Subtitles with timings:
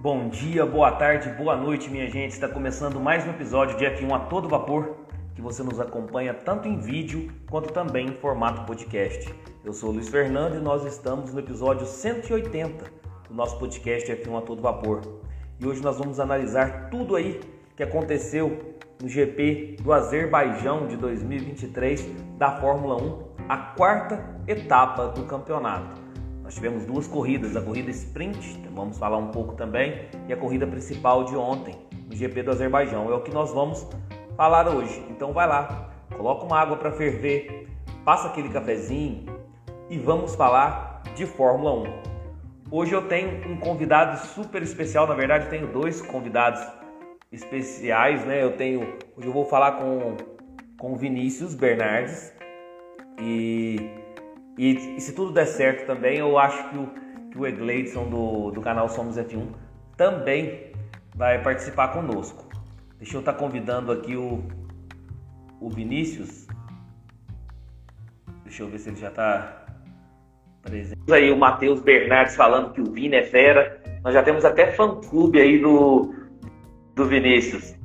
[0.00, 2.30] Bom dia, boa tarde, boa noite, minha gente.
[2.30, 4.94] Está começando mais um episódio de F1 a todo vapor,
[5.34, 9.34] que você nos acompanha tanto em vídeo quanto também em formato podcast.
[9.64, 12.84] Eu sou o Luiz Fernando e nós estamos no episódio 180
[13.28, 15.00] do nosso podcast F1 a todo vapor.
[15.58, 17.40] E hoje nós vamos analisar tudo aí
[17.74, 25.24] que aconteceu no GP do Azerbaijão de 2023 da Fórmula 1, a quarta etapa do
[25.24, 26.07] campeonato.
[26.48, 30.66] Nós tivemos duas corridas, a corrida sprint, vamos falar um pouco também, e a corrida
[30.66, 31.74] principal de ontem,
[32.08, 33.12] no GP do Azerbaijão.
[33.12, 33.86] É o que nós vamos
[34.34, 35.04] falar hoje.
[35.10, 37.68] Então vai lá, coloca uma água para ferver,
[38.02, 39.26] passa aquele cafezinho
[39.90, 41.84] e vamos falar de Fórmula 1.
[42.70, 46.66] Hoje eu tenho um convidado super especial, na verdade eu tenho dois convidados
[47.30, 48.42] especiais, né?
[48.42, 50.16] Eu tenho, hoje eu vou falar com
[50.78, 52.32] com Vinícius Bernardes
[53.20, 53.97] e
[54.58, 56.86] e, e, se tudo der certo também, eu acho que o,
[57.30, 59.46] que o Egleidson do, do canal Somos F1
[59.96, 60.72] também
[61.14, 62.44] vai participar conosco.
[62.98, 64.42] Deixa eu estar tá convidando aqui o,
[65.60, 66.48] o Vinícius.
[68.42, 69.64] Deixa eu ver se ele já está
[70.62, 71.12] presente.
[71.12, 73.80] Aí o Matheus Bernardes falando que o Vini é fera.
[74.02, 76.12] Nós já temos até fã-clube aí do,
[76.96, 77.76] do Vinícius.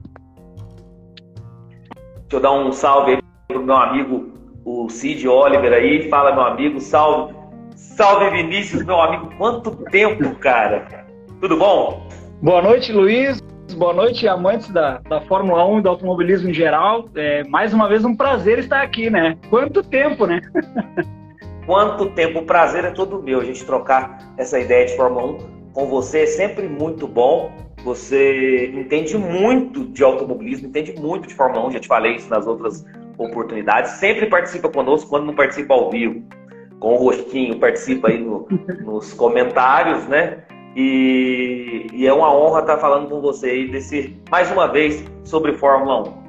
[2.21, 4.33] Deixa eu dar um salve aí pro meu amigo
[4.65, 6.09] o Cid Oliver aí.
[6.09, 6.79] Fala, meu amigo.
[6.79, 7.33] Salve.
[7.75, 9.29] Salve, Vinícius, meu amigo.
[9.37, 11.05] Quanto tempo, cara?
[11.39, 12.07] Tudo bom?
[12.41, 13.41] Boa noite, Luiz.
[13.75, 17.09] Boa noite, amantes da, da Fórmula 1 e do automobilismo em geral.
[17.15, 19.37] É, mais uma vez, um prazer estar aqui, né?
[19.49, 20.41] Quanto tempo, né?
[21.65, 22.39] Quanto tempo.
[22.39, 23.39] O prazer é todo meu.
[23.39, 25.37] A gente trocar essa ideia de Fórmula 1
[25.73, 27.51] com você é sempre muito bom.
[27.83, 31.71] Você entende muito de automobilismo, entende muito de Fórmula 1.
[31.71, 32.85] Já te falei isso nas outras
[33.17, 33.91] oportunidades.
[33.91, 36.23] Sempre participa conosco quando não participa ao vivo.
[36.79, 38.47] Com o rostinho, participa aí no,
[38.83, 40.43] nos comentários, né?
[40.75, 45.53] E, e, é uma honra estar falando com você aí desse, mais uma vez sobre
[45.53, 46.23] Fórmula 1.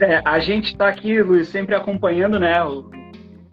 [0.00, 2.64] É, a gente está aqui, Luiz, sempre acompanhando, né?
[2.64, 2.90] O,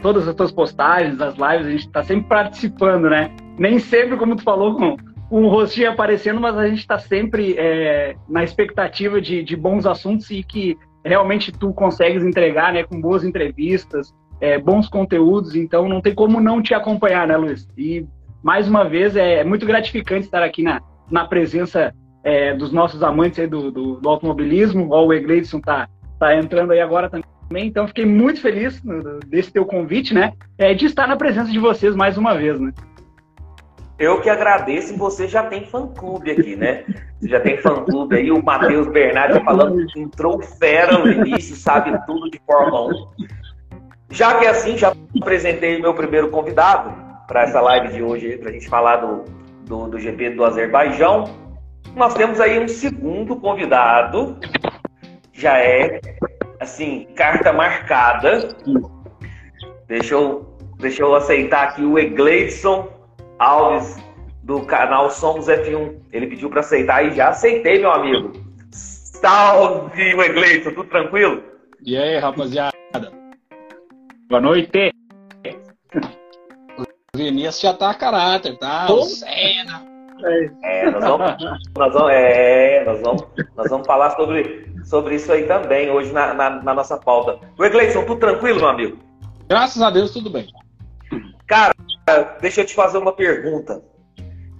[0.01, 3.29] todas as tuas postagens, as lives, a gente está sempre participando, né?
[3.57, 4.97] Nem sempre, como tu falou, com,
[5.29, 9.85] com o rostinho aparecendo, mas a gente está sempre é, na expectativa de, de bons
[9.85, 15.87] assuntos e que realmente tu consegues entregar, né, com boas entrevistas, é, bons conteúdos, então
[15.87, 17.67] não tem como não te acompanhar, né, Luiz?
[17.77, 18.05] E
[18.43, 23.03] mais uma vez é, é muito gratificante estar aqui na, na presença é, dos nossos
[23.03, 24.87] amantes do, do, do, automobilismo.
[24.91, 25.87] Ó, o Egleidson tá,
[26.19, 28.81] tá entrando aí agora também, então fiquei muito feliz
[29.27, 32.71] desse teu convite, né, é, de estar na presença de vocês mais uma vez, né?
[34.01, 36.83] Eu que agradeço, você já tem fã-clube aqui, né?
[37.19, 41.95] Você já tem fã-clube aí, o Matheus Bernardo falando que entrou fera no início, sabe
[42.07, 43.27] tudo de Fórmula 1.
[44.09, 44.91] Já que é assim, já
[45.21, 46.91] apresentei meu primeiro convidado
[47.27, 49.23] para essa live de hoje, para a gente falar do,
[49.67, 51.25] do, do GP do Azerbaijão.
[51.95, 54.39] Nós temos aí um segundo convidado,
[55.31, 56.01] já é,
[56.59, 58.49] assim, carta marcada.
[59.87, 63.00] Deixa eu, deixa eu aceitar aqui o Egleidson
[63.41, 63.97] Alves,
[64.43, 65.99] do canal Somos F1.
[66.13, 68.31] Ele pediu para aceitar e já aceitei, meu amigo.
[68.71, 71.41] Salve, Wegley, tudo tranquilo?
[71.83, 72.71] E aí, rapaziada?
[74.29, 74.93] Boa noite.
[76.77, 78.85] O Vinícius já tá a caráter, tá?
[78.91, 79.89] O Senna.
[80.63, 81.43] É, nós vamos,
[81.75, 86.31] nós vamos, é, nós vamos, nós vamos falar sobre, sobre isso aí também hoje na,
[86.35, 87.39] na, na nossa pauta.
[87.57, 88.99] Wegleison, tudo tranquilo, meu amigo?
[89.49, 90.45] Graças a Deus, tudo bem.
[91.47, 91.73] Cara,
[92.39, 93.81] deixa eu te fazer uma pergunta.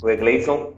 [0.04, 0.74] O Egleison,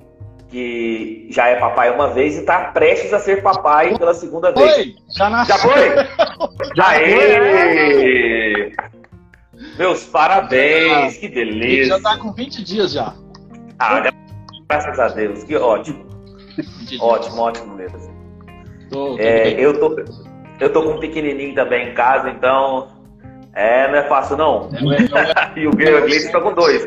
[0.50, 4.94] que já é papai uma vez e está prestes a ser papai pela segunda vez.
[5.18, 5.58] Já nasceu!
[5.58, 5.90] Já foi?
[6.76, 8.72] já Aê!
[9.78, 11.66] Meus parabéns, que beleza!
[11.66, 13.14] Ele já está com 20 dias já.
[13.80, 14.04] Ah,
[14.70, 16.06] graças a Deus, que ótimo.
[17.00, 18.14] ótimo, ótimo mesmo.
[18.92, 19.96] Tô, tô é, eu, tô,
[20.60, 23.03] eu tô com um pequenininho também em casa, então
[23.56, 24.70] é, não é fácil não.
[24.74, 26.86] É, é, e o Gleice está com dois.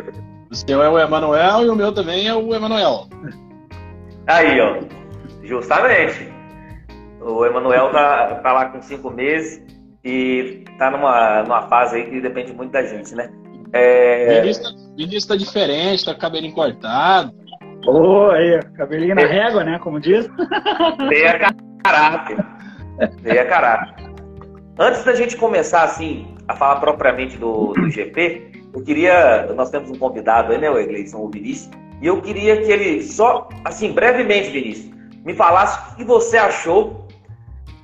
[0.50, 3.08] O seu é o Emanuel e o meu também é o Emanuel.
[4.26, 4.80] Aí, ó.
[5.42, 6.32] Justamente.
[7.20, 9.62] O Emanuel tá, tá lá com cinco meses
[10.04, 13.30] e tá numa, numa fase aí que depende muito da gente, né?
[13.72, 14.40] É...
[14.96, 17.32] Vinícius, tá diferente, tá com cabelinho cortado.
[17.86, 19.78] Ô, oh, aí, cabelinho na régua, né?
[19.80, 20.28] Como diz.
[21.08, 21.52] Tem a
[21.84, 22.38] caráter.
[23.22, 24.06] Tem a caráter.
[24.78, 29.52] Antes da gente começar, assim, a falar propriamente do, do GP, eu queria.
[29.54, 31.70] Nós temos um convidado aí, né, o Egleison, o Vinícius,
[32.00, 34.92] e eu queria que ele só, assim, brevemente, Vinícius,
[35.24, 37.06] me falasse o que você achou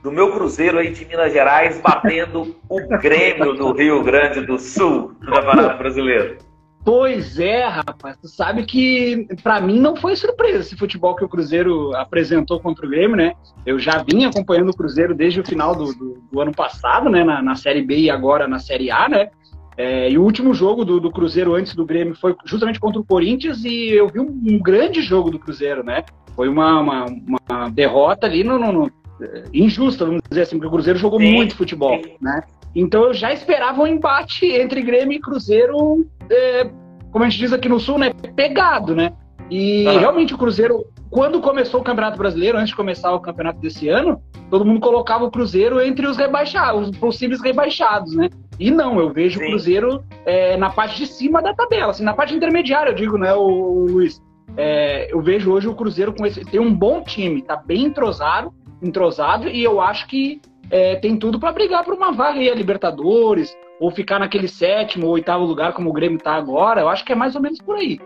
[0.02, 5.14] do meu Cruzeiro aí de Minas Gerais batendo o Grêmio do Rio Grande do Sul
[5.20, 6.38] do Campeonato Brasileiro.
[6.84, 8.16] Pois é, rapaz.
[8.16, 12.84] Tu sabe que para mim não foi surpresa esse futebol que o Cruzeiro apresentou contra
[12.84, 13.34] o Grêmio, né?
[13.64, 17.22] Eu já vim acompanhando o Cruzeiro desde o final do, do, do ano passado, né?
[17.22, 19.30] Na, na, Série B e agora na Série A, né?
[19.76, 23.04] É, e o último jogo do, do, Cruzeiro antes do Grêmio foi justamente contra o
[23.04, 26.04] Corinthians e eu vi um, um grande jogo do Cruzeiro, né?
[26.34, 27.06] Foi uma, uma,
[27.48, 31.20] uma derrota ali no, no, no, é, injusta, vamos dizer assim, porque o Cruzeiro jogou
[31.20, 31.32] Sim.
[31.32, 32.42] muito futebol, né?
[32.74, 36.70] Então eu já esperava um embate entre Grêmio e Cruzeiro, é,
[37.10, 38.12] como a gente diz aqui no Sul, né?
[38.34, 39.12] Pegado, né?
[39.50, 39.98] E uhum.
[39.98, 44.22] realmente o Cruzeiro, quando começou o Campeonato Brasileiro, antes de começar o campeonato desse ano,
[44.50, 48.30] todo mundo colocava o Cruzeiro entre os rebaixados, os possíveis rebaixados, né?
[48.58, 49.44] E não, eu vejo Sim.
[49.44, 53.18] o Cruzeiro é, na parte de cima da tabela, assim, na parte intermediária, eu digo,
[53.18, 54.22] né, o, o Luiz?
[54.56, 58.52] É, eu vejo hoje o Cruzeiro com esse, tem um bom time, tá bem entrosado,
[58.82, 60.40] entrosado, e eu acho que
[60.72, 65.06] é, tem tudo para brigar por uma vaga aí a Libertadores, ou ficar naquele sétimo
[65.06, 66.80] ou oitavo lugar como o Grêmio está agora.
[66.80, 68.00] Eu acho que é mais ou menos por aí.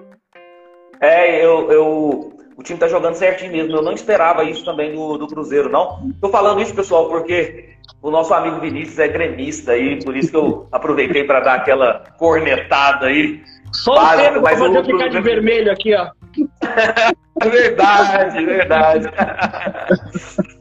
[1.01, 3.77] É, eu, eu, o time está jogando certinho mesmo.
[3.77, 6.11] Eu não esperava isso também do, do Cruzeiro, não.
[6.11, 10.37] Estou falando isso, pessoal, porque o nosso amigo Vinícius é gremista e por isso que
[10.37, 13.45] eu aproveitei para dar aquela cornetada aí.
[13.73, 16.11] Só o tempo para fazer ficar de vermelho aqui, ó.
[17.45, 19.09] Verdade, verdade.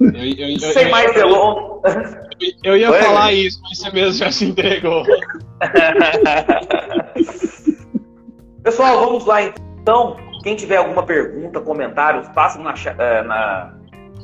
[0.00, 2.16] Eu, eu, Sem eu, mais delongas.
[2.64, 5.04] Eu, ia Foi, falar isso, mas você mesmo já se entregou.
[8.64, 10.16] Pessoal, vamos lá então.
[10.42, 13.74] Quem tiver alguma pergunta, comentários, passem na, eh, na,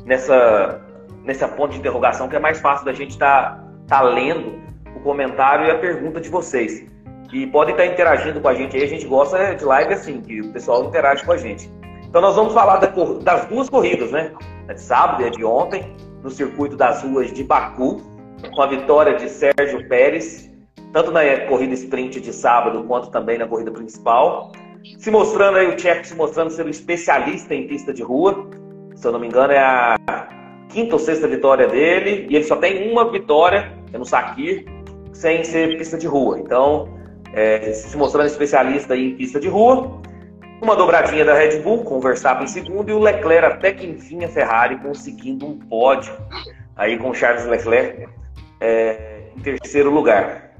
[0.03, 0.81] nessa,
[1.23, 4.59] nessa ponte de interrogação, que é mais fácil da gente estar tá, tá lendo
[4.95, 6.83] o comentário e a pergunta de vocês.
[7.31, 8.83] E podem estar interagindo com a gente aí.
[8.83, 11.69] A gente gosta de live assim, que o pessoal interage com a gente.
[12.07, 12.87] Então nós vamos falar da,
[13.21, 14.31] das duas corridas, né?
[14.67, 18.01] A de sábado e a de ontem, no circuito das ruas de Baku,
[18.53, 20.49] com a vitória de Sérgio Pérez,
[20.93, 24.51] tanto na corrida sprint de sábado quanto também na corrida principal.
[24.97, 28.47] Se mostrando aí, o Tcheco se mostrando ser um especialista em pista de rua.
[28.95, 29.97] Se eu não me engano, é a
[30.69, 32.27] quinta ou sexta vitória dele.
[32.29, 34.65] E ele só tem uma vitória, é no Sakir,
[35.13, 36.39] sem ser pista de rua.
[36.39, 36.87] Então,
[37.33, 40.01] é, se mostrando especialista em pista de rua.
[40.61, 44.23] Uma dobradinha da Red Bull, com o em segundo, e o Leclerc até que enfim
[44.23, 46.11] a Ferrari conseguindo um pódio
[46.75, 48.07] aí com Charles Leclerc
[48.59, 50.51] é, em terceiro lugar.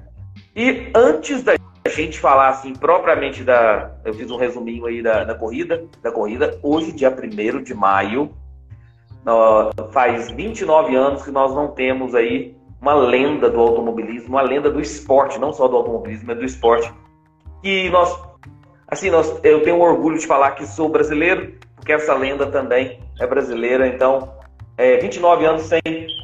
[0.56, 1.56] E antes da
[1.88, 3.92] gente falar assim propriamente da.
[4.06, 8.36] Eu fiz um resuminho aí da, da corrida, da corrida, hoje, dia 1 de maio,
[9.92, 14.80] faz 29 anos que nós não temos aí uma lenda do automobilismo, uma lenda do
[14.80, 16.94] esporte, não só do automobilismo, mas do esporte,
[17.62, 18.27] que nós
[18.88, 23.28] Assim, nós, eu tenho orgulho de falar que sou brasileiro, porque essa lenda também é
[23.28, 23.88] brasileira.
[23.88, 24.34] Então,
[24.78, 25.82] é, 29 anos sem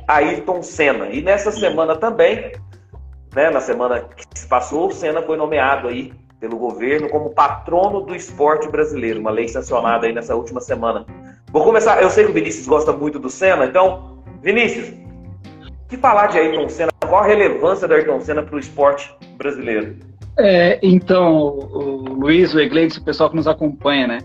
[0.07, 1.07] Ayrton Senna.
[1.07, 2.54] E nessa semana também,
[3.36, 8.01] né, na semana que se passou, o Senna foi nomeado aí pelo governo como patrono
[8.01, 11.06] do esporte brasileiro, uma lei sancionada aí nessa última semana.
[11.51, 14.92] Vou começar, eu sei que o Vinícius gosta muito do Senna, então, Vinícius,
[15.88, 16.92] que falar de Ayrton Senna?
[17.07, 19.95] Qual a relevância do Ayrton Senna para o esporte brasileiro?
[20.38, 24.18] É, então, o Luiz, o Egleides, o pessoal que nos acompanha, né?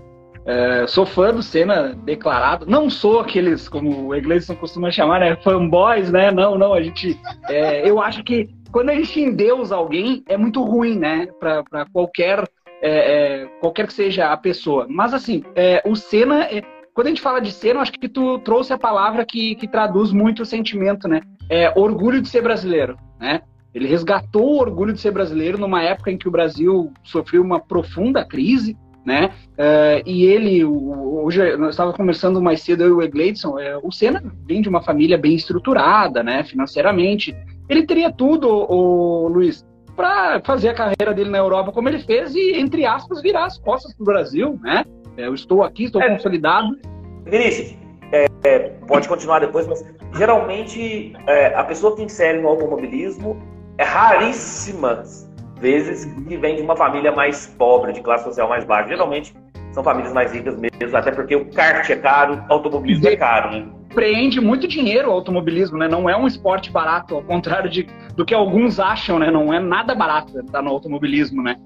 [0.48, 2.64] É, sou fã do Senna declarado.
[2.64, 5.36] Não sou aqueles, como o Egleison costuma chamar, né?
[5.36, 6.30] Fanboys, né?
[6.30, 6.72] Não, não.
[6.72, 7.20] A gente.
[7.50, 11.28] É, eu acho que quando a gente endeusa alguém, é muito ruim, né?
[11.38, 12.48] Para qualquer.
[12.80, 14.86] É, é, qualquer que seja a pessoa.
[14.88, 16.48] Mas, assim, é, o Senna.
[16.94, 19.68] Quando a gente fala de Senna, eu acho que tu trouxe a palavra que, que
[19.68, 21.20] traduz muito o sentimento, né?
[21.50, 23.42] É orgulho de ser brasileiro, né?
[23.74, 27.60] Ele resgatou o orgulho de ser brasileiro numa época em que o Brasil sofreu uma
[27.60, 29.30] profunda crise, né?
[29.52, 33.90] Uh, e ele, hoje nós estávamos conversando mais cedo eu e o Egleidson, é, o
[33.90, 36.44] Senna vem de uma família bem estruturada, né?
[36.44, 37.34] Financeiramente,
[37.68, 42.34] ele teria tudo, o, Luiz, para fazer a carreira dele na Europa como ele fez
[42.34, 44.84] e entre aspas virar as costas para o Brasil, né?
[45.16, 46.78] É, eu estou aqui, estou é, consolidado.
[47.24, 47.76] Vinícius,
[48.12, 49.84] é, pode continuar depois, mas
[50.14, 53.36] geralmente é, a pessoa que insere no automobilismo
[53.78, 55.30] é raríssimas
[55.60, 58.88] vezes que vem de uma família mais pobre, de classe social mais baixa.
[58.88, 59.34] Geralmente
[59.72, 63.50] são famílias mais ricas mesmo, até porque o kart é caro, o automobilismo é caro,
[63.52, 63.66] né?
[63.94, 65.88] Preende muito dinheiro o automobilismo, né?
[65.88, 69.30] Não é um esporte barato, ao contrário de, do que alguns acham, né?
[69.30, 71.56] Não é nada barato estar no automobilismo, né?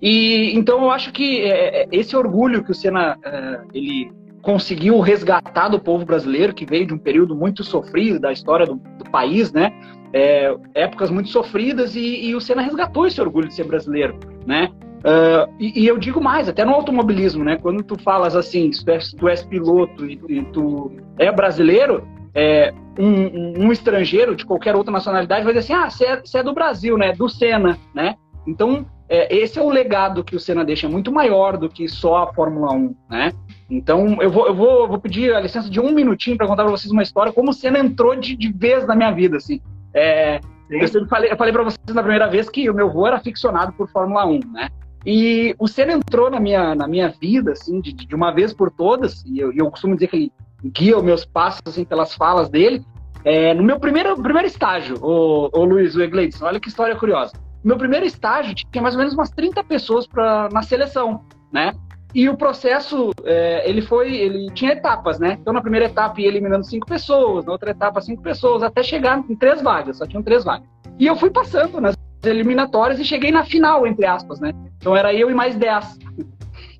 [0.00, 5.00] E então eu acho que é, é esse orgulho que o Senna é, ele conseguiu
[5.00, 9.10] resgatar do povo brasileiro que veio de um período muito sofrido da história do, do
[9.10, 9.72] país, né?
[10.14, 14.16] É, épocas muito sofridas e, e, o Senna resgatou esse orgulho de ser brasileiro,
[14.46, 14.70] né?
[15.00, 17.58] Uh, e, e, eu digo mais, até no automobilismo, né?
[17.60, 22.72] Quando tu falas assim, tu és, tu és piloto e, e, tu é brasileiro, é,
[22.96, 26.54] um, um, estrangeiro de qualquer outra nacionalidade vai dizer assim, ah, você é, é, do
[26.54, 27.12] Brasil, né?
[27.12, 28.14] Do Senna, né?
[28.46, 32.22] Então, é, esse é o legado que o Senna deixa, muito maior do que só
[32.22, 33.32] a Fórmula 1, né?
[33.68, 36.70] Então, eu vou, eu vou, vou pedir a licença de um minutinho para contar para
[36.70, 39.60] vocês uma história, como o Senna entrou de, de vez na minha vida, assim.
[39.94, 43.06] É, eu sempre falei, eu falei para vocês na primeira vez que o meu avô
[43.06, 44.68] era aficionado por Fórmula 1, né?
[45.06, 48.70] E o Senna entrou na minha, na minha vida, assim, de, de uma vez por
[48.70, 50.32] todas, e eu, eu costumo dizer que ele
[50.64, 52.82] guia os meus passos, assim, pelas falas dele.
[53.22, 57.32] É, no meu primeiro, primeiro estágio, o, o Luiz, o Egleidson, olha que história curiosa.
[57.62, 61.72] No meu primeiro estágio tinha mais ou menos umas 30 pessoas pra, na seleção, né?
[62.14, 65.36] E o processo, é, ele foi, ele tinha etapas, né?
[65.40, 69.18] Então, na primeira etapa ia eliminando cinco pessoas, na outra etapa cinco pessoas, até chegar
[69.28, 70.68] em três vagas, só tinham três vagas.
[70.96, 74.52] E eu fui passando nas eliminatórias e cheguei na final, entre aspas, né?
[74.76, 75.98] Então era eu e mais dez.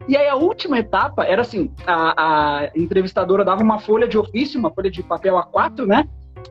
[0.06, 2.14] E aí a última etapa era assim, a,
[2.64, 6.06] a entrevistadora dava uma folha de ofício, uma folha de papel A4, né?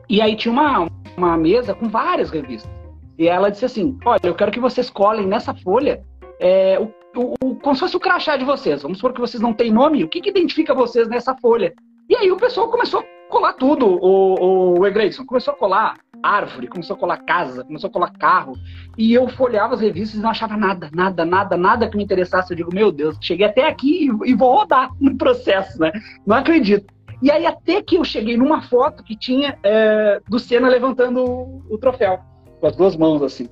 [0.08, 2.70] E aí tinha uma, uma mesa com várias revistas.
[3.16, 6.02] E ela disse assim, olha, eu quero que vocês colhem nessa folha
[6.40, 8.82] é, o, o, o, como se fosse o crachá de vocês.
[8.82, 11.74] Vamos supor que vocês não têm nome, o que, que identifica vocês nessa folha?
[12.08, 15.24] E aí o pessoal começou a colar tudo, o, o Egreison.
[15.24, 18.54] Começou a colar árvore, começou a colar casa, começou a colar carro.
[18.96, 22.52] E eu folhava as revistas e não achava nada, nada, nada, nada que me interessasse.
[22.52, 25.92] Eu digo, meu Deus, cheguei até aqui e, e vou rodar no processo, né?
[26.26, 26.92] Não acredito.
[27.22, 31.62] E aí até que eu cheguei numa foto que tinha é, do Senna levantando o,
[31.70, 32.18] o troféu,
[32.60, 33.48] com as duas mãos assim.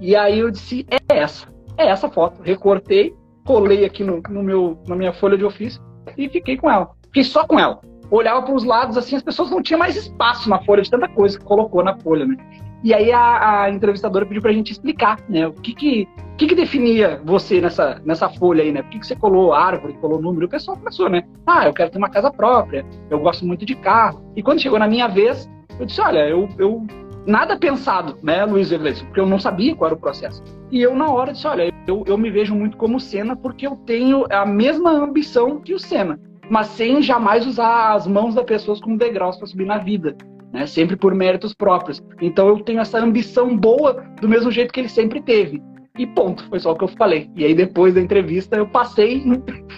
[0.00, 2.42] E aí eu disse, é essa, é essa foto.
[2.42, 5.80] Recortei, colei aqui no, no meu, na minha folha de ofício
[6.16, 6.90] e fiquei com ela.
[7.06, 7.80] Fiquei só com ela
[8.10, 11.08] olhava para os lados, assim, as pessoas não tinham mais espaço na folha de tanta
[11.08, 12.36] coisa que colocou na folha, né?
[12.82, 15.48] E aí a, a entrevistadora pediu para a gente explicar, né?
[15.48, 18.82] O que que, que que definia você nessa, nessa folha aí, né?
[18.82, 20.46] Por que, que você colou árvore, colou número?
[20.46, 21.24] O pessoal começou, né?
[21.46, 24.22] Ah, eu quero ter uma casa própria, eu gosto muito de carro.
[24.36, 26.86] E quando chegou na minha vez, eu disse, olha, eu, eu
[27.26, 30.42] nada pensado, né, Luiz Iglesias, porque eu não sabia qual era o processo.
[30.70, 33.76] E eu, na hora, disse: olha, eu, eu me vejo muito como Senna porque eu
[33.76, 38.80] tenho a mesma ambição que o Senna mas sem jamais usar as mãos das pessoas
[38.80, 40.16] como degraus para subir na vida.
[40.52, 40.66] Né?
[40.66, 42.02] Sempre por méritos próprios.
[42.20, 45.62] Então eu tenho essa ambição boa do mesmo jeito que ele sempre teve.
[45.98, 47.28] E ponto, foi só o que eu falei.
[47.34, 49.22] E aí depois da entrevista eu passei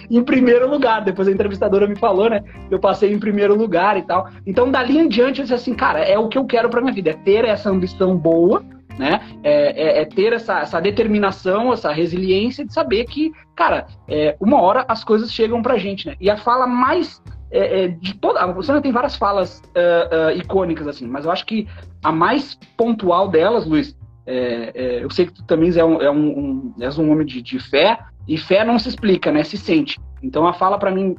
[0.09, 1.03] em, primeiro lugar.
[1.03, 2.41] Depois a entrevistadora me falou, né?
[2.69, 4.29] Eu passei em primeiro lugar e tal.
[4.45, 6.93] Então dali em diante eu disse assim, cara, é o que eu quero para minha
[6.93, 8.63] vida, é ter essa ambição boa
[9.01, 9.19] né?
[9.43, 14.61] É, é, é, ter essa, essa determinação, essa resiliência de saber que, cara, é, uma
[14.61, 16.15] hora as coisas chegam pra gente, né?
[16.21, 18.45] E a fala mais é, é de toda.
[18.53, 21.67] Você tem várias falas uh, uh, icônicas, assim, mas eu acho que
[22.03, 26.39] a mais pontual delas, Luiz, é, eu sei que tu também é um, é um,
[26.39, 29.43] um, és um homem de, de fé, e fé não se explica, né?
[29.43, 29.99] Se sente.
[30.21, 31.15] Então a fala para mim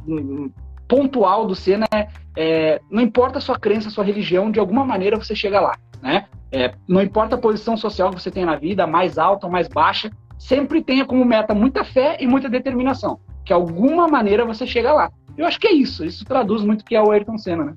[0.86, 4.84] pontual do Senna é, é, não importa a sua crença, a sua religião, de alguma
[4.84, 6.26] maneira você chega lá, né?
[6.52, 9.68] É, não importa a posição social que você tenha na vida, mais alta ou mais
[9.68, 14.92] baixa, sempre tenha como meta muita fé e muita determinação, que alguma maneira você chega
[14.92, 15.11] lá.
[15.37, 17.75] Eu acho que é isso, isso traduz muito o que é o Ayrton Senna, né?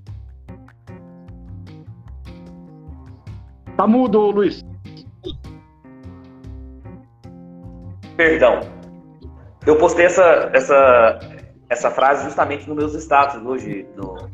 [3.77, 4.62] Tá mudo, Luiz.
[8.17, 8.62] Perdão.
[9.65, 11.20] Eu postei essa, essa,
[11.70, 14.29] essa frase justamente nos meus status hoje, no,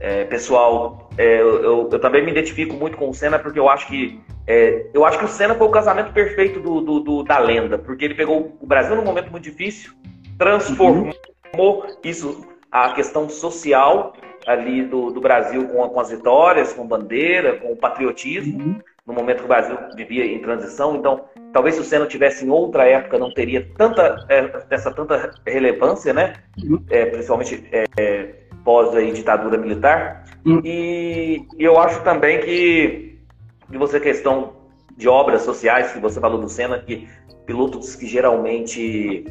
[0.00, 3.88] é, pessoal, é, eu, eu, também me identifico muito com o Senna porque eu acho
[3.88, 7.38] que é, eu acho que o Senna foi o casamento perfeito do, do, do, da
[7.38, 9.92] lenda, porque ele pegou o Brasil num momento muito difícil,
[10.38, 11.12] transformou
[11.56, 11.82] uhum.
[12.04, 14.14] isso, a questão social
[14.46, 18.80] ali do, do Brasil com, com, as vitórias, com bandeira, com o patriotismo, uhum.
[19.06, 20.96] no momento que o Brasil vivia em transição.
[20.96, 25.32] Então, talvez se o Senna tivesse em outra época não teria tanta é, essa tanta
[25.46, 26.34] relevância, né?
[26.62, 26.82] Uhum.
[26.88, 27.84] É, principalmente é,
[28.64, 30.24] pós aí, ditadura militar.
[30.44, 30.60] Hum.
[30.64, 33.18] E, e, eu acho também que,
[33.70, 34.52] que você, questão
[34.96, 37.08] de obras sociais, que você falou do Senna, que
[37.46, 39.24] pilotos que geralmente,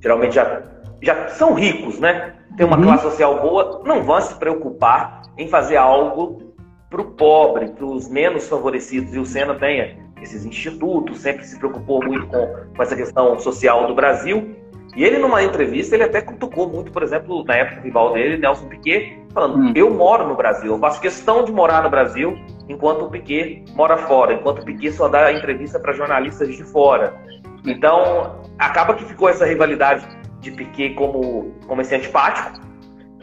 [0.00, 0.62] geralmente já,
[1.02, 2.34] já são ricos, né?
[2.56, 2.84] Tem uma uhum.
[2.84, 6.54] classe social boa, não vão se preocupar em fazer algo
[6.88, 9.14] para o pobre, para os menos favorecidos.
[9.14, 13.86] E o Senna tem esses institutos, sempre se preocupou muito com, com essa questão social
[13.86, 14.56] do Brasil.
[14.96, 18.66] E ele, numa entrevista, ele até cutucou muito, por exemplo, na época rival dele, Nelson
[18.66, 19.72] Piquet, falando: hum.
[19.76, 22.34] eu moro no Brasil, eu faço questão de morar no Brasil,
[22.66, 27.14] enquanto o Piquet mora fora, enquanto o Piquet só dá entrevista para jornalistas de fora.
[27.66, 30.08] Então, acaba que ficou essa rivalidade
[30.40, 32.58] de Piquet como, como esse antipático,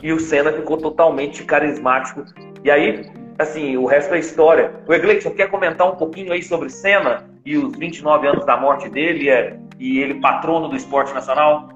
[0.04, 2.24] e o Senna ficou totalmente carismático.
[2.64, 4.74] E aí, assim, o resto é história.
[4.88, 8.90] O Egleison quer comentar um pouquinho aí sobre Senna e os 29 anos da morte
[8.90, 11.68] dele é, e ele patrono do esporte nacional?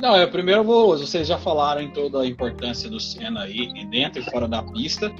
[0.00, 3.86] Não, é, primeiro eu vou, vocês já falaram em toda a importância do Senna aí,
[3.86, 5.14] dentro e fora da pista.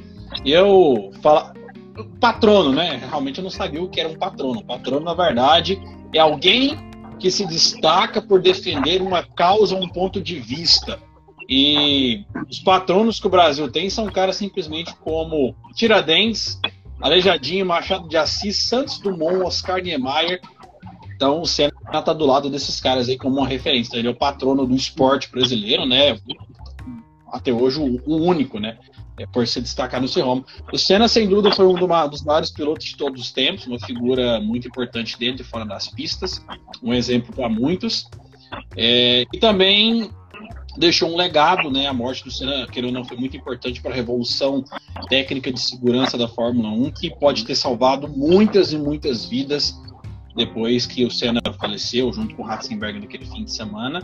[0.45, 1.55] E eu falo
[2.21, 3.01] patrono, né?
[3.09, 4.65] Realmente eu não sabia o que era um patrono.
[4.65, 5.81] Patrono, na verdade,
[6.13, 6.77] é alguém
[7.21, 10.99] que se destaca por defender uma causa, um ponto de vista.
[11.49, 16.59] E os patronos que o Brasil tem são caras simplesmente como Tiradentes,
[17.01, 20.41] Aleijadinho, Machado de Assis, Santos Dumont, Oscar Niemeyer.
[21.15, 23.97] Então o Senna está do lado desses caras aí como uma referência.
[23.97, 26.19] Ele é o patrono do esporte brasileiro, né?
[27.33, 28.79] Até hoje o, único, né?
[29.19, 30.45] É, por se destacar no ramo.
[30.73, 31.75] O Senna, sem dúvida, foi um
[32.09, 35.87] dos maiores pilotos de todos os tempos, uma figura muito importante dentro e fora das
[35.87, 36.45] pistas,
[36.83, 38.09] um exemplo para muitos.
[38.77, 40.11] É, e também
[40.77, 41.87] deixou um legado, né?
[41.87, 44.65] A morte do Senna, querendo ou não, foi muito importante para a revolução
[45.09, 49.75] técnica de segurança da Fórmula 1, que pode ter salvado muitas e muitas vidas
[50.35, 54.01] depois que o Senna faleceu, junto com o Ratzenberger naquele fim de semana.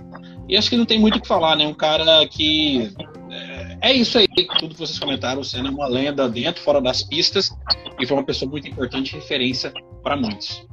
[0.49, 1.67] E acho que não tem muito o que falar, né?
[1.67, 2.93] Um cara que.
[3.31, 5.41] É, é isso aí, tudo que vocês comentaram.
[5.41, 7.51] O Senna é uma lenda dentro, fora das pistas,
[7.99, 9.73] e foi uma pessoa muito importante, referência
[10.03, 10.67] para muitos.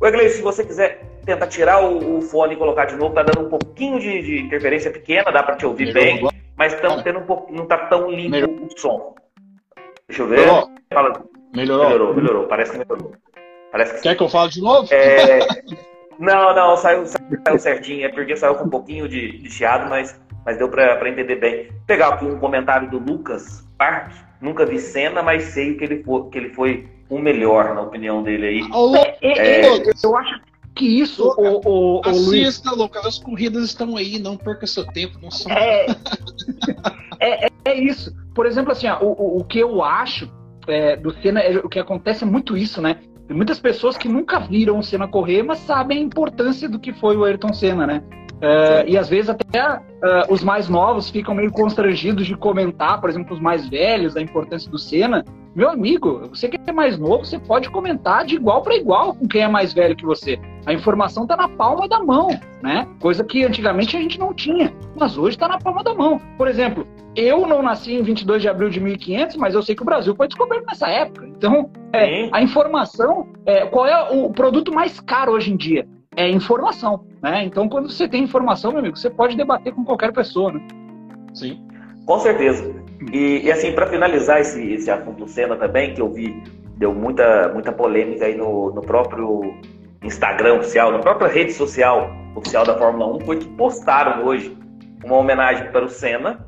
[0.00, 3.22] O Iglesias, se você quiser tentar tirar o, o, fone e colocar de novo, tá
[3.22, 6.34] dando um pouquinho de, de interferência pequena, dá para te ouvir Melhorou bem, agora?
[6.56, 8.66] mas tão tendo um pouco, não tá tão limpo Melhorou.
[8.66, 9.14] o som.
[10.08, 10.40] Deixa eu ver.
[10.40, 10.70] Melhorou.
[10.90, 11.24] Melhorou.
[11.54, 13.12] Melhorou, melhorou, parece que melhorou.
[13.74, 14.88] Parece que Quer que eu fale de novo?
[14.94, 15.40] É...
[16.16, 18.06] Não, não, saiu, saiu certinho.
[18.06, 20.16] É porque saiu com um pouquinho de, de chiado, mas,
[20.46, 21.66] mas deu para entender bem.
[21.66, 24.12] Vou pegar aqui um comentário do Lucas Park.
[24.40, 28.22] Nunca vi cena, mas sei que ele foi, que ele foi o melhor, na opinião
[28.22, 28.60] dele aí.
[29.20, 30.40] É, é, eu acho
[30.76, 32.78] que isso, Lucas, o, o, o Assista, Luiz...
[32.78, 35.50] Lucas, as corridas estão aí, não perca seu tempo, não só.
[35.50, 35.86] É,
[37.18, 38.14] é, é, isso.
[38.36, 40.32] Por exemplo, assim, ó, o, o que eu acho
[40.68, 43.00] é, do Senna, é, o que acontece é muito isso, né?
[43.26, 46.92] Tem muitas pessoas que nunca viram o Senna correr, mas sabem a importância do que
[46.92, 48.02] foi o Ayrton Senna, né?
[48.34, 49.80] Uh, e às vezes até uh,
[50.28, 54.70] os mais novos ficam meio constrangidos de comentar, por exemplo, os mais velhos, a importância
[54.70, 55.24] do Senna.
[55.54, 59.26] Meu amigo, você que é mais novo, você pode comentar de igual para igual com
[59.28, 60.38] quem é mais velho que você.
[60.66, 62.28] A informação está na palma da mão,
[62.60, 62.88] né?
[63.00, 66.20] Coisa que antigamente a gente não tinha, mas hoje está na palma da mão.
[66.36, 69.82] Por exemplo, eu não nasci em 22 de abril de 1500, mas eu sei que
[69.82, 71.26] o Brasil foi descoberto nessa época.
[71.28, 75.86] Então, é, a informação, é, qual é o produto mais caro hoje em dia?
[76.16, 77.44] É informação, né?
[77.44, 80.60] Então, quando você tem informação, meu amigo, você pode debater com qualquer pessoa, né?
[81.32, 81.60] Sim.
[82.06, 82.74] Com certeza.
[83.12, 86.42] E, e assim, para finalizar esse, esse assunto Senna também, que eu vi,
[86.76, 89.54] deu muita, muita polêmica aí no, no próprio
[90.02, 94.56] Instagram oficial, na própria rede social oficial da Fórmula 1, foi que postaram hoje
[95.04, 96.46] uma homenagem para o Senna,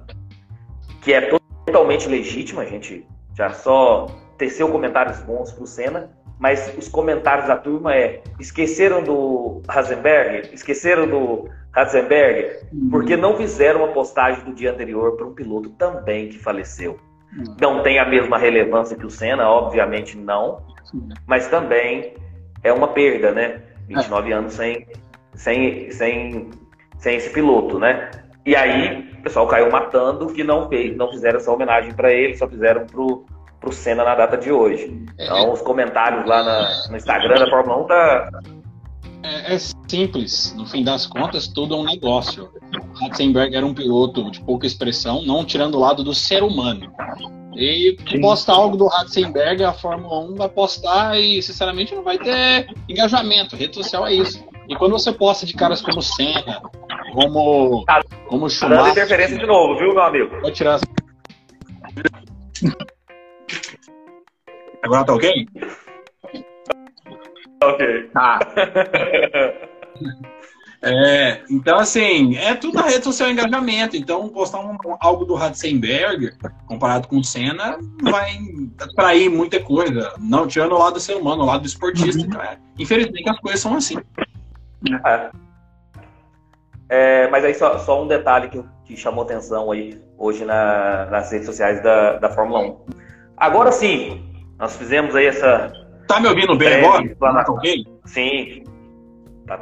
[1.01, 1.31] que é
[1.67, 7.47] totalmente legítima, a gente já só teceu comentários bons para o Senna, mas os comentários
[7.47, 14.55] da turma é esqueceram do Hasenberg, esqueceram do Ratzenberger, porque não fizeram uma postagem do
[14.55, 16.99] dia anterior para um piloto também que faleceu.
[17.61, 20.63] Não tem a mesma relevância que o Senna, obviamente não,
[21.27, 22.15] mas também
[22.65, 23.61] é uma perda, né?
[23.89, 24.87] 29 anos sem,
[25.35, 26.51] sem, sem,
[26.99, 28.11] sem esse piloto, né?
[28.47, 32.37] E aí o pessoal caiu matando que não fez, não fizeram essa homenagem para ele,
[32.39, 33.27] só fizeram pro,
[33.67, 34.97] pro Senna na data de hoje.
[35.19, 38.31] Então os comentários lá na, no Instagram da Fórmula 1 tá,
[39.25, 40.55] é, é, simples.
[40.57, 42.49] No fim das contas, tudo é um negócio.
[43.01, 46.93] Ratzenberg era um piloto de pouca expressão, não tirando o lado do ser humano.
[47.57, 48.21] E Sim.
[48.21, 53.57] posta algo do Ratzenberg, a Fórmula 1 vai postar e, sinceramente, não vai ter engajamento.
[53.57, 54.45] A rede social é isso.
[54.69, 56.61] E quando você posta de caras como Senna,
[57.13, 58.77] como, tá, como Schumacher...
[58.77, 60.41] Tá dando interferência de novo, viu, meu amigo?
[60.41, 60.79] Vou tirar...
[64.87, 65.49] Agora tá ok?
[67.63, 68.11] Ok.
[68.13, 68.39] Tá.
[70.83, 73.97] É, então, assim, é tudo na rede social engajamento.
[73.97, 78.39] Então, postar um, algo do Ratzenberger comparado com o Senna vai
[78.79, 80.15] atrair muita coisa.
[80.19, 82.23] Não tirando o lado do ser humano, o lado do esportista.
[82.23, 82.31] Uhum.
[82.31, 82.61] Cara.
[82.79, 83.97] Infelizmente, as coisas são assim.
[85.05, 85.31] É.
[86.89, 91.33] É, mas aí, só, só um detalhe que, que, chamou atenção aí hoje na, nas
[91.33, 92.77] redes sociais da, da Fórmula 1.
[93.37, 94.23] Agora sim,
[94.59, 95.73] nós fizemos aí essa
[96.07, 97.45] Tá me ouvindo bem agora?
[97.45, 97.85] Tá ok?
[98.05, 98.63] Sim.
[99.47, 99.61] Tá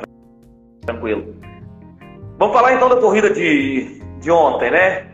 [0.84, 1.34] tranquilo.
[2.38, 5.06] Vamos falar então da corrida de, de ontem, né?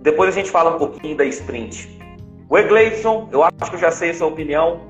[0.00, 1.96] Depois a gente fala um pouquinho da sprint.
[2.48, 4.80] O Egleison, eu acho que eu já sei a sua opinião.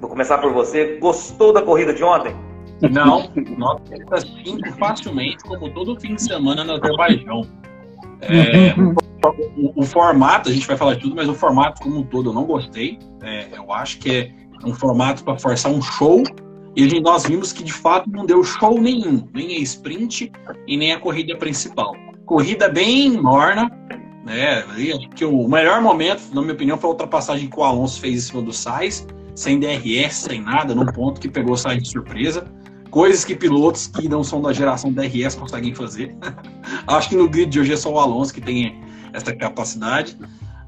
[0.00, 0.98] Vou começar por você.
[1.00, 2.34] Gostou da corrida de ontem?
[2.92, 7.42] Não, nota 5 facilmente, como todo fim de semana no Azerbaijão.
[8.20, 8.74] É,
[9.56, 12.30] o, o, formato, a gente vai falar de tudo, mas o formato como um todo
[12.30, 12.98] eu não gostei.
[13.22, 14.32] É, eu acho que é
[14.64, 16.22] um formato para forçar um show.
[16.76, 20.30] E nós vimos que de fato não deu show nenhum, nem a sprint
[20.66, 21.92] e nem a corrida principal.
[22.24, 23.70] Corrida bem morna,
[24.24, 24.62] né?
[25.16, 28.20] que o melhor momento, na minha opinião, foi a ultrapassagem que o Alonso fez em
[28.20, 29.06] cima do Sainz.
[29.34, 32.46] sem DRS, sem nada, num ponto que pegou sair de surpresa.
[32.98, 36.16] Coisas que pilotos que não são da geração DRS conseguem fazer.
[36.84, 38.82] Acho que no grid de hoje é só o Alonso que tem
[39.12, 40.18] essa capacidade.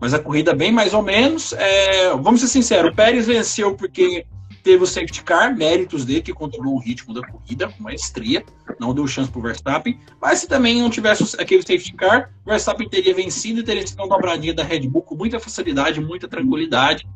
[0.01, 1.53] Mas a corrida bem mais ou menos.
[1.55, 4.25] É, vamos ser sinceros, o Pérez venceu porque
[4.63, 8.45] teve o safety car, méritos dele, que controlou o ritmo da corrida com maestria,
[8.79, 9.99] não deu chance para o Verstappen.
[10.23, 14.05] Mas se também não tivesse aquele safety car, o Verstappen teria vencido e teria sido
[14.05, 17.09] uma dobradinha da Red Bull com muita facilidade, muita tranquilidade.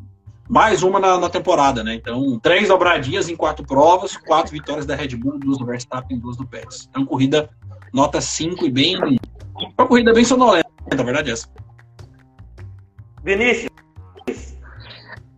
[0.48, 1.94] Mais uma na, na, temporada, né?
[1.94, 6.36] Então, três dobradinhas em quatro provas, quatro vitórias da Red Bull, duas do Verstappen, duas
[6.36, 6.86] do Pérez.
[6.90, 7.48] Então, corrida
[7.92, 8.96] nota 5 e bem.
[9.56, 11.48] Uma corrida bem sonolenta, na verdade, é essa.
[13.22, 13.70] Vinícius.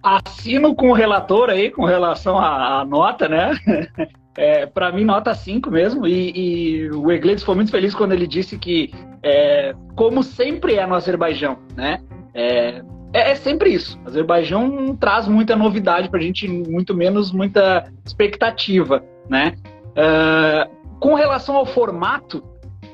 [0.02, 3.52] Assino com o relator aí com relação à, à nota, né?
[4.38, 6.06] É, para mim, nota 5 mesmo.
[6.06, 8.92] E, e o Iglesias foi muito feliz quando ele disse que,
[9.22, 12.00] é, como sempre é no Azerbaijão, né?
[12.34, 12.82] É,
[13.16, 13.98] é, é sempre isso.
[14.04, 19.54] O Azerbaijão não traz muita novidade para a gente, muito menos muita expectativa, né?
[19.92, 22.44] Uh, com relação ao formato,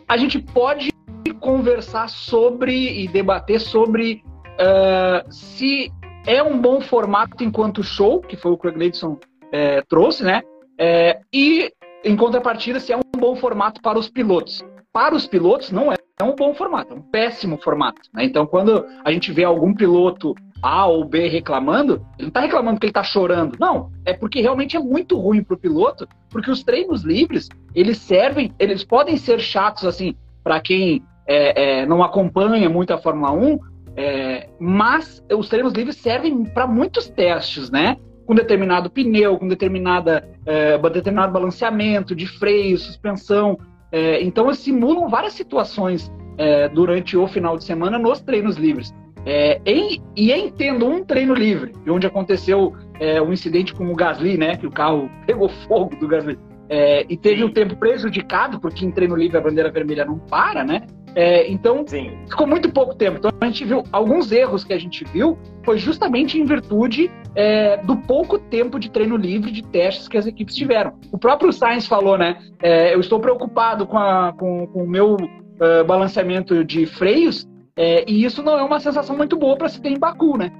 [0.08, 0.92] a gente pode
[1.40, 4.22] conversar sobre e debater sobre
[4.54, 5.90] uh, se
[6.24, 9.18] é um bom formato enquanto show, que foi o Craig Leidson
[9.50, 10.42] é, trouxe, né?
[10.78, 11.68] É, e,
[12.04, 14.64] em contrapartida, se é um bom formato para os pilotos.
[14.92, 18.00] Para os pilotos, não é um bom formato, é um péssimo formato.
[18.12, 18.24] Né?
[18.24, 22.78] Então, quando a gente vê algum piloto A ou B reclamando, ele não está reclamando
[22.78, 23.56] que ele está chorando.
[23.58, 27.98] Não, é porque realmente é muito ruim para o piloto, porque os treinos livres, eles
[27.98, 33.32] servem, eles podem ser chatos, assim, para quem é, é, não acompanha muito a Fórmula
[33.32, 33.58] 1,
[33.96, 37.96] é, mas os treinos livres servem para muitos testes, né?
[38.26, 43.58] Com determinado pneu, com determinada, é, determinado balanceamento de freio, suspensão.
[43.92, 48.92] É, então, eles simulam várias situações é, durante o final de semana nos treinos livres.
[49.24, 54.36] É, em, e entendo um treino livre, onde aconteceu é, um incidente com o Gasly,
[54.36, 54.56] né?
[54.56, 56.38] Que o carro pegou fogo do Gasly.
[56.68, 60.18] É, e teve o um tempo prejudicado, porque em treino livre a bandeira vermelha não
[60.18, 60.86] para, né?
[61.14, 62.16] É, então, Sim.
[62.28, 63.18] ficou muito pouco tempo.
[63.18, 67.76] Então, a gente viu alguns erros que a gente viu foi justamente em virtude é,
[67.78, 70.94] do pouco tempo de treino livre de testes que as equipes tiveram.
[71.10, 72.38] O próprio Sainz falou, né?
[72.62, 77.46] É, eu estou preocupado com, a, com, com o meu uh, balanceamento de freios
[77.76, 80.50] é, e isso não é uma sensação muito boa para se ter em Baku, né?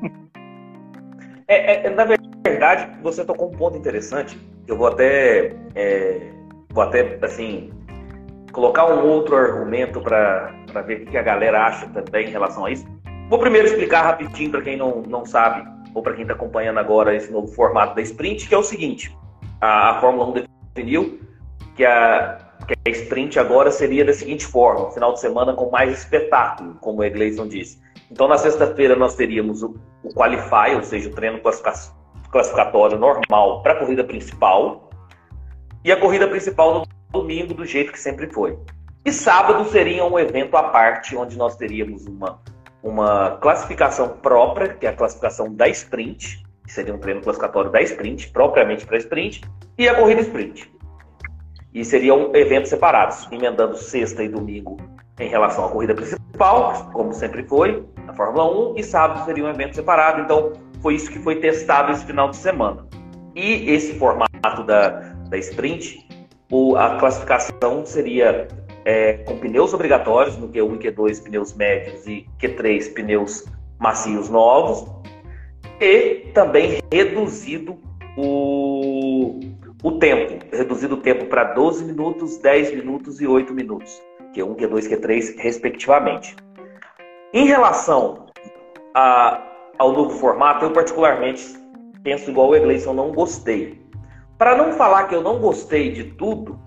[1.48, 2.04] É, na
[2.44, 4.38] verdade, você tocou um ponto interessante.
[4.66, 5.54] Eu vou até,
[6.70, 7.70] vou até assim
[8.52, 10.52] colocar um outro argumento para
[10.86, 12.86] ver o que a galera acha também em relação a isso.
[13.28, 17.14] Vou primeiro explicar rapidinho para quem não, não sabe, ou para quem está acompanhando agora
[17.14, 19.16] esse novo formato da sprint, que é o seguinte:
[19.60, 21.20] a, a Fórmula 1 definiu
[21.74, 25.98] que a, que a sprint agora seria da seguinte forma: final de semana com mais
[25.98, 27.80] espetáculo, como o Egleison disse.
[28.10, 33.72] Então, na sexta-feira, nós teríamos o, o Qualify, ou seja, o treino classificatório normal para
[33.72, 34.90] a corrida principal,
[35.82, 38.58] e a corrida principal no domingo do jeito que sempre foi.
[39.04, 42.40] E sábado seria um evento à parte, onde nós teríamos uma,
[42.82, 47.82] uma classificação própria, que é a classificação da sprint, que seria um treino classificatório da
[47.82, 49.42] sprint, propriamente para sprint,
[49.76, 50.70] e a corrida sprint.
[51.74, 54.76] E seriam eventos separados, emendando sexta e domingo
[55.18, 59.48] em relação à corrida principal, como sempre foi, na Fórmula 1, e sábado seria um
[59.48, 60.20] evento separado.
[60.22, 62.86] Então, foi isso que foi testado esse final de semana.
[63.34, 64.90] E esse formato da,
[65.28, 66.06] da sprint
[66.52, 68.46] o, a classificação seria
[68.84, 73.46] é, com pneus obrigatórios, no Q1 e Q2 pneus médios e Q3 pneus
[73.80, 74.86] macios novos,
[75.80, 77.78] e também reduzido
[78.18, 79.40] o,
[79.82, 84.02] o tempo, reduzido o tempo para 12 minutos, 10 minutos e 8 minutos,
[84.36, 86.36] Q1, Q2, Q3, respectivamente.
[87.32, 88.26] Em relação
[88.94, 89.42] a,
[89.78, 91.42] ao novo formato, eu particularmente
[92.02, 93.81] penso igual o Egleison, não gostei.
[94.42, 96.58] Para não falar que eu não gostei de tudo,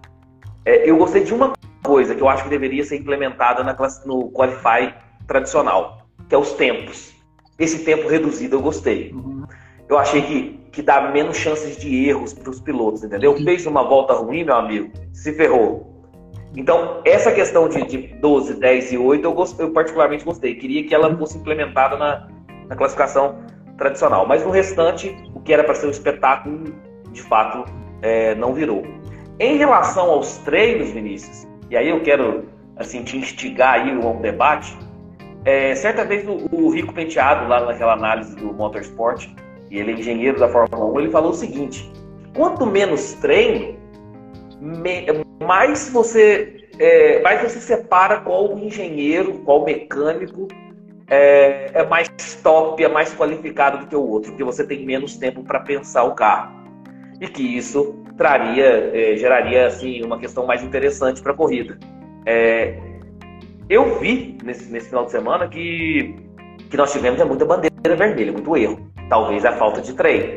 [0.64, 1.52] é, eu gostei de uma
[1.84, 4.94] coisa que eu acho que deveria ser implementada na classe, no Qualify
[5.28, 7.14] tradicional, que é os tempos.
[7.60, 9.12] Esse tempo reduzido eu gostei.
[9.12, 9.44] Uhum.
[9.90, 13.34] Eu achei que, que dá menos chances de erros para os pilotos, entendeu?
[13.34, 13.44] Uhum.
[13.44, 16.02] Fez uma volta ruim, meu amigo, se ferrou.
[16.56, 20.56] Então, essa questão de, de 12, 10 e 8, eu, gost, eu particularmente gostei.
[20.56, 21.18] Queria que ela uhum.
[21.18, 22.26] fosse implementada na,
[22.70, 23.44] na classificação
[23.78, 24.26] tradicional.
[24.26, 26.74] Mas no restante, o que era para ser um espetáculo
[27.16, 27.66] de fato
[28.02, 28.84] é, não virou.
[29.40, 32.46] Em relação aos treinos, Vinícius, e aí eu quero
[32.78, 34.78] assim te instigar aí a um debate.
[35.46, 39.28] É, certa vez o, o, Rico Penteado, lá naquela análise do Motorsport,
[39.70, 41.92] e ele é engenheiro da Fórmula 1, ele falou o seguinte:
[42.36, 43.78] quanto menos treino,
[44.60, 45.06] me,
[45.44, 50.48] mais você é, mais você separa qual engenheiro, qual mecânico
[51.08, 52.10] é, é, mais
[52.42, 56.04] top, é mais qualificado do que o outro, porque você tem menos tempo para pensar
[56.04, 56.65] o carro.
[57.20, 61.78] E que isso traria, é, geraria assim, uma questão mais interessante para a corrida.
[62.26, 62.78] É,
[63.70, 66.16] eu vi nesse, nesse final de semana que,
[66.70, 68.92] que nós tivemos é muita bandeira vermelha, muito erro.
[69.10, 70.36] Talvez a falta de treino.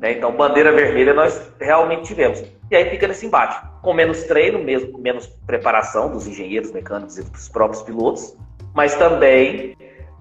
[0.00, 0.12] Né?
[0.12, 2.42] Então, bandeira vermelha nós realmente tivemos.
[2.70, 3.60] E aí fica nesse embate.
[3.82, 8.36] Com menos treino, mesmo, menos preparação dos engenheiros mecânicos e dos próprios pilotos,
[8.74, 9.76] mas também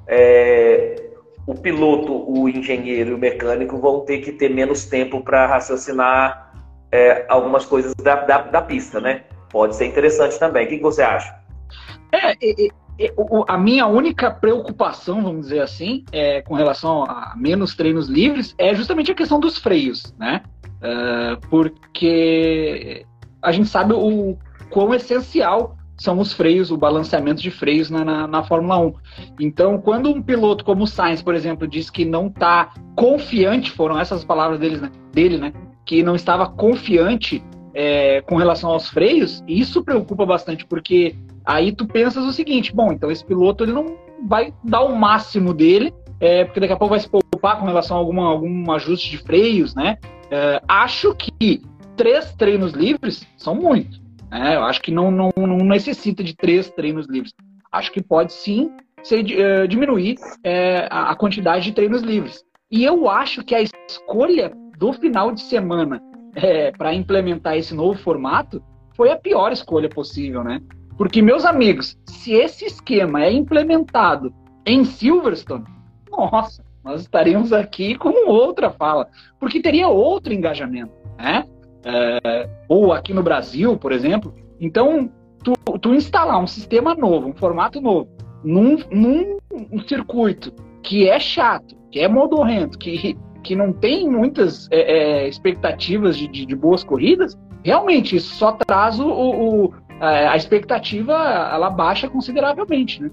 [0.07, 1.02] é,
[1.45, 6.53] o piloto, o engenheiro e o mecânico vão ter que ter menos tempo para raciocinar
[6.91, 9.23] é, algumas coisas da, da, da, pista, né?
[9.49, 10.65] Pode ser interessante também.
[10.65, 11.35] O que, você acha?
[12.11, 12.37] É,
[13.47, 18.73] a minha única preocupação, vamos dizer assim, é, com relação a menos treinos livres, é
[18.73, 20.43] justamente a questão dos freios, né?
[20.83, 23.05] Uh, porque
[23.41, 24.37] a gente sabe o
[24.69, 28.93] quão essencial são os freios, o balanceamento de freios na, na, na, Fórmula 1.
[29.39, 33.97] Então, quando um piloto como o Sainz, por exemplo, diz que não está confiante, foram
[33.97, 35.53] essas palavras né, dele, né?
[35.85, 37.41] Que não estava confiante
[37.73, 42.91] é, com relação aos freios, isso preocupa bastante, porque aí tu pensas o seguinte, bom,
[42.91, 43.95] então esse piloto ele não
[44.27, 47.95] vai dar o máximo dele, é, porque daqui a pouco vai se preocupar com relação
[47.95, 49.97] a alguma, algum ajuste de freios, né?
[50.29, 51.61] É, acho que
[51.95, 54.02] três treinos livres são muito.
[54.33, 54.55] Né?
[54.55, 57.31] Eu acho que não, não, não necessita de três treinos livres.
[57.71, 58.71] Acho que pode sim
[59.03, 62.43] ser, uh, diminuir uh, a quantidade de treinos livres.
[62.71, 67.99] E eu acho que a escolha do final de semana uh, para implementar esse novo
[67.99, 68.63] formato
[68.95, 70.59] foi a pior escolha possível, né?
[70.97, 74.33] Porque, meus amigos, se esse esquema é implementado
[74.65, 75.65] em Silverstone,
[76.11, 79.07] nossa, nós estaríamos aqui com outra fala,
[79.39, 81.45] porque teria outro engajamento, né?
[81.85, 84.33] É, ou aqui no Brasil, por exemplo.
[84.59, 85.11] Então,
[85.43, 88.09] tu, tu, instalar um sistema novo, um formato novo,
[88.43, 89.37] num, num
[89.71, 94.79] um circuito que é chato, que é modorrento, que, que não tem muitas é,
[95.23, 101.13] é, expectativas de, de, de, boas corridas, realmente isso só traz o, o a expectativa,
[101.13, 103.09] ela baixa consideravelmente, né?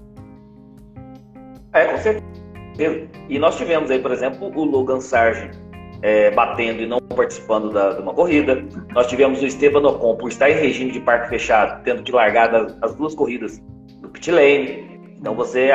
[1.71, 3.07] É, com certeza.
[3.29, 5.55] E nós tivemos aí, por exemplo, o Logan Sargent
[6.01, 8.63] é, batendo e não participando da, de uma corrida.
[8.93, 12.51] Nós tivemos o Esteban Ocon por estar em regime de parque fechado, tendo que largar
[12.51, 13.61] das, as duas corridas
[14.01, 14.99] do pit lane.
[15.19, 15.71] Então você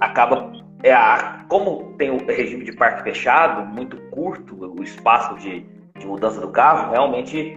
[0.00, 0.52] acaba.
[0.82, 5.64] É a, como tem o regime de parque fechado, muito curto o espaço de,
[5.98, 7.56] de mudança do carro, realmente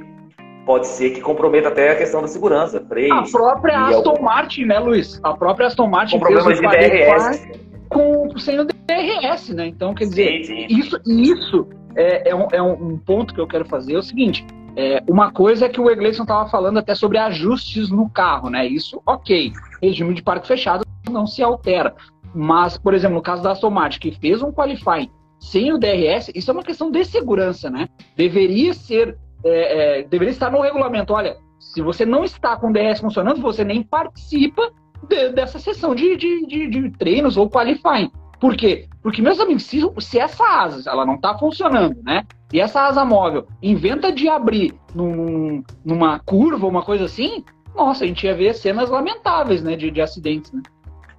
[0.65, 3.13] pode ser que comprometa até a questão da segurança, freio.
[3.13, 4.23] A própria Aston algum...
[4.23, 5.19] Martin, né, Luiz?
[5.23, 7.59] A própria Aston Martin com problemas de DRS.
[7.89, 9.67] Com, sem o DRS, né?
[9.67, 10.67] Então, quer dizer, sim, sim.
[10.69, 13.95] isso, isso é, é, um, é um ponto que eu quero fazer.
[13.95, 17.89] É o seguinte: é, uma coisa é que o Egleison estava falando até sobre ajustes
[17.89, 18.65] no carro, né?
[18.65, 19.51] Isso, ok.
[19.81, 21.95] Regime de parque fechado não se altera.
[22.33, 26.31] Mas, por exemplo, no caso da Aston Martin, que fez um qualifying sem o DRS,
[26.35, 27.87] isso é uma questão de segurança, né?
[28.15, 31.13] Deveria ser, é, é, deveria estar no regulamento.
[31.13, 34.71] Olha, se você não está com o DRS funcionando, você nem participa
[35.07, 38.11] de, dessa sessão de, de, de, de treinos ou qualifying.
[38.39, 38.87] Por quê?
[39.01, 42.23] Porque, meus amigos, se, se essa asa ela não está funcionando, né?
[42.53, 47.43] E essa asa móvel inventa de abrir num, numa curva, uma coisa assim,
[47.75, 49.75] nossa, a gente ia ver cenas lamentáveis, né?
[49.75, 50.61] De, de acidentes, né?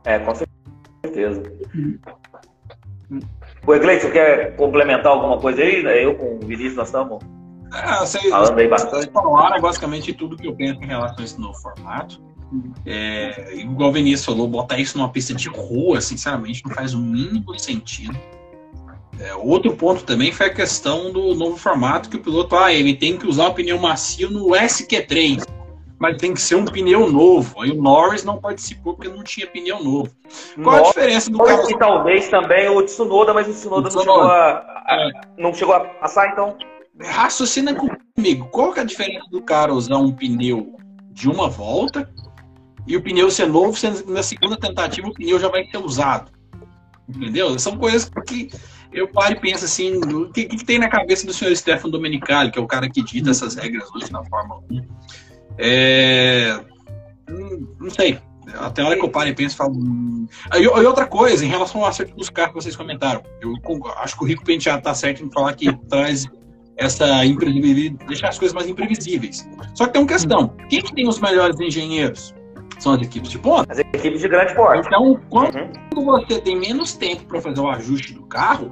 [0.04, 1.42] É, com certeza.
[1.74, 1.98] Hum.
[3.66, 5.84] O Egleison quer complementar alguma coisa aí?
[6.02, 7.18] Eu com o Vinícius nós estamos
[7.72, 9.10] ah, vocês, falando aí bastante.
[9.10, 12.20] Falaram basicamente tudo que eu penso em relação a esse novo formato.
[12.84, 16.98] É, igual o Vinícius falou, botar isso numa pista de rua, sinceramente, não faz o
[16.98, 18.18] mínimo sentido.
[19.20, 22.94] É, outro ponto também foi a questão do novo formato, que o piloto, ah, ele
[22.94, 25.46] tem que usar o pneu macio no SQ3,
[25.98, 27.60] mas tem que ser um pneu novo.
[27.60, 30.10] Aí o Norris não participou porque não tinha pneu novo.
[30.62, 31.70] Qual a diferença do carro?
[31.70, 34.06] E talvez também o Tsunoda, mas o Tsunoda, o Tsunoda.
[34.06, 35.10] Não, chegou a, a é.
[35.36, 36.56] não chegou a passar, então...
[37.02, 40.76] Raciocina comigo, qual que é a diferença do cara usar um pneu
[41.10, 42.10] de uma volta
[42.90, 46.32] e o pneu ser novo, na segunda tentativa o pneu já vai ter usado.
[47.08, 47.56] Entendeu?
[47.56, 48.50] São coisas que
[48.92, 52.50] eu paro e penso assim, o que, que, tem na cabeça do senhor Stefano Domenicali,
[52.50, 54.82] que é o cara que dita essas regras hoje na Fórmula 1?
[55.58, 56.60] É...
[57.78, 58.18] Não sei.
[58.58, 59.72] Até a hora que eu paro e penso, falo.
[59.72, 60.26] Hum.
[60.56, 63.54] E, outra coisa, em relação ao acerto dos carros que vocês comentaram, eu
[63.98, 66.26] acho que o Rico Penteado tá certo em falar que traz
[66.76, 69.48] essa imprevisibilidade, deixar as coisas mais imprevisíveis.
[69.74, 72.34] Só que tem uma questão: quem que tem os melhores engenheiros?
[72.82, 73.72] São as equipes de ponta.
[73.72, 74.86] As equipes de grande porte.
[74.86, 75.56] Então, quando
[75.94, 76.04] uhum.
[76.04, 78.70] você tem menos tempo para fazer o ajuste do carro,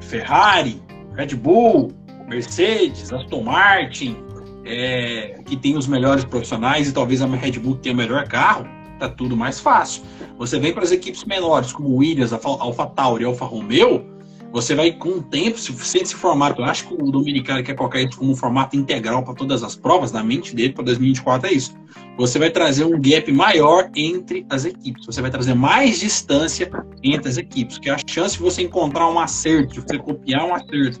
[0.00, 0.82] Ferrari,
[1.14, 1.92] Red Bull,
[2.28, 4.16] Mercedes, Aston Martin,
[4.64, 8.66] é, que tem os melhores profissionais e talvez a Red Bull tenha o melhor carro,
[8.98, 10.02] tá tudo mais fácil.
[10.36, 14.04] Você vem para as equipes menores, como Williams, Alfa Tauri, Alfa Romeo,
[14.52, 17.74] você vai com o tempo, se você esse formato, eu acho que o Dominicano quer
[17.74, 21.48] colocar isso como um formato integral para todas as provas, na mente dele para 2024
[21.48, 21.74] é isso.
[22.16, 26.70] Você vai trazer um gap maior entre as equipes, você vai trazer mais distância
[27.02, 30.54] entre as equipes, que a chance de você encontrar um acerto, de você copiar um
[30.54, 31.00] acerto,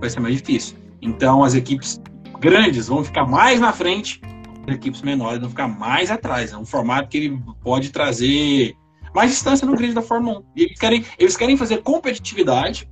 [0.00, 0.76] vai ser mais difícil.
[1.02, 2.00] Então as equipes
[2.40, 4.20] grandes vão ficar mais na frente,
[4.66, 6.52] as equipes menores vão ficar mais atrás.
[6.52, 8.74] É um formato que ele pode trazer
[9.16, 10.44] mais distância no grid da Fórmula 1.
[10.54, 12.86] E eles querem, eles querem fazer competitividade,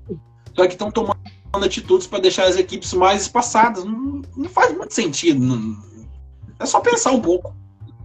[0.56, 1.18] só que estão tomando
[1.62, 3.84] atitudes para deixar as equipes mais espaçadas.
[3.84, 5.38] Não, não faz muito sentido.
[5.38, 5.76] Não,
[6.58, 7.54] é só pensar um pouco.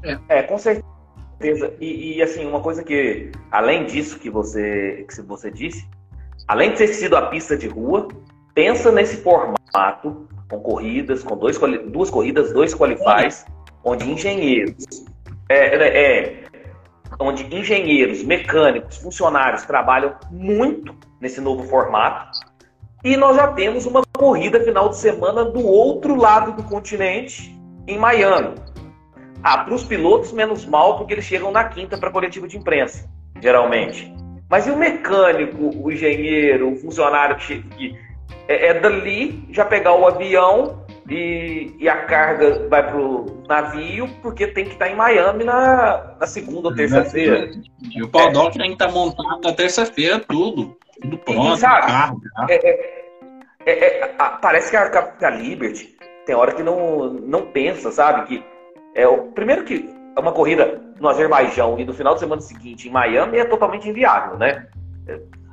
[0.03, 1.73] É, é com certeza.
[1.79, 5.87] E, e, assim, uma coisa que, além disso que você, que você disse,
[6.45, 8.09] além de ter sido a pista de rua,
[8.53, 13.45] pensa nesse formato com corridas, com dois, duas corridas, dois qualifies,
[13.81, 15.07] onde engenheiros
[15.49, 16.43] é, é,
[17.19, 22.39] onde engenheiros, mecânicos, funcionários trabalham muito nesse novo formato.
[23.03, 27.97] E nós já temos uma corrida final de semana do outro lado do continente, em
[27.97, 28.55] Miami.
[29.43, 33.09] Ah, para os pilotos, menos mal, porque eles chegam na quinta para coletiva de imprensa,
[33.41, 34.13] geralmente.
[34.49, 37.97] Mas e o mecânico, o engenheiro, o funcionário que
[38.47, 44.47] é, é dali já pegar o avião e, e a carga vai pro navio porque
[44.47, 47.49] tem que estar tá em Miami na, na segunda ou terça-feira.
[47.95, 48.51] E o pau é.
[48.51, 50.77] tem que estar tá montado na terça-feira tudo.
[51.01, 52.21] Tudo pronto, e, sabe, carro.
[52.47, 53.15] É, é,
[53.65, 58.27] é, é a, parece que a, a Liberty tem hora que não, não pensa, sabe?
[58.27, 58.45] Que
[58.93, 62.87] é o primeiro que é uma corrida no Azerbaijão e no final de semana seguinte
[62.87, 64.67] em Miami é totalmente inviável, né?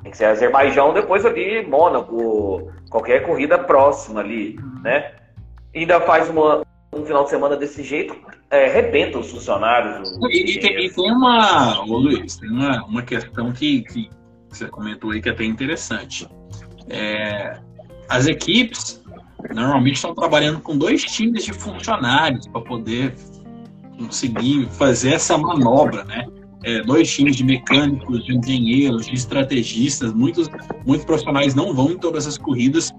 [0.03, 5.13] Tem que ser Azerbaijão, depois ali Mônaco, qualquer corrida próxima ali, né?
[5.79, 6.63] Ainda faz uma,
[6.93, 8.15] um final de semana desse jeito,
[8.49, 10.17] é, rebenta os funcionários.
[10.29, 14.09] E, e, tem, e tem, uma, ô Luiz, tem uma, uma questão que, que
[14.49, 16.27] você comentou aí que é até interessante.
[16.89, 17.57] É,
[18.09, 19.03] as equipes
[19.53, 23.13] normalmente estão trabalhando com dois times de funcionários para poder
[23.97, 26.25] conseguir fazer essa manobra, né?
[26.63, 30.49] É, dois times de mecânicos, de engenheiros, de estrategistas, muitos,
[30.85, 32.91] muitos profissionais não vão em todas as corridas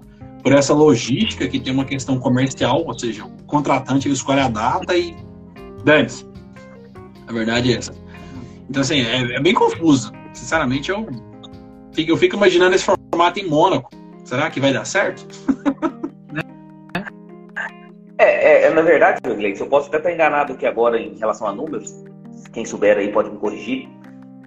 [0.43, 4.95] por essa logística que tem uma questão comercial, ou seja, o contratante escolhe a data
[4.95, 5.15] e
[5.83, 6.25] dane-se.
[7.27, 7.93] A verdade é essa.
[8.69, 10.11] Então, assim, é, é, bem confuso.
[10.33, 11.07] Sinceramente, eu
[11.93, 13.89] fico, eu fico imaginando esse formato em Mônaco.
[14.23, 15.27] Será que vai dar certo?
[18.17, 21.47] é, é, é, na verdade, Gleice, eu posso até estar enganado aqui agora em relação
[21.47, 22.03] a números.
[22.53, 23.89] Quem souber aí pode me corrigir.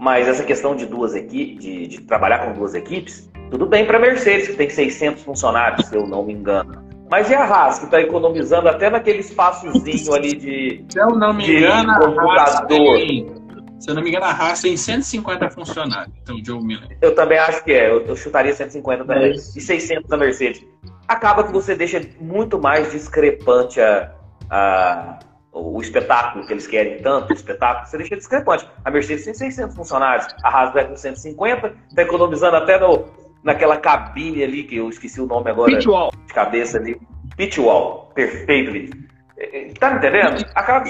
[0.00, 3.98] Mas essa questão de duas equipes, de, de trabalhar com duas equipes, tudo bem para
[3.98, 6.82] a Mercedes, que tem 600 funcionários, se eu não me engano.
[7.10, 10.86] Mas e a Haas, que está economizando até naquele espaçozinho ali de.
[10.88, 13.30] Se eu não me engano, a Haas tem,
[13.78, 16.14] se eu não me engano, a Haas tem 150 funcionários.
[16.22, 16.96] Então, Joe Miller.
[17.02, 17.90] Eu também acho que é.
[17.90, 19.32] Eu, eu chutaria 150 também.
[19.32, 20.64] É e 600 da Mercedes.
[21.06, 24.10] Acaba que você deixa muito mais discrepante a,
[24.48, 25.18] a,
[25.52, 28.66] o espetáculo que eles querem tanto, o espetáculo, você deixa discrepante.
[28.82, 33.04] A Mercedes tem 600 funcionários, a Haas vai com 150, está economizando até no,
[33.42, 36.12] naquela cabine ali, que eu esqueci o nome agora Pitwall.
[36.26, 37.00] de cabeça ali.
[37.36, 38.90] Pitwall, perfeito, ali.
[39.38, 40.44] É, é, tá me entendendo?
[40.54, 40.84] Acaba...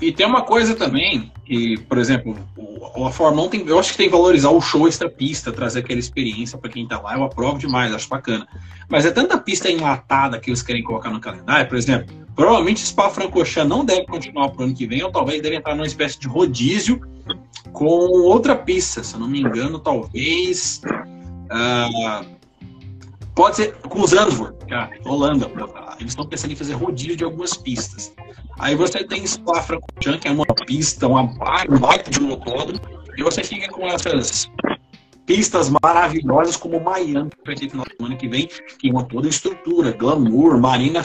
[0.00, 2.34] E tem uma coisa também, que, por exemplo,
[3.06, 5.80] a Fórmula 1 tem, eu acho que tem que valorizar o show extra pista, trazer
[5.80, 8.48] aquela experiência para quem tá lá, eu aprovo demais, acho bacana.
[8.88, 13.68] Mas é tanta pista enlatada que eles querem colocar no calendário, por exemplo, provavelmente Spa-Francorchamps
[13.68, 16.98] não deve continuar pro ano que vem, ou talvez deve entrar numa espécie de rodízio
[17.72, 20.80] com outra pista, se eu não me engano, talvez.
[21.50, 22.26] Uh,
[23.34, 25.50] pode ser com os Zandvoort, cara, Holanda.
[25.98, 28.12] Eles estão pensando em fazer rodízio de algumas pistas.
[28.58, 31.24] Aí você tem Spa-Francorchamps, que é uma pista, uma
[31.80, 32.80] baita de um autódromo,
[33.16, 34.50] e você fica com essas
[35.24, 39.28] pistas maravilhosas como Miami, que vai ter final semana que vem, que tem uma toda
[39.28, 41.02] estrutura, glamour, marina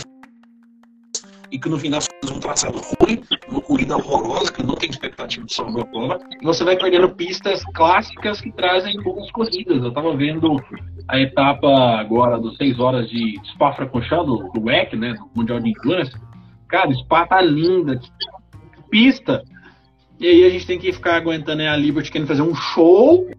[1.56, 5.46] e que no final faz um traçado ruim, uma corrida horrorosa, que não tem expectativa
[5.46, 9.82] de salvar a prova, e você vai perdendo pistas clássicas que trazem boas corridas.
[9.82, 10.62] Eu estava vendo
[11.08, 16.12] a etapa agora dos 6 horas de Spa-Francorchamps, do WEC, né, do Mundial de Endurance.
[16.68, 18.02] Cara, Spa tá linda,
[18.90, 19.42] pista.
[20.20, 23.30] E aí a gente tem que ficar aguentando né, a Liberty querendo fazer um show,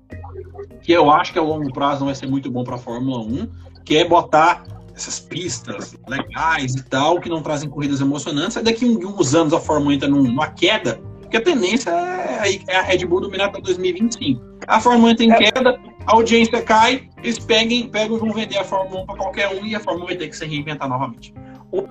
[0.83, 3.19] que eu acho que a longo prazo não vai ser muito bom para a Fórmula
[3.19, 3.47] 1,
[3.85, 4.65] que é botar
[4.97, 8.57] essas pistas legais e tal, que não trazem corridas emocionantes.
[8.57, 12.77] Aí daqui uns anos a Fórmula 1 entra numa queda, porque a tendência é, é
[12.77, 14.43] a Red Bull dominar para 2025.
[14.67, 15.37] A Fórmula 1 entra em é.
[15.37, 19.49] queda, a audiência cai, eles peguem, pegam e vão vender a Fórmula 1 para qualquer
[19.49, 21.35] um e a Fórmula 1 vai ter que se reinventar novamente.
[21.71, 21.83] O,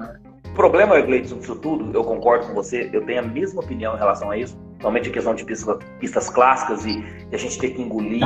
[0.55, 4.31] problema, Gleidson, disso tudo, eu concordo com você, eu tenho a mesma opinião em relação
[4.31, 7.81] a isso, somente a questão de pistas, pistas clássicas e, e, a gente ter que
[7.81, 8.23] engolir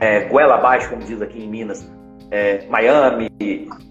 [0.00, 1.90] é, goela abaixo, como diz aqui em Minas,
[2.30, 3.28] é, Miami,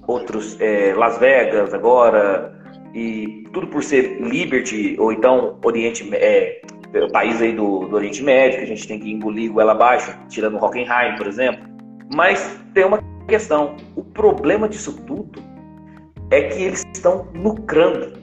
[0.08, 2.58] outros é, Las Vegas agora,
[2.94, 6.62] e tudo por ser Liberty, ou então Oriente, é,
[7.12, 10.58] país aí do, do, Oriente Médio, que a gente tem que engolir goela abaixo, tirando
[10.58, 11.68] Hockenheim, por exemplo.
[12.16, 15.44] Mas tem uma questão, o problema disso tudo
[16.32, 18.18] é que eles estão lucrando.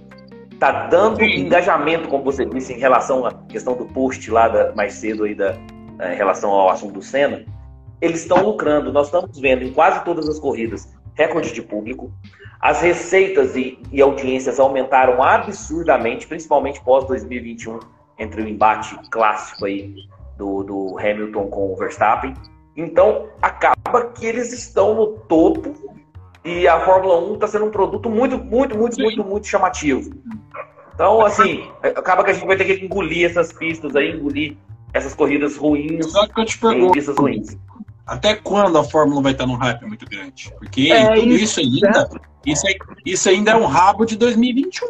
[0.59, 1.41] Tá dando Sim.
[1.41, 5.35] engajamento, como você disse, em relação à questão do post lá da, mais cedo aí
[5.35, 5.55] da,
[6.13, 7.45] em relação ao assunto do Senna.
[8.01, 8.93] Eles estão lucrando.
[8.93, 12.13] Nós estamos vendo em quase todas as corridas recorde de público.
[12.61, 17.81] As receitas e, e audiências aumentaram absurdamente, principalmente pós 2021,
[18.19, 19.95] entre o embate clássico aí
[20.37, 22.35] do, do Hamilton com o Verstappen.
[22.77, 25.75] Então, acaba que eles estão no topo
[26.45, 29.03] e a Fórmula 1 está sendo um produto muito, muito, muito, Sim.
[29.03, 30.15] muito, muito chamativo.
[30.95, 34.57] Então, assim, acaba que a gente vai ter que engolir essas pistas aí, engolir
[34.93, 37.57] essas corridas ruins Só que eu te pergunto, pistas ruins.
[38.07, 40.53] Até quando a Fórmula vai estar num hype muito grande?
[40.59, 42.09] Porque é tudo isso, isso ainda,
[42.45, 42.67] isso,
[43.05, 44.87] isso, ainda é um rabo de 2021.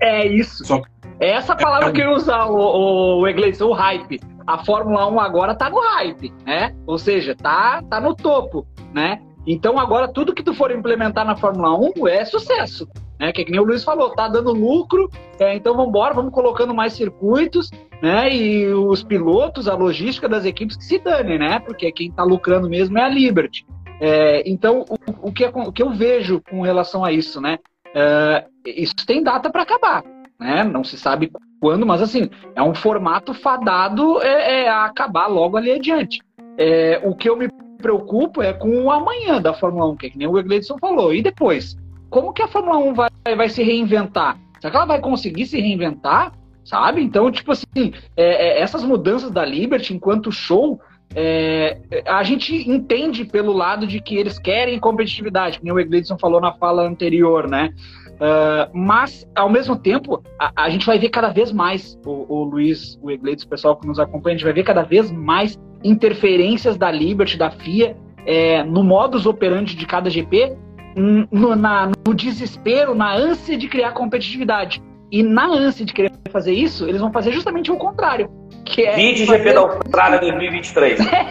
[0.00, 0.64] É isso.
[0.64, 0.82] Só,
[1.20, 1.92] é essa palavra é, é um...
[1.92, 4.20] que eu ia usar, o, o Egleison, o hype.
[4.46, 6.74] A Fórmula 1 agora tá no hype, né?
[6.86, 9.20] Ou seja, tá, tá no topo, né?
[9.46, 12.88] Então agora tudo que tu for implementar na Fórmula 1 é sucesso.
[13.18, 13.32] Né?
[13.32, 16.32] Que, é que nem o Luiz falou, tá dando lucro, é, então vamos embora, vamos
[16.32, 17.70] colocando mais circuitos,
[18.02, 18.34] né?
[18.34, 21.58] E os pilotos, a logística das equipes que se dane, né?
[21.60, 23.66] Porque quem está lucrando mesmo é a Liberty.
[24.00, 27.58] É, então, o, o, que, o, que, eu vejo com relação a isso, né?
[27.94, 30.04] É, isso tem data para acabar,
[30.38, 30.62] né?
[30.64, 35.56] Não se sabe quando, mas assim, é um formato fadado é, é a acabar logo
[35.56, 36.20] ali adiante.
[36.58, 37.48] É, o que eu me
[37.78, 41.14] preocupo é com o amanhã da Fórmula 1, que, é que nem o Egledson falou.
[41.14, 41.76] E depois?
[42.16, 44.38] Como que a Fórmula 1 vai, vai se reinventar?
[44.58, 46.32] Será que ela vai conseguir se reinventar?
[46.64, 47.02] Sabe?
[47.02, 50.80] Então, tipo assim, é, é, essas mudanças da Liberty enquanto show,
[51.14, 56.40] é, a gente entende pelo lado de que eles querem competitividade, como o Egledson falou
[56.40, 57.74] na fala anterior, né?
[58.14, 62.44] Uh, mas, ao mesmo tempo, a, a, gente vai ver cada vez mais, o, o
[62.44, 65.58] Luiz, o Egledson, o pessoal que nos acompanha, a gente vai ver cada vez mais
[65.84, 67.94] interferências da Liberty, da FIA,
[68.24, 70.56] é, no modus operandi de cada GP,
[70.96, 74.82] no, na, no desespero, na ânsia de criar competitividade.
[75.12, 78.28] E na ânsia de querer fazer isso, eles vão fazer justamente o contrário.
[78.64, 79.38] Que é 20 fazer...
[79.38, 81.00] GP da Austrália 2023.
[81.00, 81.28] É,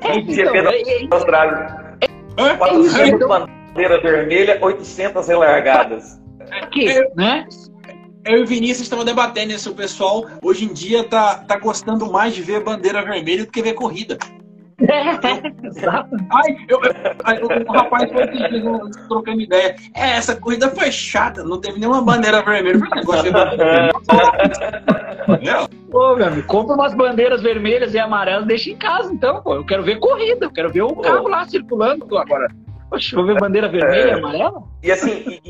[0.00, 1.98] é, 20 então, GP da é, é, Austrália.
[2.36, 3.28] É, 400 é então...
[3.28, 6.20] bandeira vermelha, 800 relargadas.
[6.50, 7.46] Aqui, né?
[8.24, 9.70] Eu e o Vinícius estamos debatendo isso.
[9.70, 13.62] O pessoal hoje em dia tá, tá gostando mais de ver bandeira vermelha do que
[13.62, 14.18] ver corrida.
[14.78, 16.16] É, exato.
[16.30, 18.38] Ai, eu, eu, o rapaz foi aqui
[19.08, 19.74] trocando ideia.
[19.94, 22.76] É, essa corrida foi chata, não teve nenhuma bandeira vermelha.
[22.76, 23.90] Eu negócio de bandeira
[25.90, 29.54] Pô, meu amigo, compra umas bandeiras vermelhas e amarelas deixa em casa, então, pô.
[29.54, 32.48] Eu quero ver corrida, eu quero ver o carro lá circulando agora.
[32.90, 34.14] Poxa, vou ver bandeira vermelha e é.
[34.14, 34.62] amarela?
[34.82, 35.40] E assim, e,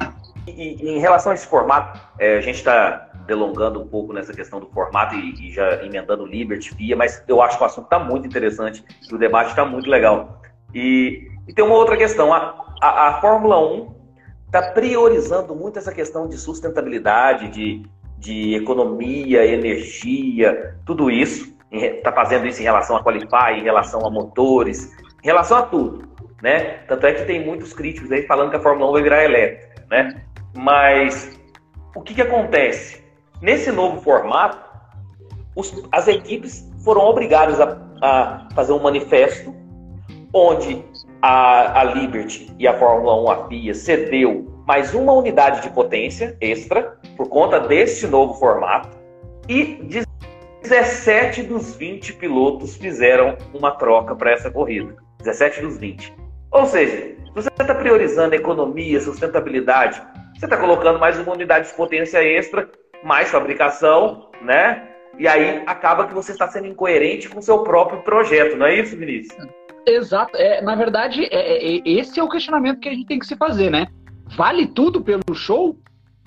[0.46, 4.32] e, e, em relação a esse formato, é, a gente está delongando um pouco nessa
[4.32, 7.84] questão do formato e, e já emendando Liberty, FIA, mas eu acho que o assunto
[7.84, 10.40] está muito interessante e o debate está muito legal.
[10.74, 13.94] E, e, tem uma outra questão: a, a, a Fórmula 1
[14.46, 17.82] está priorizando muito essa questão de sustentabilidade, de,
[18.18, 21.54] de economia, energia, tudo isso.
[21.70, 26.08] Está fazendo isso em relação a Qualify, em relação a motores, em relação a tudo.
[26.42, 26.78] Né?
[26.86, 29.84] Tanto é que tem muitos críticos aí falando que a Fórmula 1 vai virar elétrica.
[29.90, 30.22] Né?
[30.54, 31.38] Mas
[31.94, 33.02] o que, que acontece?
[33.40, 34.58] Nesse novo formato,
[35.54, 39.54] os, as equipes foram obrigadas a, a, fazer um manifesto
[40.32, 40.84] onde
[41.20, 46.36] a, a Liberty e a Fórmula 1, a FIA, cedeu mais uma unidade de potência
[46.40, 48.96] extra por conta deste novo formato
[49.48, 49.80] e
[50.62, 54.96] 17 dos 20 pilotos fizeram uma troca para essa corrida.
[55.18, 56.12] 17 dos 20.
[56.50, 60.02] Ou seja, se você está priorizando economia, sustentabilidade,
[60.36, 62.68] você está colocando mais uma unidade de potência extra
[63.06, 64.88] mais fabricação, né?
[65.18, 68.80] E aí acaba que você está sendo incoerente com o seu próprio projeto, não é
[68.80, 69.46] isso, Vinícius?
[69.86, 70.36] Exato.
[70.36, 73.26] É, na verdade, é, é, é, esse é o questionamento que a gente tem que
[73.26, 73.86] se fazer, né?
[74.36, 75.78] Vale tudo pelo show?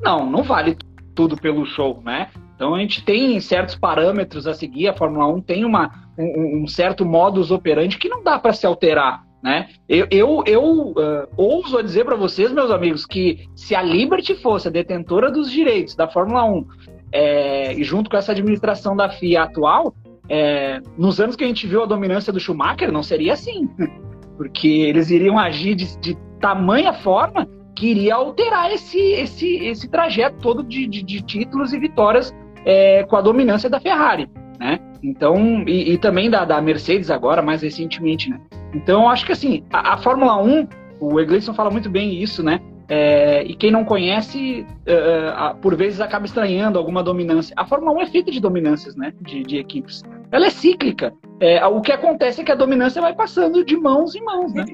[0.01, 0.77] Não, não vale
[1.13, 2.29] tudo pelo show, né?
[2.55, 6.67] Então a gente tem certos parâmetros a seguir, a Fórmula 1 tem uma, um, um
[6.67, 9.25] certo modus operandi que não dá para se alterar.
[9.41, 9.69] Né?
[9.87, 14.67] Eu, eu, eu uh, ouso dizer para vocês, meus amigos, que se a Liberty fosse
[14.67, 16.65] a detentora dos direitos da Fórmula 1
[17.11, 19.95] é, junto com essa administração da FIA atual,
[20.27, 23.67] é, nos anos que a gente viu a dominância do Schumacher, não seria assim.
[24.37, 30.63] Porque eles iriam agir de, de tamanha forma queria alterar esse, esse, esse trajeto todo
[30.63, 32.33] de, de, de títulos e vitórias
[32.65, 34.29] é, com a dominância da Ferrari,
[34.59, 34.79] né?
[35.01, 38.39] Então, e, e, também da, da Mercedes agora, mais recentemente, né?
[38.73, 40.67] Então, acho que assim, a, a Fórmula 1,
[40.99, 42.61] o Egleison fala muito bem isso, né?
[42.91, 47.53] É, e quem não conhece, uh, por vezes acaba estranhando alguma dominância.
[47.55, 49.13] A Fórmula 1 é feita de dominâncias, né?
[49.21, 50.03] De, de equipes.
[50.31, 51.13] Ela é cíclica.
[51.39, 54.65] É, o que acontece é que a dominância vai passando de mãos em mãos, né?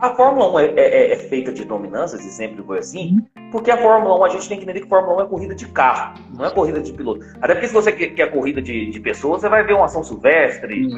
[0.00, 3.18] A Fórmula 1 é, é, é, feita de dominâncias, e sempre foi assim,
[3.50, 5.54] porque a Fórmula 1, a gente tem que entender que a Fórmula 1 é corrida
[5.56, 7.26] de carro, não é corrida de piloto.
[7.40, 10.04] Até porque se você quer, quer corrida de, de pessoas, você vai ver uma ação
[10.04, 10.88] silvestre,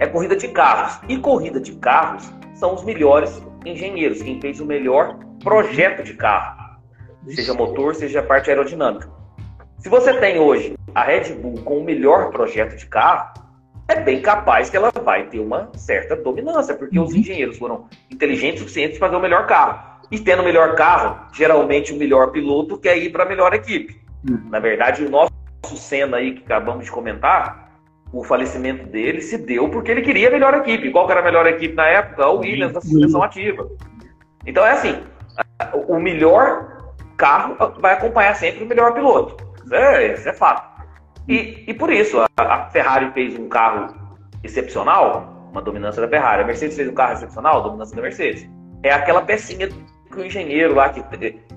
[0.00, 1.00] é corrida de carros.
[1.08, 6.80] E corrida de carros são os melhores engenheiros, quem fez o melhor projeto de carro,
[7.28, 9.08] seja motor, seja parte aerodinâmica.
[9.78, 13.32] Se você tem hoje a Red Bull com o melhor projeto de carro,
[13.90, 17.18] é bem capaz que ela vai ter uma certa dominância, porque os uhum.
[17.18, 19.90] engenheiros foram inteligentes o suficiente para fazer o melhor carro.
[20.10, 24.00] E tendo o melhor carro, geralmente o melhor piloto quer ir para a melhor equipe.
[24.28, 24.48] Uhum.
[24.50, 25.30] Na verdade, o nosso
[25.76, 27.70] Senna aí que acabamos de comentar,
[28.12, 30.90] o falecimento dele se deu porque ele queria a melhor equipe.
[30.90, 32.28] Qual era a melhor equipe na época?
[32.28, 33.68] O Williams da suspensão ativa.
[34.44, 35.00] Então é assim,
[35.86, 39.36] o melhor carro vai acompanhar sempre o melhor piloto.
[39.64, 40.69] Isso é, isso é fato.
[41.30, 43.94] E, e por isso, a, a, Ferrari fez um carro
[44.42, 46.42] excepcional, uma dominância da Ferrari.
[46.42, 48.50] A Mercedes fez um carro excepcional, dominância da Mercedes.
[48.82, 51.04] É aquela pecinha que o engenheiro lá, que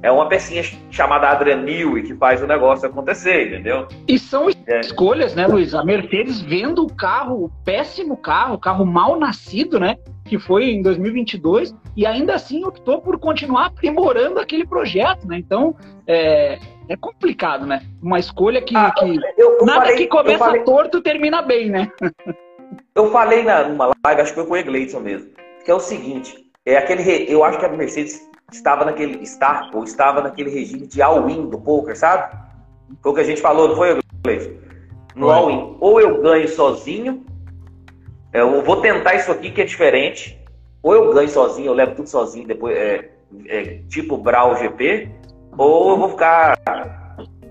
[0.03, 0.61] é uma pecinha
[0.91, 3.87] chamada Adrian Newey que faz o negócio acontecer, entendeu?
[4.07, 4.79] E são é.
[4.79, 5.73] escolhas, né, Luiz?
[5.73, 9.97] A Mercedes vendo o carro, o péssimo carro, o carro mal nascido, né?
[10.23, 15.37] Que foi em 2022, e ainda assim optou por continuar aprimorando aquele projeto, né?
[15.37, 15.75] Então,
[16.07, 17.81] é, é complicado, né?
[18.01, 21.69] Uma escolha que, ah, que eu, eu nada falei, que começa falei, torto termina bem,
[21.69, 21.91] né?
[22.95, 25.29] eu falei na, numa live, acho que foi com o Egleison mesmo,
[25.63, 28.21] que é o seguinte, é aquele, eu acho que a Mercedes
[28.51, 32.35] estava naquele, está ou estava naquele regime de all-in do poker, sabe?
[33.01, 34.51] Foi o que a gente falou, não foi, Egleison?
[35.15, 37.23] No all-in, ou eu ganho sozinho,
[38.33, 40.42] eu vou tentar isso aqui que é diferente,
[40.83, 43.09] ou eu ganho sozinho, eu levo tudo sozinho, depois é,
[43.47, 45.09] é tipo Brawl GP,
[45.57, 46.59] ou eu vou ficar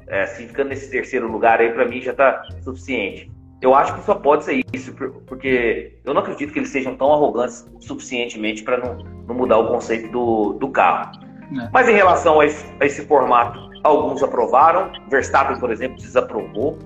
[0.06, 3.32] é, assim, ficando nesse terceiro lugar aí, para mim já tá suficiente.
[3.62, 4.92] Eu acho que só pode ser isso,
[5.26, 9.68] porque eu não acredito que eles sejam tão arrogantes suficientemente para não, não, mudar o
[9.68, 11.12] conceito do, do carro.
[11.58, 11.70] É.
[11.72, 14.90] Mas em relação a esse, a esse, formato, alguns aprovaram.
[15.08, 16.78] Verstappen, por exemplo, desaprovou.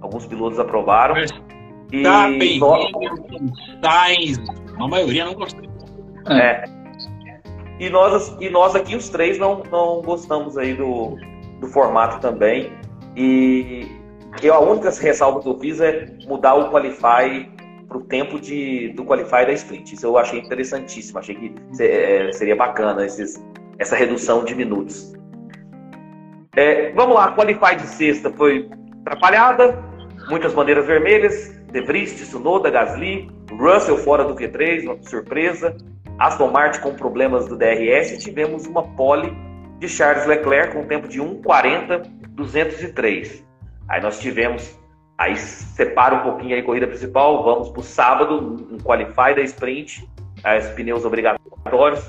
[0.00, 1.14] Alguns pilotos aprovaram.
[1.14, 2.60] Verstappen, e...
[3.80, 4.38] Sainz,
[4.76, 5.73] a maioria não gostou.
[6.30, 6.64] É.
[7.78, 11.16] E nós, e nós aqui, os três, não, não gostamos aí do,
[11.60, 12.72] do formato também.
[13.16, 13.86] E
[14.42, 17.50] eu, a única ressalva que eu fiz é mudar o Qualify
[17.88, 19.94] para o tempo de, do Qualify da Sprint.
[19.94, 21.18] Isso eu achei interessantíssimo.
[21.18, 23.42] Achei que é, seria bacana esses,
[23.78, 25.12] essa redução de minutos.
[26.56, 28.70] É, vamos lá, Qualify de sexta foi
[29.00, 29.76] atrapalhada,
[30.30, 35.76] muitas bandeiras vermelhas, De Vries, Tsunoda, Gasly, Russell fora do Q3, uma surpresa,
[36.18, 39.32] Aston Martin com problemas do DRS tivemos uma pole
[39.78, 43.42] de Charles Leclerc com tempo de 1:40.203.
[43.88, 44.78] Aí nós tivemos,
[45.18, 50.08] aí separa um pouquinho a corrida principal, vamos para o sábado, um qualify da sprint,
[50.44, 52.08] as pneus obrigatórios.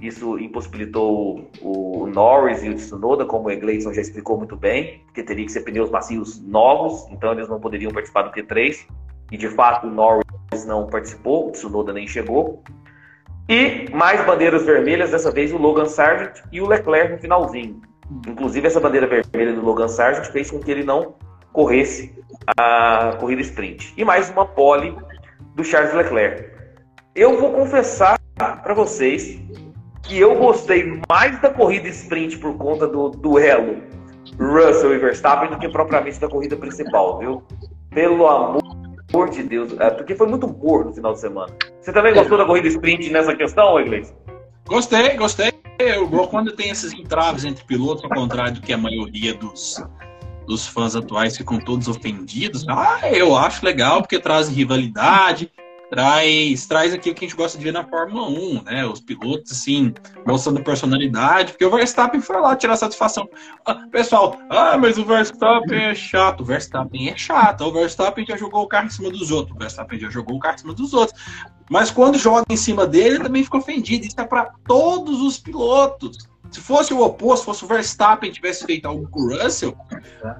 [0.00, 5.22] Isso impossibilitou o Norris e o Tsunoda, como o Egleison já explicou muito bem, porque
[5.22, 8.88] teria que ser pneus macios novos, então eles não poderiam participar do Q3.
[9.30, 12.60] E de fato o Norris não participou, o Tsunoda nem chegou.
[13.48, 17.80] E mais bandeiras vermelhas, dessa vez o Logan Sargent e o Leclerc no finalzinho.
[18.26, 21.14] Inclusive, essa bandeira vermelha do Logan Sargent fez com que ele não
[21.52, 22.14] corresse
[22.58, 23.92] a corrida sprint.
[23.96, 24.96] E mais uma pole
[25.54, 26.50] do Charles Leclerc.
[27.14, 29.38] Eu vou confessar para vocês
[30.02, 33.82] que eu gostei mais da corrida sprint por conta do duelo
[34.38, 37.42] Russell e Verstappen do que propriamente da corrida principal, viu?
[37.90, 38.73] Pelo amor
[39.14, 41.54] amor de Deus, é, porque foi muito morno no final de semana.
[41.80, 44.14] Você também gostou da corrida sprint nessa questão, Iglesias?
[44.66, 45.52] Gostei, gostei.
[45.78, 49.82] Eu, quando tem esses entraves entre pilotos, ao contrário do que a maioria dos,
[50.46, 55.50] dos fãs atuais ficam todos ofendidos, ah, eu acho legal porque traz rivalidade,
[55.94, 58.84] traz, traz aquilo que a gente gosta de ver na Fórmula 1, né?
[58.84, 59.94] Os pilotos, assim,
[60.26, 63.28] mostrando personalidade, porque o Verstappen foi lá tirar satisfação.
[63.64, 66.40] Ah, pessoal, ah, mas o Verstappen é chato.
[66.40, 67.60] O Verstappen é chato.
[67.62, 69.54] O Verstappen já jogou o carro em cima dos outros.
[69.54, 71.22] O Verstappen já jogou o carro em cima dos outros.
[71.70, 74.04] Mas quando joga em cima dele, ele também fica ofendido.
[74.04, 76.18] Isso é para todos os pilotos.
[76.54, 79.76] Se fosse o oposto, fosse o Verstappen tivesse feito algo com o Russell,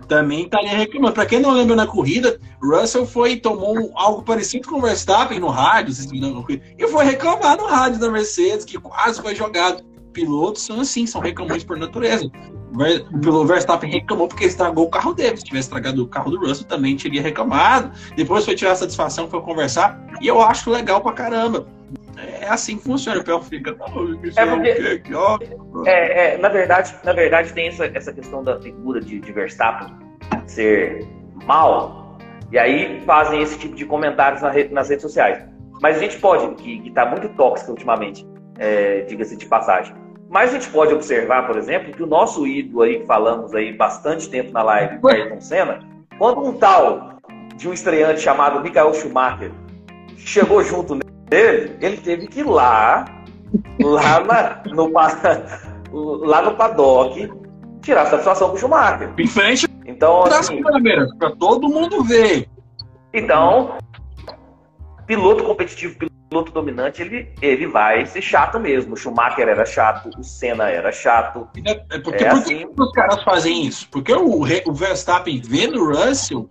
[0.07, 1.13] também estaria reclamando.
[1.13, 5.41] Para quem não lembra na corrida, Russell foi e tomou algo parecido com o Verstappen
[5.41, 5.93] no rádio,
[6.79, 9.83] e foi reclamar no rádio da Mercedes, que quase foi jogado.
[10.15, 12.31] pilotos são assim, são reclamões por natureza.
[12.73, 15.37] O Verstappen reclamou porque estragou o carro dele.
[15.37, 17.93] Se tivesse estragado o carro do Russell, também teria reclamado.
[18.17, 20.01] Depois foi tirar a satisfação, foi conversar.
[20.21, 21.67] E eu acho legal pra caramba.
[22.41, 23.21] É assim que funciona.
[23.21, 23.71] O Pel fica.
[24.37, 25.03] É porque,
[25.87, 29.95] é, é, na, verdade, na verdade, tem essa, essa questão da figura de, de Verstappen
[30.47, 31.07] ser
[31.45, 32.19] mal.
[32.53, 35.43] E aí fazem esse tipo de comentários na rede, nas redes sociais.
[35.83, 38.27] Mas a gente pode, que está muito tóxica ultimamente,
[38.59, 39.95] é, diga-se de passagem.
[40.29, 43.73] Mas a gente pode observar, por exemplo, que o nosso ídolo aí, que falamos aí
[43.73, 45.81] bastante tempo na live, o Ayrton Senna,
[46.19, 47.19] quando um tal
[47.57, 49.53] de um estreante chamado Michael Schumacher
[50.17, 50.97] chegou junto
[51.29, 53.05] dele, ele teve que ir lá,
[53.81, 54.91] lá, na, no,
[56.25, 57.33] lá no paddock,
[57.83, 59.13] tirar satisfação do Schumacher.
[59.19, 60.63] Em frente então, assim,
[61.19, 62.49] para todo mundo ver.
[63.13, 63.77] Então,
[65.07, 65.97] piloto competitivo,
[66.29, 68.95] piloto dominante, ele, ele vai ser chato mesmo.
[68.95, 71.49] O Schumacher era chato, o Senna era chato.
[71.65, 72.67] É, é porque, é por assim...
[72.67, 73.89] que os caras fazem isso?
[73.91, 76.49] Porque o, o Verstappen vendo o Russell,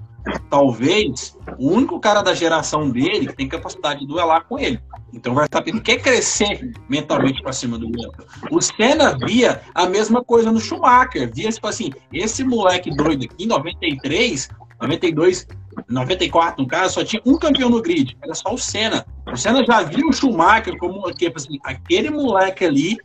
[0.49, 4.79] talvez, o único cara da geração dele que tem capacidade de duelar com ele.
[5.13, 8.13] Então o Verstappen quer crescer mentalmente para cima do Russell.
[8.49, 11.31] O Senna via a mesma coisa no Schumacher.
[11.33, 14.49] Via, tipo assim, esse moleque doido aqui, 93,
[14.81, 15.47] 92,
[15.87, 19.05] 94, no caso, só tinha um campeão no grid, era só o Senna.
[19.31, 22.97] O Senna já viu o Schumacher como tipo assim, aquele moleque ali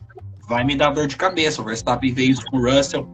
[0.48, 1.60] vai me dar dor de cabeça.
[1.60, 3.06] O Verstappen veio isso com o Russell,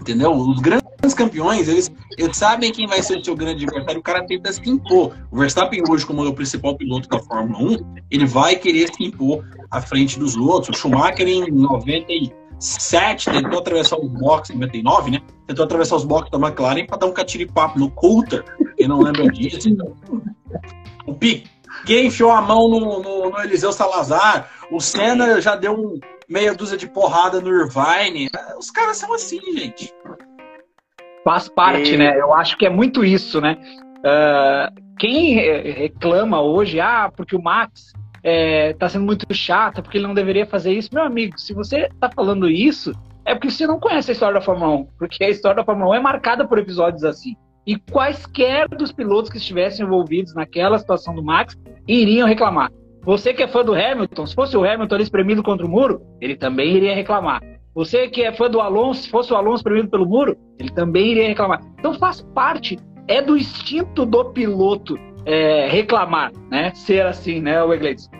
[0.00, 0.32] entendeu?
[0.32, 4.24] Os grandes campeões, eles, eles sabem quem vai ser o seu grande adversário, o cara
[4.26, 5.14] tenta se impor.
[5.30, 9.04] O Verstappen hoje, como é o principal piloto da Fórmula 1, ele vai querer se
[9.04, 10.76] impor à frente dos outros.
[10.76, 15.20] O Schumacher em 97 tentou atravessar os boxes, 99, né?
[15.46, 18.44] Tentou atravessar os boxes da McLaren para dar um catiripapo no Coulter,
[18.76, 19.68] quem não lembra disso.
[19.68, 19.94] Então.
[21.06, 24.48] O Piquet enfiou a mão no, no, no Eliseu Salazar.
[24.70, 25.98] O Senna já deu um
[26.30, 28.30] meia dúzia de porrada no Irvine.
[28.56, 29.92] Os caras são assim, gente.
[31.24, 31.96] Faz parte, e...
[31.96, 32.18] né?
[32.18, 33.58] Eu acho que é muito isso, né?
[33.98, 40.06] Uh, quem reclama hoje, ah, porque o Max é, tá sendo muito chato, porque ele
[40.06, 40.90] não deveria fazer isso.
[40.92, 42.92] Meu amigo, se você tá falando isso,
[43.24, 45.90] é porque você não conhece a história da Fórmula 1, porque a história da Fórmula
[45.90, 47.34] 1 é marcada por episódios assim.
[47.66, 51.56] E quaisquer dos pilotos que estivessem envolvidos naquela situação do Max
[51.86, 52.70] iriam reclamar.
[53.02, 56.02] Você que é fã do Hamilton, se fosse o Hamilton ali espremido contra o muro,
[56.20, 57.40] ele também iria reclamar.
[57.74, 61.12] Você que é fã do Alonso, se fosse o Alonso espremido pelo muro, ele também
[61.12, 61.60] iria reclamar.
[61.78, 62.78] Então faz parte,
[63.08, 66.72] é do instinto do piloto é, reclamar, né?
[66.74, 68.10] Ser assim, né, o Iglesias?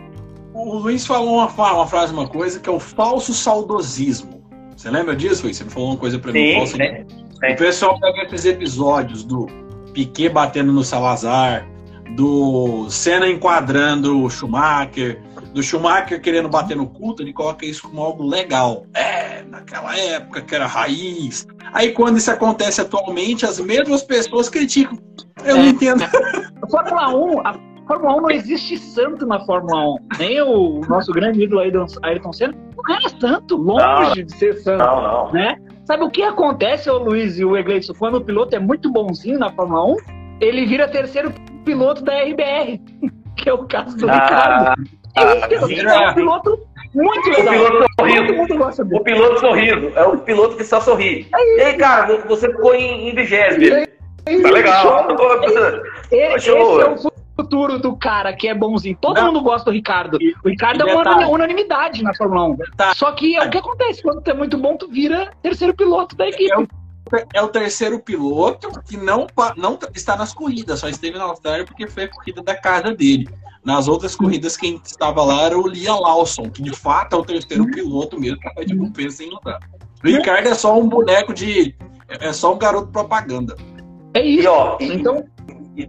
[0.53, 4.41] O Luiz falou uma, uma, frase, uma coisa, que é o falso saudosismo.
[4.75, 5.57] Você lembra disso, Luiz?
[5.57, 6.65] Você me falou uma coisa pra mim.
[6.65, 7.53] Sim, sim, sim.
[7.53, 9.47] O pessoal pega esses episódios do
[9.93, 11.67] Piquet batendo no Salazar,
[12.15, 15.21] do Senna enquadrando o Schumacher,
[15.53, 18.85] do Schumacher querendo bater no culto, ele coloca isso como algo legal.
[18.93, 21.47] É, naquela época que era raiz.
[21.73, 24.97] Aí quando isso acontece atualmente, as mesmas pessoas criticam.
[25.43, 25.59] Eu é.
[25.59, 26.03] não entendo.
[26.03, 27.55] A Fórmula 1, a
[27.87, 29.97] Fórmula 1 não existe santo na Fórmula 1.
[30.19, 34.83] Nem o nosso grande ídolo Ayrton Senna não era santo, longe não, de ser santo.
[34.83, 35.31] Não, não.
[35.31, 35.57] Né?
[35.85, 39.39] Sabe o que acontece, ô Luiz e o Egleison, quando o piloto é muito bonzinho
[39.39, 39.97] na Fórmula 1?
[40.39, 42.79] Ele vira terceiro piloto da RBR,
[43.37, 44.89] que é o caso do ah, Ricardo.
[45.15, 46.59] Ah, é um piloto
[46.93, 47.53] muito legal.
[47.55, 48.95] O piloto sorriso.
[48.95, 49.91] O piloto sorriso.
[49.95, 51.27] É o piloto que só sorri.
[51.33, 53.87] É e aí, cara, você ficou em vigésimo.
[54.25, 55.07] Tá legal.
[56.11, 58.97] Esse, esse é o futuro do cara que é bonzinho.
[58.99, 59.27] Todo Não.
[59.27, 60.17] mundo gosta do Ricardo.
[60.43, 62.57] O Ricardo é uma unanimidade na Fórmula 1.
[62.95, 66.15] Só que é o que acontece quando tu é muito bom, tu vira terceiro piloto
[66.15, 66.67] da equipe.
[67.33, 71.65] É o é terceiro piloto que não, não está nas corridas, só esteve na Austrália
[71.65, 73.27] porque foi a corrida da casa dele.
[73.63, 77.23] Nas outras corridas, quem estava lá era o Lia Lawson, que de fato é o
[77.25, 79.59] terceiro piloto mesmo, capaz de compensa sem lutar.
[80.03, 81.75] O Ricardo é só um boneco de.
[82.07, 83.55] É só um garoto propaganda.
[84.15, 84.43] É isso.
[84.43, 85.23] E, ó, então.
[85.77, 85.87] E,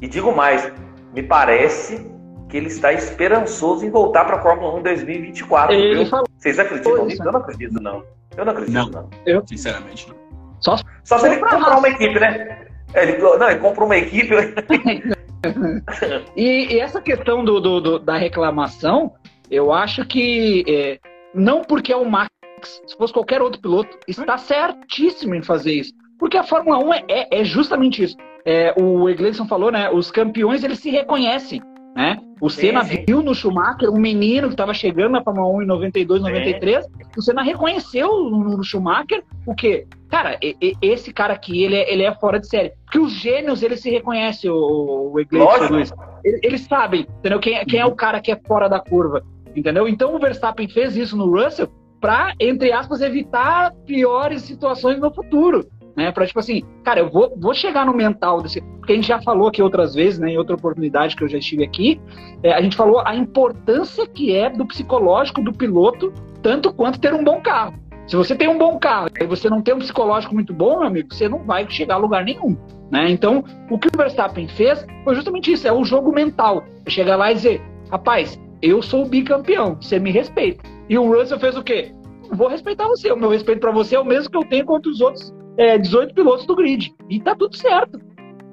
[0.00, 0.72] e digo mais,
[1.12, 2.06] me parece
[2.48, 5.74] que ele está esperançoso em voltar para a Fórmula 1 em 2024.
[5.74, 6.22] Ele viu?
[6.38, 7.22] Vocês acreditam nisso?
[7.22, 8.04] Eu não acredito, não.
[8.36, 8.90] Eu não acredito, não.
[8.90, 9.10] não.
[9.26, 10.21] Eu, sinceramente, não.
[10.62, 12.66] Só, Só se ele comprar uma equipe, né?
[12.94, 14.34] Ele, não, ele compra uma equipe.
[16.36, 19.12] e, e, essa questão do, do, do, da reclamação,
[19.50, 20.98] eu acho que é,
[21.34, 22.30] não porque é o Max,
[22.62, 25.92] se fosse qualquer outro piloto, está certíssimo em fazer isso.
[26.18, 28.16] Porque a Fórmula 1 é, é, é justamente isso.
[28.44, 29.90] É, o Egleison falou, né?
[29.90, 31.60] Os campeões eles se reconhecem.
[31.94, 32.18] Né?
[32.40, 33.04] O Senna sim, sim.
[33.06, 36.84] viu no Schumacher um menino que estava chegando na Fórmula 1 em 92, 93.
[36.84, 36.90] Sim.
[37.16, 39.86] O Senna reconheceu no Schumacher o quê?
[40.08, 40.38] Cara,
[40.80, 42.72] esse cara aqui, ele é, ele é fora de série.
[42.84, 45.92] Porque os gênios, eles se reconhecem, o, o Iglesias,
[46.24, 47.38] Eles, eles, sabem, entendeu?
[47.40, 49.22] Quem, quem é o cara que é fora da curva,
[49.54, 49.86] entendeu?
[49.86, 51.68] Então o Verstappen fez isso no Russell
[52.00, 55.64] para entre aspas evitar piores situações no futuro
[55.96, 56.10] né?
[56.10, 58.60] Para tipo assim, cara, eu vou, vou chegar no mental desse.
[58.78, 60.30] Porque a gente já falou aqui outras vezes, né?
[60.30, 62.00] Em outra oportunidade que eu já estive aqui,
[62.42, 66.12] é, a gente falou a importância que é do psicológico do piloto,
[66.42, 67.74] tanto quanto ter um bom carro.
[68.06, 70.88] Se você tem um bom carro e você não tem um psicológico muito bom, meu
[70.88, 72.56] amigo, você não vai chegar a lugar nenhum.
[72.90, 73.10] Né?
[73.10, 76.64] Então, o que o Verstappen fez foi justamente isso: é o jogo mental.
[76.88, 80.62] Chegar lá e dizer, rapaz, eu sou o bicampeão, você me respeita.
[80.88, 81.92] E o Russell fez o quê?
[82.30, 83.10] Vou respeitar você.
[83.12, 85.78] O meu respeito para você é o mesmo que eu tenho contra os outros é,
[85.78, 86.94] 18 pilotos do grid.
[87.08, 88.00] E tá tudo certo.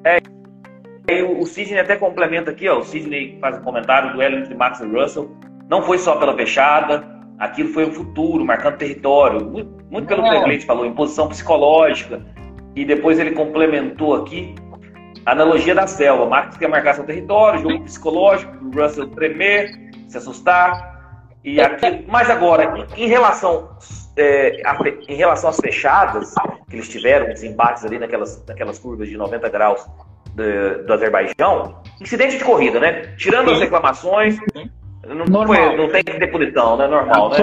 [0.03, 0.19] É,
[1.23, 4.85] o Sidney até complementa aqui, ó, o Sidney faz um comentário do entre Max e
[4.85, 5.29] Russell.
[5.69, 7.03] Não foi só pela fechada,
[7.37, 9.43] aquilo foi o futuro, marcando território.
[9.43, 12.21] Muito, muito pelo que o Leite falou, em posição psicológica.
[12.75, 14.53] E depois ele complementou aqui
[15.25, 16.25] a analogia da selva.
[16.25, 19.71] Max quer marcar seu território, jogo psicológico, o Russell tremer,
[20.07, 20.99] se assustar.
[21.43, 23.69] E aqui, mas agora, em relação
[24.19, 24.61] é,
[25.07, 26.33] em relação às fechadas
[26.69, 29.85] que eles tiveram, os embates ali naquelas, naquelas curvas de 90 graus
[30.35, 33.13] do, do Azerbaijão, incidente de corrida, né?
[33.17, 34.37] Tirando as reclamações,
[35.07, 36.87] não, foi, não tem que ter punição, né?
[36.87, 37.37] Normal, né?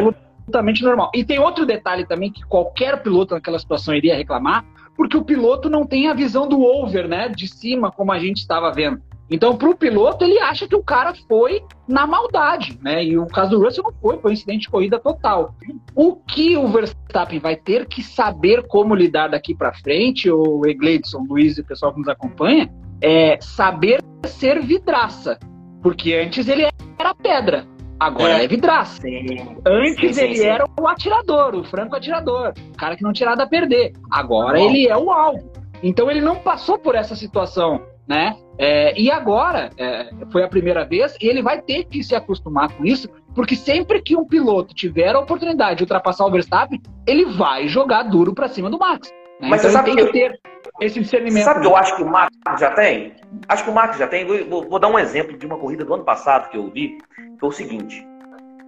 [0.47, 1.11] Absolutamente normal.
[1.15, 4.65] E tem outro detalhe também que qualquer piloto naquela situação iria reclamar,
[4.97, 7.29] porque o piloto não tem a visão do over, né?
[7.29, 9.01] De cima, como a gente estava vendo.
[9.31, 13.05] Então, para o piloto, ele acha que o cara foi na maldade, né?
[13.05, 15.55] E o caso do Russell não foi, foi um incidente de corrida total.
[15.95, 21.25] O que o Verstappen vai ter que saber como lidar daqui para frente, o Egleidson,
[21.29, 25.39] Luiz e o pessoal que nos acompanha, é saber ser vidraça.
[25.83, 26.69] Porque antes ele
[26.99, 27.67] era pedra,
[27.99, 29.01] agora é, é vidraça.
[29.03, 29.57] Sim.
[29.67, 33.31] Antes sim, sim, ele era o atirador, o franco atirador, o cara que não tinha
[33.31, 33.93] nada a perder.
[34.11, 35.51] Agora ele é o alvo.
[35.83, 38.37] Então ele não passou por essa situação né?
[38.59, 42.73] É, e agora, é, foi a primeira vez, e ele vai ter que se acostumar
[42.73, 47.27] com isso, porque sempre que um piloto tiver a oportunidade de ultrapassar o Verstappen, ele
[47.27, 49.11] vai jogar duro para cima do Max.
[49.41, 49.49] Né?
[49.49, 50.41] Mas então você sabe tem que, ter
[50.81, 51.45] esse discernimento.
[51.45, 53.15] Sabe que eu acho que o Max já tem?
[53.49, 54.25] Acho que o Max já tem.
[54.49, 57.39] Vou, vou, dar um exemplo de uma corrida do ano passado que eu vi, que
[57.39, 58.07] foi o seguinte.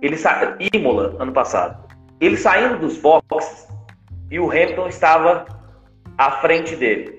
[0.03, 0.57] Ele sa...
[0.75, 1.89] Imola, ano passado.
[2.21, 3.67] Ele saindo dos boxes
[4.31, 5.47] e o Hamilton estava
[6.19, 7.19] à frente dele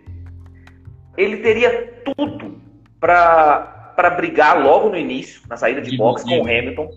[1.20, 2.59] ele teria tudo
[3.00, 6.90] para brigar logo no início, na saída de boxe com o Hamilton,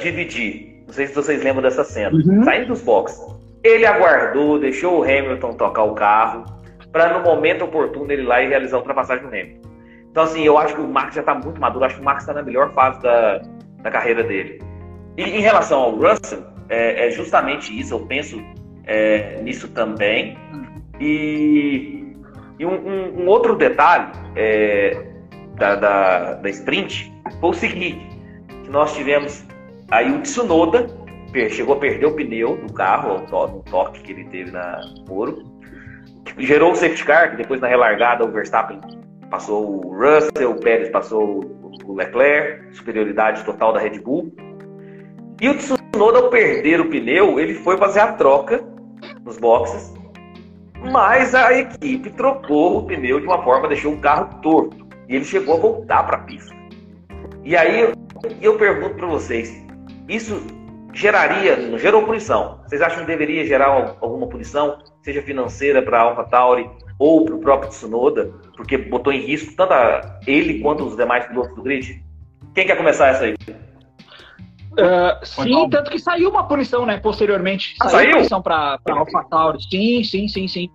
[0.00, 0.84] dividir.
[0.86, 2.16] Não sei se vocês lembram dessa cena.
[2.16, 2.44] Uhum.
[2.44, 3.20] Saindo dos boxes.
[3.64, 6.44] Ele aguardou, deixou o Hamilton tocar o carro,
[6.92, 9.68] para no momento oportuno ele ir lá e realizar a ultrapassagem do Hamilton.
[10.10, 12.22] Então, assim, eu acho que o Max já está muito maduro, acho que o Max
[12.22, 13.42] está na melhor fase da,
[13.82, 14.62] da carreira dele.
[15.16, 18.40] E em relação ao Russell, é, é justamente isso, eu penso
[18.86, 20.38] é, nisso também.
[20.98, 21.96] E
[22.58, 25.04] e um, um, um outro detalhe é,
[25.56, 28.08] da, da, da, sprint foi o seguinte:
[28.68, 29.44] nós tivemos
[29.90, 30.86] aí o Tsunoda
[31.50, 35.42] chegou a perder o pneu do carro, o toque que ele teve na muro,
[36.38, 38.80] gerou o safety car, que depois na relargada o Verstappen
[39.30, 41.44] passou o Russell, o Pérez passou
[41.84, 44.32] o Leclerc, superioridade total da Red Bull.
[45.38, 48.64] E o Tsunoda, ao perder o pneu, ele foi fazer a troca
[49.22, 49.94] nos boxes
[50.90, 54.85] mas a equipe trocou o pneu de uma forma, deixou o carro torto.
[55.08, 56.54] E ele chegou a voltar para a pista.
[57.44, 57.92] E aí
[58.40, 59.64] eu pergunto para vocês:
[60.08, 60.42] isso
[60.92, 62.60] geraria, não gerou punição?
[62.66, 67.38] Vocês acham que deveria gerar alguma punição, seja financeira para a AlphaTauri ou para o
[67.38, 69.74] próprio Tsunoda, porque botou em risco tanto
[70.26, 72.02] ele quanto os demais pilotos do grid?
[72.54, 73.34] Quem quer começar essa aí?
[74.72, 77.74] Uh, sim, tanto que saiu uma punição, né, posteriormente.
[77.80, 78.16] Ah, saiu, saiu?
[78.16, 79.62] punição para AlphaTauri.
[79.62, 80.70] Sim, sim, sim, sim.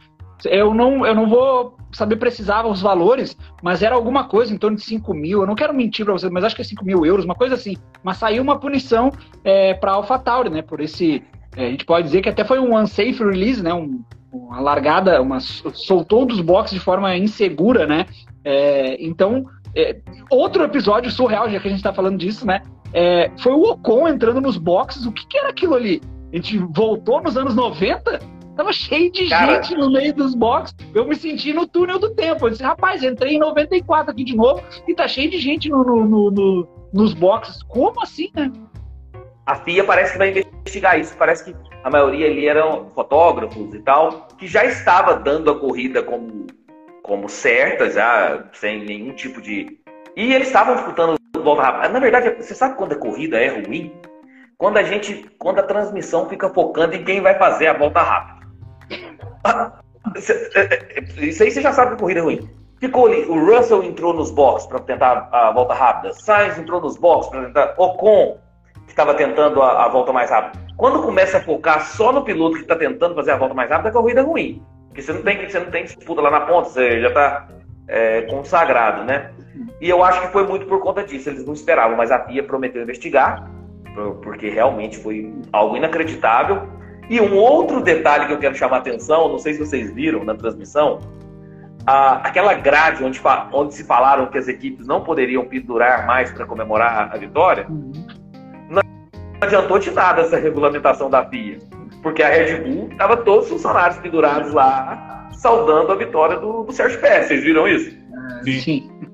[0.45, 4.77] Eu não, eu não vou saber precisar os valores, mas era alguma coisa em torno
[4.77, 5.41] de 5 mil.
[5.41, 7.55] Eu não quero mentir para vocês, mas acho que é 5 mil euros, uma coisa
[7.55, 7.75] assim.
[8.03, 9.11] Mas saiu uma punição
[9.43, 11.23] é, para AlphaTauri, né, por esse.
[11.55, 15.21] É, a gente pode dizer que até foi um unsafe release, né, um, uma largada,
[15.21, 18.05] uma, soltou dos boxes de forma insegura, né.
[18.43, 19.97] É, então, é,
[20.29, 22.61] outro episódio surreal, já que a gente está falando disso, né?
[22.93, 25.05] é, foi o Ocon entrando nos boxes.
[25.05, 26.01] O que, que, era aquilo ali?
[26.31, 28.19] A gente voltou nos anos 90,
[28.61, 30.75] tava cheio de Cara, gente no meio dos boxes.
[30.93, 32.45] Eu me senti no túnel do tempo.
[32.45, 35.83] Eu disse, rapaz, entrei em 94 aqui de novo e tá cheio de gente no,
[35.83, 37.63] no, no, nos boxes.
[37.63, 38.51] Como assim, né?
[39.47, 41.17] A FIA parece que vai investigar isso.
[41.17, 46.03] Parece que a maioria ali eram fotógrafos e tal, que já estava dando a corrida
[46.03, 46.45] como,
[47.01, 49.79] como certa, já sem nenhum tipo de.
[50.15, 51.89] E eles estavam disputando volta rápida.
[51.89, 53.91] Na verdade, você sabe quando a corrida é ruim?
[54.55, 58.30] Quando a gente, quando a transmissão fica focando em quem vai fazer a volta rápida.
[60.55, 62.49] É, é, isso aí você já sabe que a corrida é ruim.
[62.79, 66.97] Ficou ali, o Russell entrou nos boxes para tentar a volta rápida, Sainz entrou nos
[66.97, 68.39] boxes para tentar, Ocon.
[68.87, 70.59] estava tentando a, a, volta mais rápida.
[70.77, 73.89] Quando começa a focar só no piloto que está tentando fazer a volta mais rápida,
[73.89, 74.63] a corrida é ruim.
[74.87, 77.47] Porque você não tem, você não tem disputa lá na ponta, você já está
[77.87, 79.31] é, consagrado, né?
[79.79, 81.29] E eu acho que foi muito por conta disso.
[81.29, 83.49] Eles não esperavam, mas a FIA prometeu investigar,
[84.23, 86.67] porque realmente foi algo inacreditável.
[87.11, 90.23] E um outro detalhe que eu quero chamar a atenção, não sei se vocês viram
[90.23, 91.01] na transmissão,
[91.85, 93.19] a, aquela grade onde,
[93.51, 97.91] onde se falaram que as equipes não poderiam pendurar mais para comemorar a vitória, uhum.
[98.69, 98.81] não
[99.41, 101.59] adiantou de nada essa regulamentação da FIA,
[102.01, 106.71] porque a Red Bull estava todos os funcionários pendurados lá, saudando a vitória do, do
[106.71, 107.27] Sérgio Pérez.
[107.27, 107.93] Vocês viram isso?
[108.45, 108.61] Sim.
[108.61, 109.10] Sim.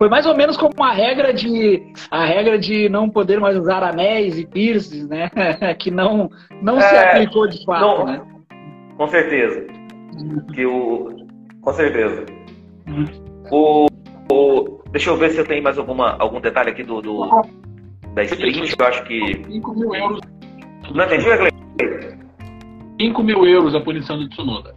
[0.00, 3.82] Foi mais ou menos como a regra de a regra de não poder mais usar
[3.82, 5.28] anéis e piercings, né?
[5.78, 6.30] que não
[6.62, 8.22] não é, se aplicou de fato, não, né?
[8.96, 9.66] Com certeza.
[10.54, 11.14] Que o
[11.60, 12.24] com certeza.
[12.88, 13.04] Hum.
[13.50, 13.86] O,
[14.32, 17.28] o, deixa eu ver se eu tenho mais alguma, algum detalhe aqui do, do
[18.14, 18.74] da sprint.
[18.78, 19.44] Eu acho que.
[19.44, 20.20] 5 mil euros.
[20.94, 21.52] Não entendi, Wesley?
[22.98, 24.74] 5 mil euros a punição do Tsunoda.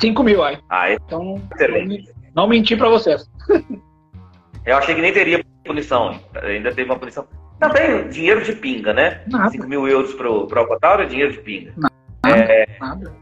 [0.00, 0.58] 5 mil, aí.
[0.68, 0.94] Ah, é?
[0.94, 1.40] Então,
[2.38, 3.28] não menti pra vocês.
[4.64, 6.20] eu achei que nem teria punição.
[6.40, 7.26] Ainda teve uma punição.
[7.58, 9.22] Também dinheiro de pinga, né?
[9.26, 9.50] Nada.
[9.50, 11.74] 5 mil euros pro, pro AlphaTauri é dinheiro de pinga.
[11.76, 12.36] Nada.
[12.36, 13.12] É, nada.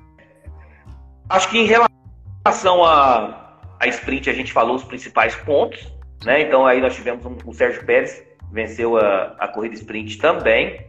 [1.31, 5.91] Acho que em relação à, à sprint, a gente falou os principais pontos,
[6.23, 6.43] né?
[6.43, 10.87] Então aí nós tivemos um, o Sérgio Pérez, venceu a, a corrida sprint também.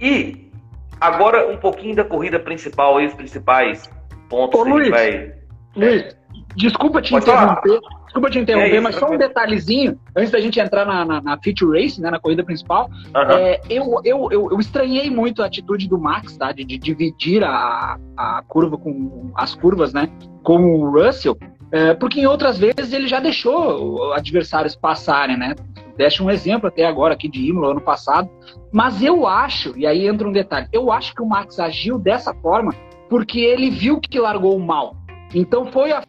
[0.00, 0.50] E
[0.98, 3.90] agora um pouquinho da corrida principal aí, os principais
[4.30, 5.34] pontos Ô, que Luiz, a gente vai.
[5.76, 6.21] Luiz, é.
[6.56, 7.80] Desculpa te Pode interromper.
[7.80, 8.02] Falar.
[8.04, 11.22] Desculpa te interromper, é isso, mas só um detalhezinho, antes da gente entrar na, na,
[11.22, 13.30] na feature race, né, na corrida principal, uhum.
[13.30, 17.42] é, eu, eu, eu, eu, estranhei muito a atitude do Max, tá, de, de dividir
[17.42, 20.10] a, a curva com as curvas, né,
[20.42, 21.38] com o Russell,
[21.70, 25.54] é, porque em outras vezes ele já deixou adversários passarem, né,
[25.96, 28.28] deixa um exemplo até agora aqui de Imola, ano passado,
[28.70, 32.34] mas eu acho, e aí entra um detalhe, eu acho que o Max agiu dessa
[32.34, 32.74] forma
[33.08, 34.96] porque ele viu que largou mal.
[35.34, 36.02] Então foi a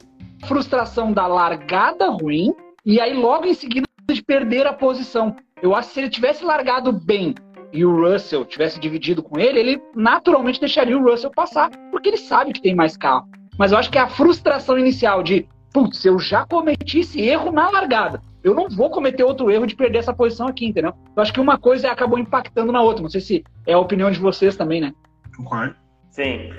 [0.44, 2.54] frustração da largada ruim
[2.86, 5.36] e aí logo em seguida de perder a posição.
[5.62, 7.34] Eu acho que se ele tivesse largado bem
[7.72, 12.18] e o Russell tivesse dividido com ele, ele naturalmente deixaria o Russell passar, porque ele
[12.18, 13.28] sabe que tem mais carro.
[13.58, 17.52] Mas eu acho que é a frustração inicial de, putz, eu já cometi esse erro
[17.52, 18.22] na largada.
[18.44, 20.94] Eu não vou cometer outro erro de perder essa posição aqui, entendeu?
[21.16, 23.02] Eu acho que uma coisa acabou impactando na outra.
[23.02, 24.94] Não sei se é a opinião de vocês também, né?
[25.38, 25.76] Concordo.
[26.12, 26.52] Sim.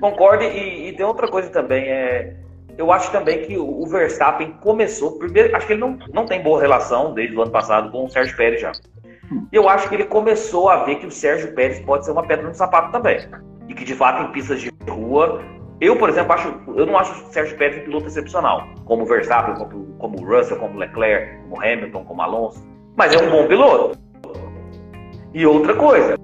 [0.00, 0.44] Concordo.
[0.44, 1.84] E, e tem outra coisa também.
[1.84, 2.36] É,
[2.80, 5.18] eu acho também que o Verstappen começou.
[5.18, 8.08] Primeiro, acho que ele não, não tem boa relação desde o ano passado com o
[8.08, 8.72] Sérgio Pérez já.
[9.52, 12.26] E eu acho que ele começou a ver que o Sérgio Pérez pode ser uma
[12.26, 13.18] pedra no sapato também.
[13.68, 15.42] E que de fato em pistas de rua.
[15.78, 19.06] Eu, por exemplo, acho, eu não acho o Sérgio Pérez um piloto excepcional, como o
[19.06, 22.66] Verstappen, como, como o Russell, como o Leclerc, como o Hamilton, como o Alonso.
[22.96, 23.98] Mas é um bom piloto.
[25.34, 26.18] E outra coisa,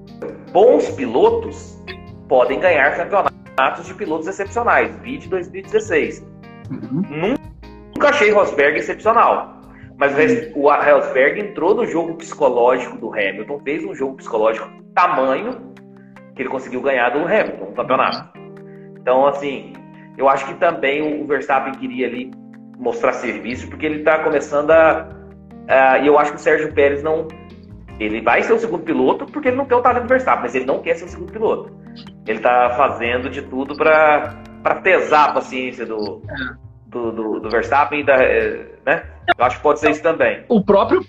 [0.52, 1.82] bons pilotos
[2.28, 4.94] podem ganhar campeonatos de pilotos excepcionais.
[4.96, 6.36] Vide 2016.
[6.70, 7.34] Uhum.
[7.94, 9.60] Nunca achei Rosberg excepcional.
[9.98, 10.14] Mas
[10.54, 15.74] o Rosberg entrou no jogo psicológico do Hamilton, fez um jogo psicológico tamanho
[16.34, 18.38] que ele conseguiu ganhar do Hamilton, no campeonato.
[19.00, 19.72] Então, assim,
[20.18, 22.30] eu acho que também o Verstappen queria ali
[22.78, 25.08] mostrar serviço, porque ele está começando a.
[26.02, 27.26] E eu acho que o Sérgio Pérez não.
[27.98, 30.54] Ele vai ser o segundo piloto porque ele não tem o talento do Verstappen, mas
[30.54, 31.74] ele não quer ser o segundo piloto.
[32.26, 36.20] Ele está fazendo de tudo para para pesar a paciência do,
[36.88, 39.04] do, do, do Verstappen, da, é, né?
[39.38, 40.44] Eu acho que pode ser isso também.
[40.48, 41.06] O próprio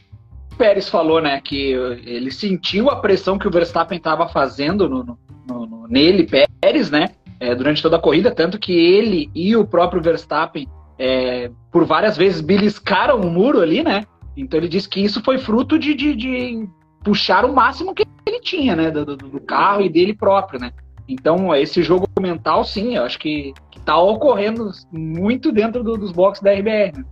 [0.60, 1.72] Pérez falou, né, que
[2.06, 6.30] ele sentiu a pressão que o Verstappen estava fazendo no, no, no, nele,
[6.62, 10.68] Pérez, né, é, durante toda a corrida, tanto que ele e o próprio Verstappen,
[11.00, 14.06] é, por várias vezes, beliscaram o muro ali, né,
[14.36, 16.70] então ele disse que isso foi fruto de, de, de
[17.04, 20.72] puxar o máximo que ele tinha, né, do, do, carro e dele próprio, né.
[21.08, 23.54] Então, esse jogo mental, sim, eu acho que,
[23.88, 27.06] está ocorrendo muito dentro do, dos boxes da RBR.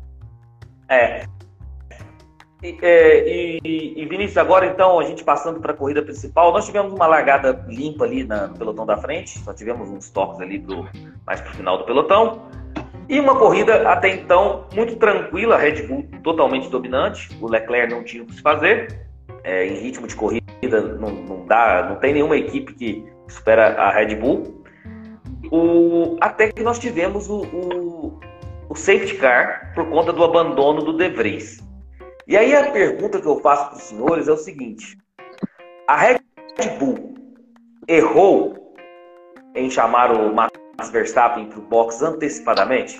[0.89, 1.25] É.
[2.61, 6.65] E, é, e, e, Vinícius, agora então, a gente passando para a corrida principal, nós
[6.65, 10.59] tivemos uma largada limpa ali na, no pelotão da frente, só tivemos uns toques ali
[10.59, 10.85] pro,
[11.25, 12.41] mais para o final do pelotão.
[13.07, 18.23] E uma corrida até então muito tranquila, Red Bull totalmente dominante, o Leclerc não tinha
[18.23, 19.05] o que se fazer.
[19.43, 23.91] É, em ritmo de corrida não, não dá, não tem nenhuma equipe que supera a
[23.91, 24.63] Red Bull.
[25.51, 28.19] O, até que nós tivemos o, o,
[28.69, 31.63] o safety car por conta do abandono do De Vries.
[32.27, 34.97] E aí a pergunta que eu faço para os senhores é o seguinte:
[35.87, 36.19] a Red
[36.79, 37.13] Bull
[37.87, 38.73] errou
[39.55, 40.51] em chamar o Max
[40.91, 42.97] Verstappen para o box antecipadamente?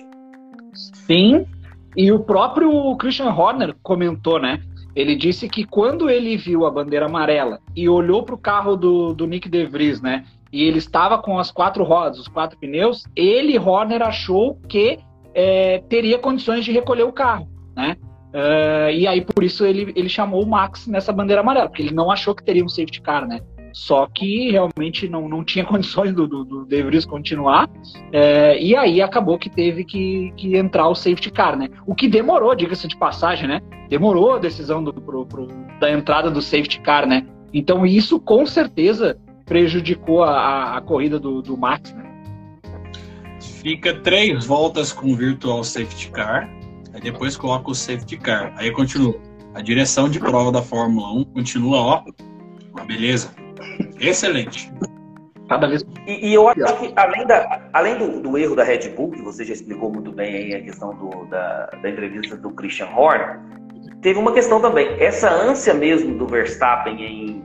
[1.07, 1.47] Sim,
[1.95, 4.61] e o próprio Christian Horner comentou, né?
[4.95, 9.13] Ele disse que quando ele viu a bandeira amarela e olhou para o carro do,
[9.13, 10.23] do Nick De Vries, né?
[10.51, 14.99] E ele estava com as quatro rodas, os quatro pneus, ele, Horner, achou que
[15.33, 17.97] é, teria condições de recolher o carro, né?
[18.35, 21.93] Uh, e aí, por isso, ele, ele chamou o Max nessa bandeira amarela, porque ele
[21.93, 23.39] não achou que teria um safety car, né?
[23.75, 27.69] Só que realmente não, não tinha condições do, do, do De Vries continuar.
[28.13, 31.67] É, e aí acabou que teve que, que entrar o safety car, né?
[31.85, 33.59] O que demorou, diga-se de passagem, né?
[33.89, 35.47] Demorou a decisão do, pro, pro,
[35.77, 37.27] da entrada do safety car, né?
[37.53, 42.03] Então isso com certeza prejudicou a, a, corrida do, do Max, né?
[43.61, 46.49] Fica três voltas com o virtual safety car,
[46.93, 48.53] aí depois coloca o safety car.
[48.55, 49.19] Aí continua.
[49.53, 52.03] A direção de prova da Fórmula 1 continua, ó,
[52.85, 53.44] beleza.
[53.99, 54.71] Excelente.
[55.47, 55.85] Cada vez.
[56.07, 59.21] E, e, eu acho que, além, da, além do, do, erro da Red Bull, que
[59.21, 63.39] você já explicou muito bem aí a questão do, da, da entrevista do Christian Horner,
[64.01, 64.87] teve uma questão também.
[64.99, 67.43] Essa ânsia mesmo do Verstappen em,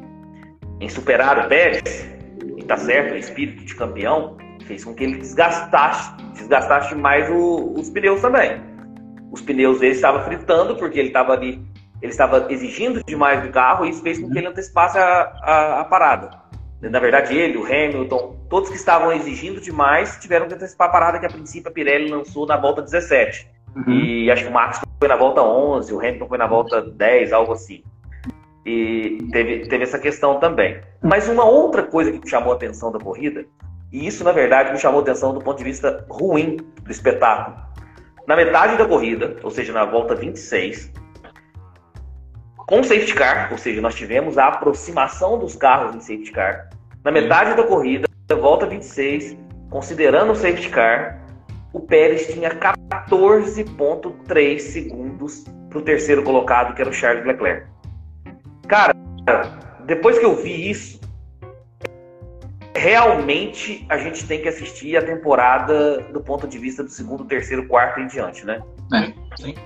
[0.80, 2.08] em superar o Pérez,
[2.56, 7.74] e tá certo, o espírito de campeão, fez com que ele desgastasse, desgastasse mais o,
[7.76, 8.62] os pneus também.
[9.30, 11.62] Os pneus dele estavam fritando, porque ele estava ali
[12.02, 15.80] ele estava exigindo demais do carro e isso fez com que ele antecipasse a, a,
[15.80, 16.30] a, parada.
[16.80, 21.18] Na verdade, ele, o Hamilton, todos que estavam exigindo demais tiveram que antecipar a parada
[21.18, 23.46] que a princípio a Pirelli lançou na volta 17.
[23.76, 23.92] Uhum.
[23.92, 27.32] E acho que o Max foi na volta 11, o Hamilton foi na volta 10,
[27.32, 27.82] algo assim.
[28.64, 30.80] E teve, teve essa questão também.
[31.02, 33.44] Mas uma outra coisa que me chamou a atenção da corrida,
[33.92, 37.56] e isso na verdade me chamou a atenção do ponto de vista ruim do espetáculo.
[38.26, 40.92] Na metade da corrida, ou seja, na volta 26,
[42.70, 46.70] com safety car, ou seja, nós tivemos a aproximação dos carros em safety car.
[47.02, 48.06] Na metade da corrida,
[48.40, 49.36] volta 26,
[49.68, 51.20] considerando o safety car,
[51.72, 57.66] o Pérez tinha 14,3 segundos para o terceiro colocado, que era o Charles Leclerc.
[58.68, 58.94] Cara,
[59.84, 61.00] depois que eu vi isso,
[62.76, 67.66] realmente a gente tem que assistir a temporada do ponto de vista do segundo, terceiro,
[67.66, 68.62] quarto e em diante, né?
[68.94, 69.56] É, sim.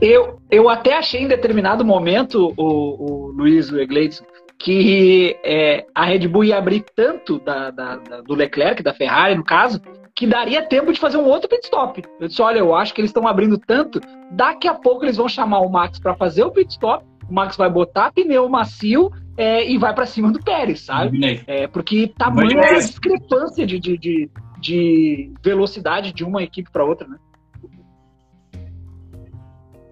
[0.00, 4.24] Eu, eu até achei em determinado momento, o, o Luiz Egleitson,
[4.58, 9.34] que é, a Red Bull ia abrir tanto da, da, da, do Leclerc, da Ferrari,
[9.34, 9.80] no caso,
[10.14, 12.02] que daria tempo de fazer um outro pit stop.
[12.18, 15.28] Eu disse: olha, eu acho que eles estão abrindo tanto, daqui a pouco eles vão
[15.28, 19.68] chamar o Max para fazer o pit stop, o Max vai botar pneu macio é,
[19.68, 21.18] e vai para cima do Pérez, sabe?
[21.46, 27.18] É, porque tamanha discrepância de, de, de, de velocidade de uma equipe para outra, né?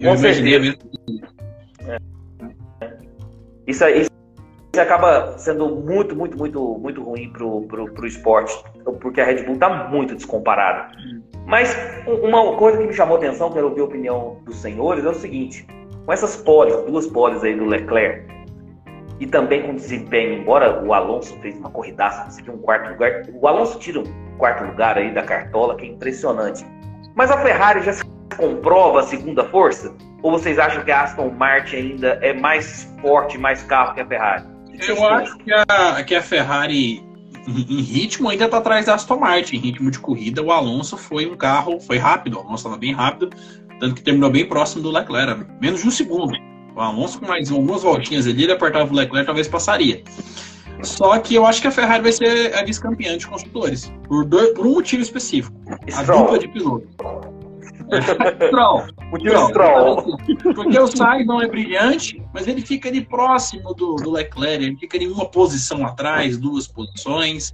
[0.05, 0.77] Com certeza.
[1.89, 1.99] É.
[3.67, 4.11] Isso, isso
[4.79, 8.55] acaba sendo muito, muito, muito, muito ruim pro, pro, pro esporte,
[9.01, 10.91] porque a Red Bull está muito descomparada.
[11.47, 11.77] Mas
[12.07, 15.15] uma coisa que me chamou a atenção, quero ouvir a opinião dos senhores, é o
[15.15, 15.67] seguinte:
[16.05, 18.27] com essas poles, duas poles aí do Leclerc,
[19.21, 23.47] e também com desempenho, embora o Alonso fez uma corridaça, viu um quarto lugar, o
[23.47, 26.65] Alonso tira um quarto lugar aí da cartola, que é impressionante.
[27.15, 28.05] Mas a Ferrari já se
[28.37, 29.95] comprova a segunda força?
[30.23, 34.07] Ou vocês acham que a Aston Martin ainda é mais forte, mais carro que a
[34.07, 34.45] Ferrari?
[34.89, 37.05] Eu acho que a, que a Ferrari,
[37.47, 39.57] em, ritmo, ainda está atrás da Aston Martin.
[39.57, 42.37] Em ritmo de corrida, o Alonso foi um carro, foi rápido.
[42.37, 43.31] O Alonso estava bem rápido,
[43.79, 46.33] tanto que terminou bem próximo do Leclerc, menos de um segundo.
[46.75, 50.03] O Alonso, com mais algumas voltinhas ali, ele apertava o Leclerc, talvez passaria.
[50.85, 54.51] Só que eu acho que a Ferrari vai ser a vice-campeã de construtores, por, dois,
[54.55, 55.57] por um motivo específico:
[55.95, 56.89] a dupla de piloto.
[58.49, 58.85] Stroll.
[59.11, 60.19] Motivo Stroll.
[60.55, 64.77] Porque o Sainz não é brilhante, mas ele fica ali próximo do, do Leclerc, ele
[64.77, 67.53] fica em uma posição atrás, duas posições.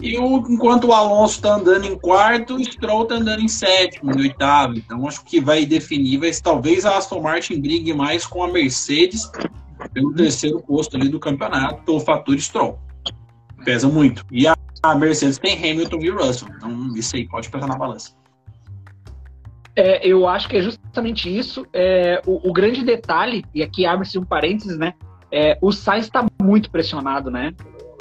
[0.00, 4.12] E o, enquanto o Alonso está andando em quarto, o Stroll está andando em sétimo,
[4.12, 4.74] em oitavo.
[4.76, 9.28] Então acho que vai definir, vai, talvez a Aston Martin brigue mais com a Mercedes
[9.92, 12.78] pelo terceiro posto ali do campeonato, pelo fator Stroll.
[13.64, 14.24] Pesa muito.
[14.30, 16.48] E a, a Mercedes tem Hamilton e Russell.
[16.56, 18.16] Então isso aí pode pesar na balança.
[19.76, 21.64] É, eu acho que é justamente isso.
[21.72, 24.94] É, o, o, grande detalhe, e aqui abre-se um parênteses, né?
[25.30, 27.54] É, o Sainz está muito pressionado, né?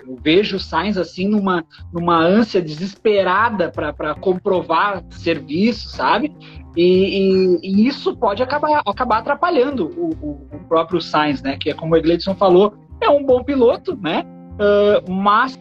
[0.07, 6.33] Eu vejo o Sainz assim numa, numa ânsia desesperada para comprovar serviço, sabe?
[6.77, 11.57] E, e, e, isso pode acabar, acabar atrapalhando o, o, o, próprio Sainz, né?
[11.57, 14.23] Que é como o Egledson falou, é um bom piloto, né?
[14.53, 15.57] Uh, mas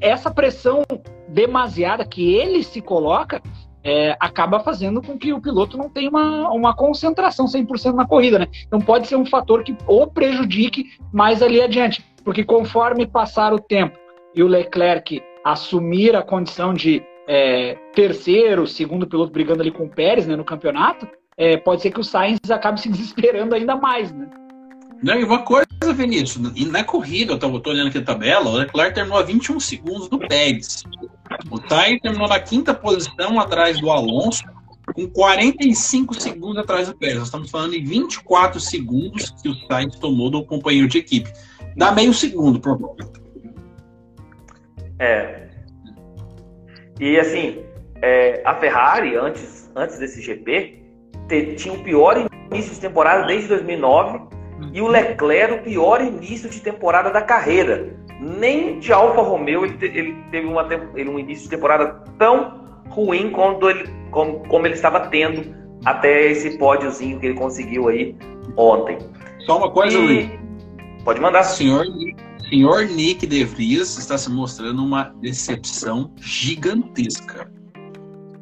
[0.00, 0.82] essa pressão
[1.28, 3.40] demasiada que ele se coloca
[3.84, 8.40] é, acaba fazendo com que o piloto não tenha uma, uma concentração 100% na corrida,
[8.40, 8.48] né?
[8.66, 13.58] Então pode ser um fator que o prejudique mais ali adiante, porque conforme passar o
[13.60, 13.96] tempo
[14.34, 19.88] e o Leclerc assumir a condição de é, terceiro, segundo piloto brigando ali com o
[19.88, 21.08] Pérez né, no campeonato,
[21.38, 24.28] é, pode ser que o Sainz acabe se desesperando ainda mais, né?
[25.04, 28.56] Não, e uma coisa, Vinícius, e na corrida, eu tô olhando aqui a tabela, o
[28.56, 30.82] Leclerc terminou a 21 segundos do Pérez.
[31.48, 34.42] O Sainz terminou na quinta posição atrás do Alonso,
[34.94, 37.18] com 45 segundos atrás do Pérez.
[37.18, 41.30] Nós estamos falando em 24 segundos que o Sainz tomou do companheiro de equipe.
[41.76, 43.20] Dá meio segundo, provavelmente.
[44.98, 45.48] É.
[46.98, 47.62] E assim,
[48.00, 50.82] é, a Ferrari, antes, antes desse GP,
[51.28, 54.20] te, tinha o pior início de temporada desde 2009
[54.72, 57.94] e o Leclerc o pior início de temporada da carreira.
[58.18, 62.82] Nem de Alfa Romeo ele, te, ele teve uma, ele, um início de temporada tão
[62.88, 65.54] ruim quanto ele, como, como ele estava tendo
[65.84, 68.16] até esse pódiozinho que ele conseguiu aí
[68.56, 68.96] ontem.
[69.40, 70.45] Só uma coisa, E- Luiz.
[71.06, 71.44] Pode mandar.
[71.44, 71.86] Senhor,
[72.50, 77.48] senhor Nick De Vries está se mostrando uma decepção gigantesca.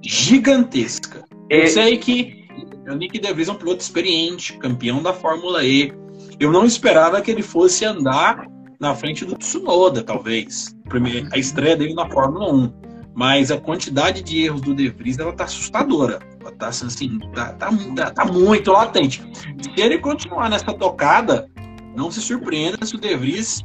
[0.03, 1.23] Gigantesca.
[1.51, 2.47] Eu E- sei que
[2.89, 5.93] o Nick De Vries é um piloto experiente, campeão da Fórmula E.
[6.41, 8.47] Eu não esperava que ele fosse andar
[8.81, 10.75] na frente do Tsunoda, talvez.
[10.89, 12.73] Primeiro, a estreia dele na Fórmula 1.
[13.15, 16.19] Mas a quantidade de erros do De Vries ela tá assustadora.
[16.41, 19.23] Ela tá assim, tá, tá, tá- tá muito latente.
[19.61, 21.47] Se ele continuar nessa tocada,
[21.95, 23.65] não se surpreenda se o De Vries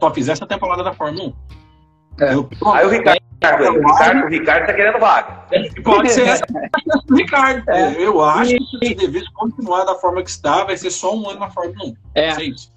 [0.00, 1.32] só fizer essa temporada da Fórmula
[2.18, 2.24] 1.
[2.24, 2.34] É.
[2.34, 5.44] Eu- Aí o Ricardo, aí, o Ricardo, o Ricardo tá querendo vaga.
[5.82, 6.44] Pode ser essa
[7.06, 7.68] do Ricardo.
[7.70, 7.92] É.
[8.04, 11.14] Eu acho que se o De Vries continuar da forma que está, vai ser só
[11.16, 11.94] um ano na Fórmula 1.
[12.14, 12.34] É.
[12.34, 12.72] Ser isso.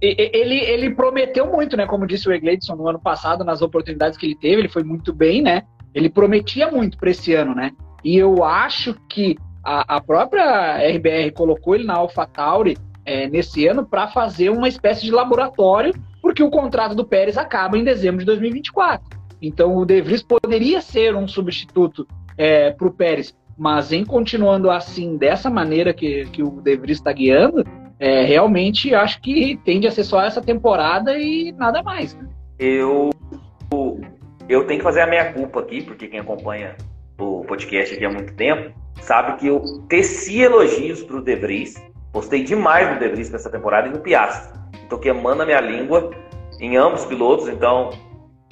[0.00, 1.86] Ele, ele prometeu muito, né?
[1.86, 5.12] Como disse o Egleidson no ano passado, nas oportunidades que ele teve, ele foi muito
[5.12, 5.64] bem, né?
[5.94, 7.72] Ele prometia muito para esse ano, né?
[8.02, 12.78] E eu acho que a, a própria RBR colocou ele na AlphaTauri
[13.10, 15.92] é, nesse ano para fazer uma espécie de laboratório,
[16.22, 19.18] porque o contrato do Pérez acaba em dezembro de 2024.
[19.42, 22.06] Então o De Vries poderia ser um substituto
[22.78, 27.12] para o Pérez, mas em continuando assim, dessa maneira que, que o De Vries está
[27.12, 27.64] guiando,
[27.98, 32.14] é, realmente acho que tende a ser só essa temporada e nada mais.
[32.14, 32.26] né?
[32.58, 33.10] Eu,
[34.48, 36.76] eu tenho que fazer a minha culpa aqui, porque quem acompanha
[37.18, 41.89] o podcast aqui há muito tempo sabe que eu teci elogios pro De Vries.
[42.12, 44.58] Postei demais no De Vries nessa temporada e no Piastri.
[44.88, 46.10] Tô queimando a minha língua
[46.60, 47.90] em ambos pilotos, então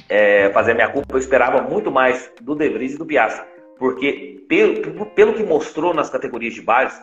[0.08, 3.44] é, fazer a minha culpa, eu esperava muito mais do De Vries e do Piastri.
[3.78, 7.00] Porque pelo, pelo que mostrou nas categorias de base,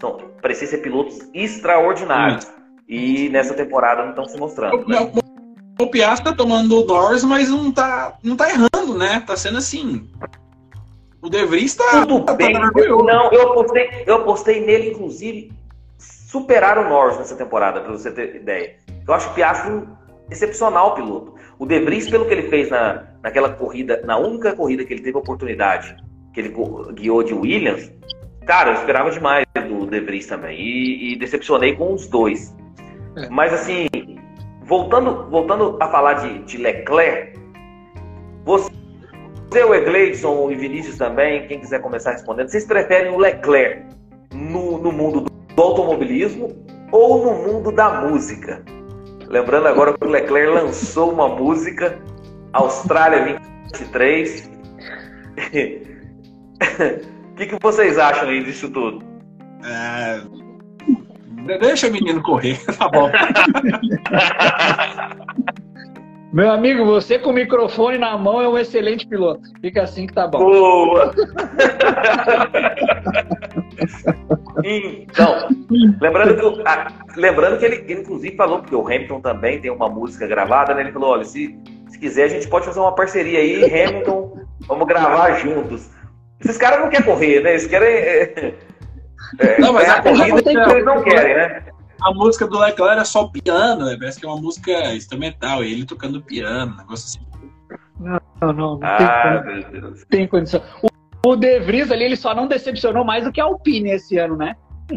[0.00, 2.46] são, parecia ser pilotos extraordinários.
[2.88, 4.86] E nessa temporada não estão se mostrando.
[4.86, 5.10] né?
[5.80, 9.20] O, o Piastri tá tomando o Norris, mas não tá, não tá errando, né?
[9.26, 10.06] Tá sendo assim.
[11.22, 12.06] O De Vries tá.
[12.06, 12.54] Tudo tá bem.
[12.56, 13.04] orgulhoso.
[13.04, 15.50] Não, eu apostei, eu apostei nele, inclusive,
[16.34, 18.74] superar o Norris nessa temporada, para você ter ideia.
[19.06, 19.86] Eu acho o Piastri um
[20.28, 21.36] excepcional piloto.
[21.60, 25.02] O De Vries, pelo que ele fez na, naquela corrida, na única corrida que ele
[25.02, 25.94] teve oportunidade,
[26.32, 27.88] que ele gu- guiou de Williams,
[28.44, 30.58] cara, eu esperava demais do De Vries também.
[30.58, 32.52] E, e decepcionei com os dois.
[33.16, 33.28] É.
[33.28, 33.86] Mas assim,
[34.64, 37.38] voltando, voltando a falar de, de Leclerc,
[38.44, 38.72] você,
[39.64, 43.84] o Egleison e Vinícius também, quem quiser começar respondendo, vocês preferem o Leclerc
[44.34, 46.48] no, no mundo do, do automobilismo
[46.92, 48.62] ou no mundo da música?
[49.28, 51.98] Lembrando agora que o Leclerc lançou uma música,
[52.52, 53.40] Austrália
[53.72, 54.50] 23.
[57.32, 59.02] O que, que vocês acham aí disso tudo?
[59.64, 60.20] É,
[61.44, 63.10] Deixa o menino correr, tá bom.
[66.34, 69.42] Meu amigo, você com o microfone na mão é um excelente piloto.
[69.60, 70.38] Fica assim que tá bom.
[70.40, 71.12] Boa!
[74.64, 75.46] então,
[76.00, 79.88] lembrando que, ah, lembrando que ele, ele, inclusive, falou, porque o Hamilton também tem uma
[79.88, 80.80] música gravada, né?
[80.80, 81.56] Ele falou: olha, se,
[81.88, 84.36] se quiser, a gente pode fazer uma parceria aí, Hamilton,
[84.66, 85.88] vamos gravar juntos.
[86.40, 87.50] Esses caras não querem correr, né?
[87.50, 87.88] Eles querem.
[87.88, 88.54] É,
[89.38, 91.62] é, Não, mas a- corrida que que- eles não querem, né?
[92.02, 93.96] A música do Leclerc é só piano, né?
[93.98, 97.24] parece que é uma música instrumental, ele tocando piano, um negócio assim.
[97.98, 100.04] Não, não, não tem, Ah, con- meu Deus.
[100.10, 100.60] tem condição.
[100.82, 100.88] O,
[101.30, 104.36] o De Vries ali, ele só não decepcionou mais do que a Alpine esse ano,
[104.36, 104.56] né?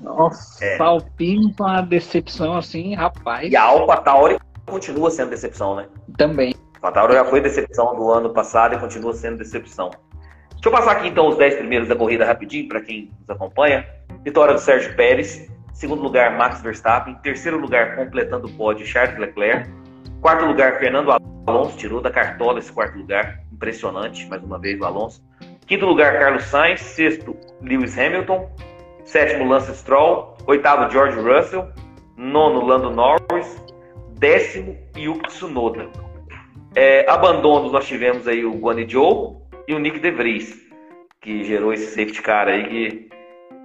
[0.00, 0.80] Nossa, É.
[0.80, 3.50] a Alpine com uma decepção assim, rapaz.
[3.50, 5.86] E a Alpha Tauri continua sendo decepção, né?
[6.18, 6.54] Também.
[6.82, 9.90] A Tauri já foi decepção do ano passado e continua sendo decepção.
[10.64, 13.86] Deixa eu passar aqui então os 10 primeiros da corrida rapidinho para quem nos acompanha.
[14.24, 15.46] Vitória do Sérgio Pérez.
[15.74, 17.14] Segundo lugar, Max Verstappen.
[17.16, 19.68] Terceiro lugar, completando o pódio, Charles Leclerc.
[20.22, 21.14] Quarto lugar, Fernando
[21.46, 21.76] Alonso.
[21.76, 23.40] Tirou da cartola esse quarto lugar.
[23.52, 25.22] Impressionante, mais uma vez, o Alonso.
[25.66, 26.80] Quinto lugar, Carlos Sainz.
[26.80, 28.48] Sexto, Lewis Hamilton.
[29.04, 30.34] Sétimo, Lance Stroll.
[30.46, 31.68] Oitavo, George Russell.
[32.16, 33.62] Nono, Lando Norris.
[34.18, 35.90] Décimo, Yuki Tsunoda.
[36.74, 40.62] É, abandonos, nós tivemos aí o Guan Yu Zhou e o Nick De Vries.
[41.20, 43.08] que gerou esse safety car aí que,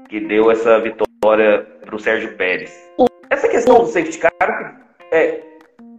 [0.09, 2.73] que deu essa vitória para o Sérgio Pérez.
[3.29, 4.81] Essa questão do safety car
[5.11, 5.41] é,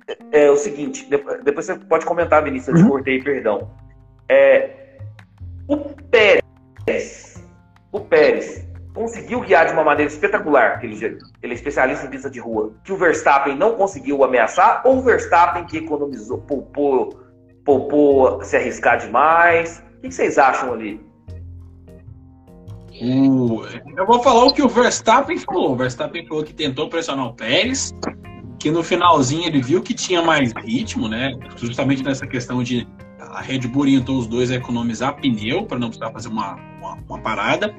[0.09, 1.07] é, é o seguinte,
[1.45, 2.89] depois você pode comentar, Vinícius, eu te uhum.
[2.91, 3.71] cortei, perdão.
[4.29, 4.71] É,
[5.69, 5.77] o
[6.11, 7.45] Pérez,
[7.93, 10.97] o Pérez conseguiu guiar de uma maneira espetacular, ele,
[11.43, 15.03] ele é especialista em pista de rua, que o Verstappen não conseguiu ameaçar, ou o
[15.03, 17.21] Verstappen que economizou, poupou,
[17.65, 19.83] poupou se arriscar demais?
[20.01, 21.01] O que vocês acham ali?
[23.03, 25.73] eu vou falar o que o Verstappen falou.
[25.73, 27.95] O Verstappen falou que tentou pressionar o Pérez,
[28.59, 31.33] que no finalzinho ele viu que tinha mais ritmo, né?
[31.57, 32.87] Justamente nessa questão de
[33.19, 36.99] a Red Bull orientou os dois a economizar pneu para não precisar fazer uma, uma,
[37.09, 37.75] uma, parada.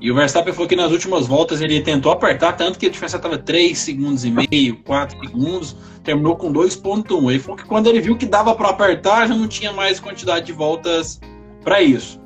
[0.00, 3.16] E o Verstappen falou que nas últimas voltas ele tentou apertar, tanto que a diferença
[3.16, 7.30] estava 3 segundos e meio, 4 segundos, terminou com 2.1.
[7.30, 10.46] Ele falou que quando ele viu que dava para apertar, já não tinha mais quantidade
[10.46, 11.20] de voltas
[11.62, 12.20] para isso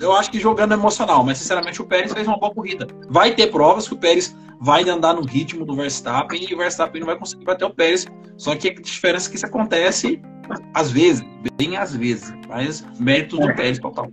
[0.00, 2.86] eu acho que jogando emocional, mas sinceramente o Pérez fez uma boa corrida.
[3.08, 7.00] Vai ter provas que o Pérez vai andar no ritmo do Verstappen e o Verstappen
[7.00, 8.06] não vai conseguir bater o Pérez.
[8.36, 10.20] Só que a diferença é que isso acontece
[10.74, 11.24] às vezes,
[11.56, 14.10] bem às vezes, mas mérito do Pérez total.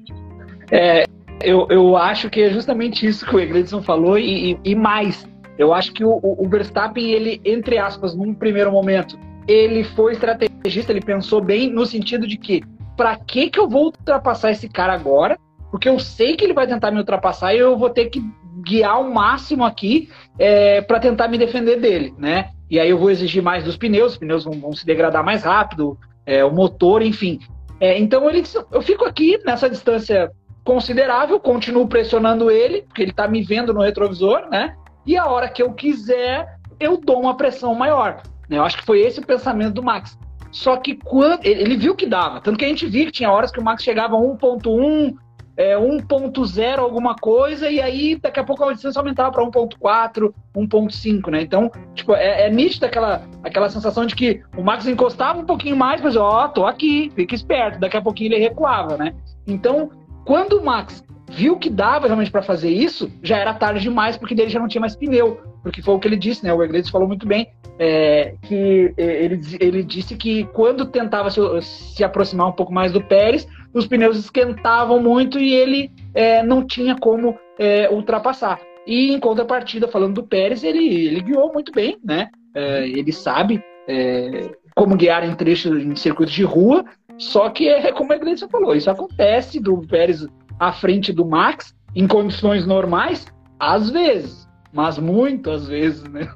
[0.71, 1.05] É,
[1.43, 5.27] eu, eu acho que é justamente isso que o Egledson falou e, e, e mais.
[5.57, 10.91] Eu acho que o, o, Verstappen, ele, entre aspas, num primeiro momento, ele foi estrategista,
[10.91, 12.63] ele pensou bem no sentido de que
[12.97, 15.37] para que que eu vou ultrapassar esse cara agora?
[15.71, 18.21] porque eu sei que ele vai tentar me ultrapassar e eu vou ter que
[18.61, 22.49] guiar o máximo aqui é, para tentar me defender dele, né?
[22.69, 25.43] E aí eu vou exigir mais dos pneus, os pneus vão, vão se degradar mais
[25.43, 27.39] rápido, é, o motor, enfim.
[27.79, 30.29] É, então ele, eu fico aqui nessa distância
[30.63, 34.75] considerável, continuo pressionando ele, porque ele está me vendo no retrovisor, né?
[35.05, 38.21] E a hora que eu quiser, eu dou uma pressão maior.
[38.47, 38.57] Né?
[38.57, 40.17] Eu acho que foi esse o pensamento do Max.
[40.51, 43.51] Só que quando ele viu que dava, tanto que a gente viu que tinha horas
[43.51, 45.15] que o Max chegava a 1.1,
[45.55, 51.31] é, 1.0 alguma coisa, e aí daqui a pouco a distância aumentava para 1.4, 1.5,
[51.31, 51.41] né?
[51.41, 55.77] Então, tipo, é, é nítido aquela, aquela sensação de que o Max encostava um pouquinho
[55.77, 59.13] mais, mas ó, tô aqui, fica esperto, daqui a pouquinho ele recuava, né?
[59.47, 59.89] Então,
[60.25, 64.35] quando o Max viu que dava realmente para fazer isso, já era tarde demais, porque
[64.35, 65.39] dele já não tinha mais pneu.
[65.63, 66.53] Porque foi o que ele disse, né?
[66.53, 67.47] O Iglesias falou muito bem,
[67.79, 72.91] é, que é, ele, ele disse que quando tentava se, se aproximar um pouco mais
[72.91, 78.59] do Pérez, os pneus esquentavam muito e ele é, não tinha como é, ultrapassar.
[78.85, 82.29] E em contrapartida, falando do Pérez, ele, ele guiou muito bem, né?
[82.55, 86.83] É, ele sabe é, como guiar em trechos, em circuitos de rua,
[87.21, 90.27] só que é como a Iglesias falou, isso acontece do Pérez
[90.59, 93.27] à frente do Max em condições normais,
[93.59, 96.27] às vezes, mas muitas vezes, né?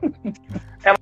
[0.86, 0.94] É,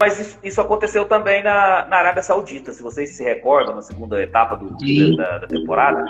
[0.00, 4.56] mas isso, aconteceu também na, na Arábia Saudita, se vocês se recordam, na segunda etapa
[4.56, 4.76] do,
[5.16, 6.04] da, da, temporada.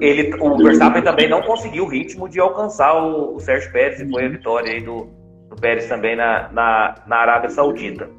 [0.00, 4.10] Ele, o Verstappen também não conseguiu o ritmo de alcançar o, o Sérgio Pérez, e
[4.10, 5.08] foi a vitória aí do,
[5.48, 8.10] do Pérez também na, na, na Arábia Saudita.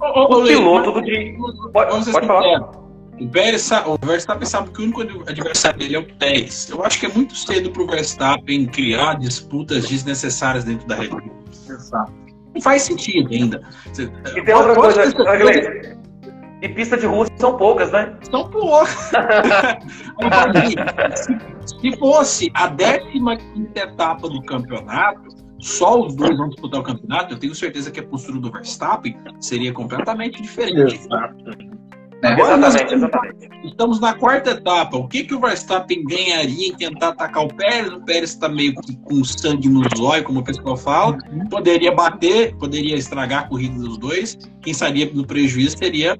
[0.00, 1.34] Ô, o piloto do dia.
[1.72, 2.81] Pode, pode falar.
[3.22, 6.68] O, Pérez, o Verstappen sabe que o único adversário dele é o Pérez.
[6.68, 11.08] Eu acho que é muito cedo para o Verstappen criar disputas desnecessárias dentro da Red
[11.08, 11.44] Bull.
[11.68, 12.12] Exato.
[12.54, 13.62] Não faz sentido ainda.
[14.36, 16.02] E tem outra coisa, Guilherme.
[16.62, 18.16] E pista de rua são poucas, né?
[18.30, 19.10] São poucas.
[21.66, 23.36] se fosse a 15
[23.74, 25.28] etapa do campeonato,
[25.58, 29.16] só os dois vão disputar o campeonato, eu tenho certeza que a postura do Verstappen
[29.40, 30.94] seria completamente diferente.
[30.94, 31.81] Exato.
[32.22, 33.48] Agora exatamente, exatamente.
[33.64, 34.96] Estamos na quarta etapa.
[34.96, 37.92] O que, que o Verstappen ganharia em tentar atacar o Pérez?
[37.92, 41.18] O Pérez está meio com sangue no zóio, como o pessoal fala.
[41.32, 41.48] Uhum.
[41.48, 44.38] Poderia bater, poderia estragar a corrida dos dois.
[44.62, 46.16] Quem sairia do prejuízo seria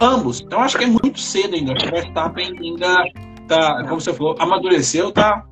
[0.00, 0.40] ambos.
[0.40, 1.72] Então acho que é muito cedo ainda.
[1.72, 3.04] O Verstappen ainda
[3.46, 5.44] tá, como você falou, amadureceu, tá.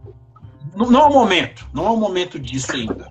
[0.77, 1.65] Não, não é o momento.
[1.73, 3.09] Não é o momento disso ainda.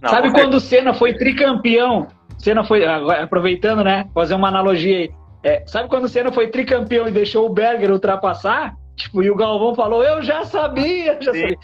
[0.00, 2.06] Não, Sabe quando o Senna foi tricampeão?
[2.38, 4.06] Senna foi, aproveitando, né?
[4.14, 5.10] Fazer uma analogia aí
[5.46, 8.76] é, sabe quando o Senna foi tricampeão e deixou o Berger ultrapassar?
[8.96, 11.56] Tipo, e o Galvão falou, eu já sabia, já sabia.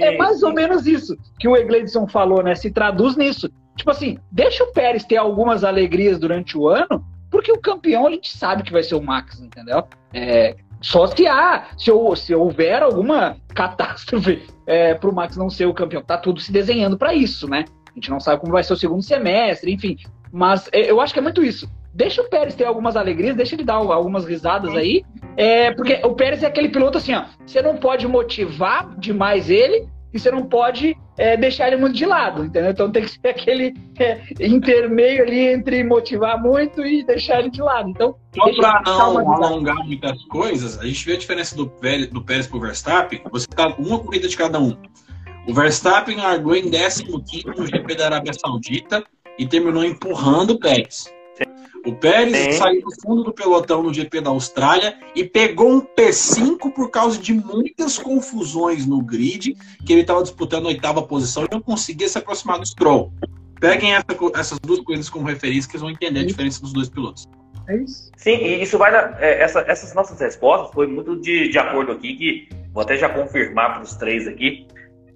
[0.00, 2.54] é mais ou menos isso que o Egledson falou, né?
[2.54, 3.50] Se traduz nisso.
[3.74, 8.10] Tipo assim, deixa o Pérez ter algumas alegrias durante o ano, porque o campeão a
[8.10, 9.82] gente sabe que vai ser o Max, entendeu?
[10.14, 15.66] É, só se há, se, se houver alguma catástrofe é, para o Max não ser
[15.66, 16.02] o campeão.
[16.02, 17.64] Tá tudo se desenhando para isso, né?
[17.90, 19.96] A gente não sabe como vai ser o segundo semestre, enfim.
[20.30, 23.54] Mas é, eu acho que é muito isso deixa o Pérez ter algumas alegrias, deixa
[23.54, 25.04] ele dar algumas risadas aí,
[25.36, 29.86] é, porque o Pérez é aquele piloto assim, ó, você não pode motivar demais ele
[30.12, 32.70] e você não pode é, deixar ele muito de lado, entendeu?
[32.70, 37.62] Então tem que ser aquele é, intermeio ali entre motivar muito e deixar ele de
[37.62, 37.88] lado.
[37.88, 42.22] Então, só para não alongar muitas coisas, a gente vê a diferença do Pérez, do
[42.22, 44.76] Pérez pro Verstappen, você tá uma corrida de cada um.
[45.46, 47.04] O Verstappen largou em 15
[47.56, 49.02] no GP da Arábia Saudita
[49.38, 51.12] e terminou empurrando o Pérez.
[51.84, 52.52] O Pérez Sim.
[52.52, 57.18] saiu do fundo do pelotão no GP da Austrália e pegou um P5 por causa
[57.18, 62.08] de muitas confusões no grid, que ele estava disputando a oitava posição e não conseguia
[62.08, 63.12] se aproximar do Stroll.
[63.60, 64.06] Peguem essa,
[64.36, 67.28] essas duas coisas como referência que eles vão entender a diferença dos dois pilotos.
[67.68, 68.10] É isso.
[68.16, 71.92] Sim, e isso vai na, é, essa, essas nossas respostas foi muito de, de acordo
[71.92, 74.66] aqui, que vou até já confirmar para os três aqui,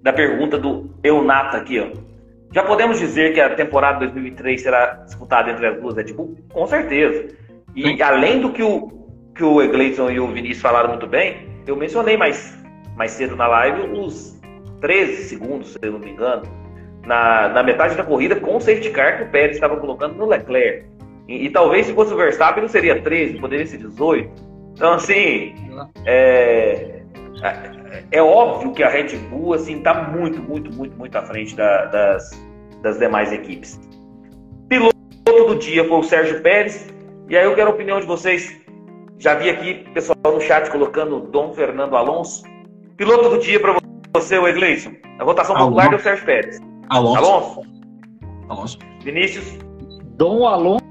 [0.01, 2.06] da pergunta do Eunata aqui, ó.
[2.53, 6.37] Já podemos dizer que a temporada 2003 será disputada entre as duas Red Bull?
[6.51, 7.27] Com certeza.
[7.75, 8.01] E Sim.
[8.01, 12.17] além do que o, que o Egleison e o Vinícius falaram muito bem, eu mencionei
[12.17, 12.57] mais,
[12.95, 14.39] mais cedo na live os
[14.81, 16.43] 13 segundos, se eu não me engano,
[17.05, 20.25] na, na metade da corrida com o safety car que o Pérez estava colocando no
[20.25, 20.85] Leclerc.
[21.27, 24.31] E, e, talvez se fosse o Verstappen não seria 13, poderia ser 18.
[24.73, 25.53] Então, assim,
[26.05, 27.01] é,
[28.11, 31.85] é óbvio que a Red Bull assim está muito, muito, muito, muito à frente da,
[31.85, 32.31] das,
[32.81, 33.79] das demais equipes.
[34.69, 34.95] Piloto
[35.25, 36.87] do dia foi o Sérgio Pérez.
[37.29, 38.61] E aí eu quero a opinião de vocês.
[39.19, 42.43] Já vi aqui pessoal no chat colocando Dom Fernando Alonso.
[42.95, 43.77] Piloto do dia para
[44.15, 44.91] você, o Egleison.
[45.19, 45.69] A votação Alonso.
[45.71, 46.59] popular deu Sérgio Pérez.
[46.89, 47.17] Alonso.
[47.17, 47.61] Alonso.
[48.49, 48.79] Alonso.
[49.03, 49.57] Vinícius.
[50.17, 50.81] Dom Alonso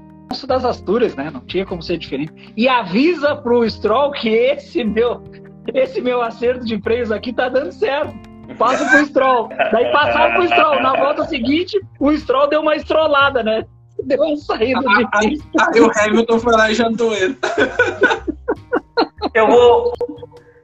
[0.47, 1.29] das Asturas, né?
[1.31, 2.53] Não tinha como ser diferente.
[2.55, 5.23] E avisa pro Stroll que esse meu
[5.73, 8.13] esse meu acerto de freios aqui tá dando certo.
[8.57, 9.49] Passa pro Stroll.
[9.49, 10.81] Daí passaram pro Stroll.
[10.81, 13.65] Na volta seguinte, o Stroll deu uma estrolada, né?
[14.03, 15.37] Deu uma saída de aí,
[15.73, 17.37] aí o Hamilton foi lá e jantou ele.
[19.33, 19.93] Eu vou,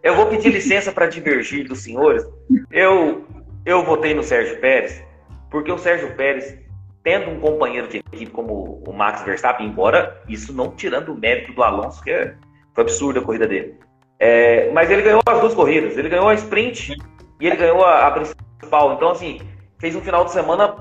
[0.02, 2.24] eu vou pedir licença para divergir dos senhores.
[2.72, 3.26] Eu,
[3.66, 5.04] eu votei no Sérgio Pérez,
[5.50, 6.58] porque o Sérgio Pérez,
[7.04, 11.54] tendo um companheiro de equipe como o Max Verstappen, embora isso não tirando o mérito
[11.54, 12.36] do Alonso, que é,
[12.74, 13.78] foi absurda a corrida dele.
[14.26, 15.98] É, mas ele ganhou as duas corridas.
[15.98, 16.96] Ele ganhou a sprint
[17.42, 18.94] e ele ganhou a, a, principal.
[18.94, 19.42] Então, assim,
[19.78, 20.74] fez um final de semana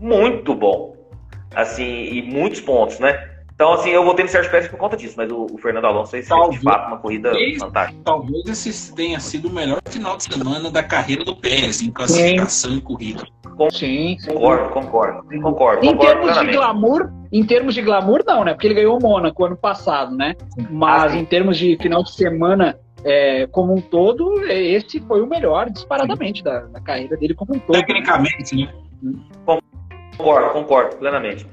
[0.00, 0.96] muito bom.
[1.54, 3.36] Assim, e muitos pontos, né?
[3.54, 6.10] Então, assim, eu votei no Sérgio Pérez por conta disso, mas o, o Fernando Alonso
[6.10, 8.00] fez talvez, de fato uma corrida fantástica.
[8.04, 12.72] Talvez esse tenha sido o melhor final de semana da carreira do Pérez, em classificação
[12.72, 13.24] e corrida.
[13.56, 15.86] Com, sim, concordo, concordo, concordo.
[15.86, 18.54] Em concordo termos de glamour, em termos de glamour, não, né?
[18.54, 20.34] Porque ele ganhou o Mônaco ano passado, né?
[20.70, 25.26] Mas ah, em termos de final de semana é, como um todo, esse foi o
[25.26, 27.76] melhor, disparadamente, da, da, carreira dele como um todo.
[27.76, 28.72] Tecnicamente, né?
[30.16, 31.46] Concordo, concordo, plenamente.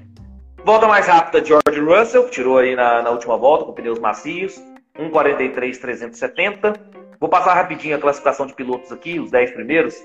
[0.64, 4.60] Volta mais rápida, George Russell, tirou aí na, na última volta com pneus macios,
[4.98, 6.76] 1,43,370.
[7.20, 9.96] Vou passar rapidinho a classificação de pilotos aqui, os 10 primeiros.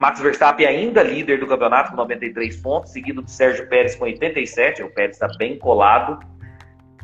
[0.00, 4.82] Max Verstappen ainda líder do campeonato com 93 pontos, seguido de Sérgio Pérez com 87.
[4.82, 6.18] O Pérez está bem colado.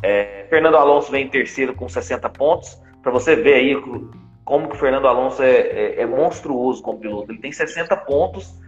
[0.03, 2.79] É, Fernando Alonso vem em terceiro com 60 pontos.
[3.05, 3.77] Para você ver aí
[4.47, 7.31] como que o Fernando Alonso é, é, é monstruoso como piloto.
[7.31, 8.59] Ele tem 60 pontos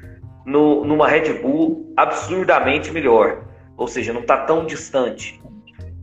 [0.44, 3.44] no, numa Red Bull absurdamente melhor.
[3.78, 5.42] Ou seja, não está tão distante.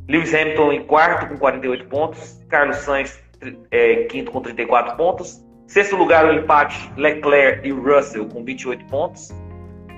[0.10, 2.43] Lewis Hamilton em quarto com 48 pontos.
[2.49, 3.23] Carlos Sainz
[3.69, 5.45] é, quinto com 34 pontos.
[5.68, 9.30] Sexto lugar, o empate Leclerc e Russell com 28 pontos.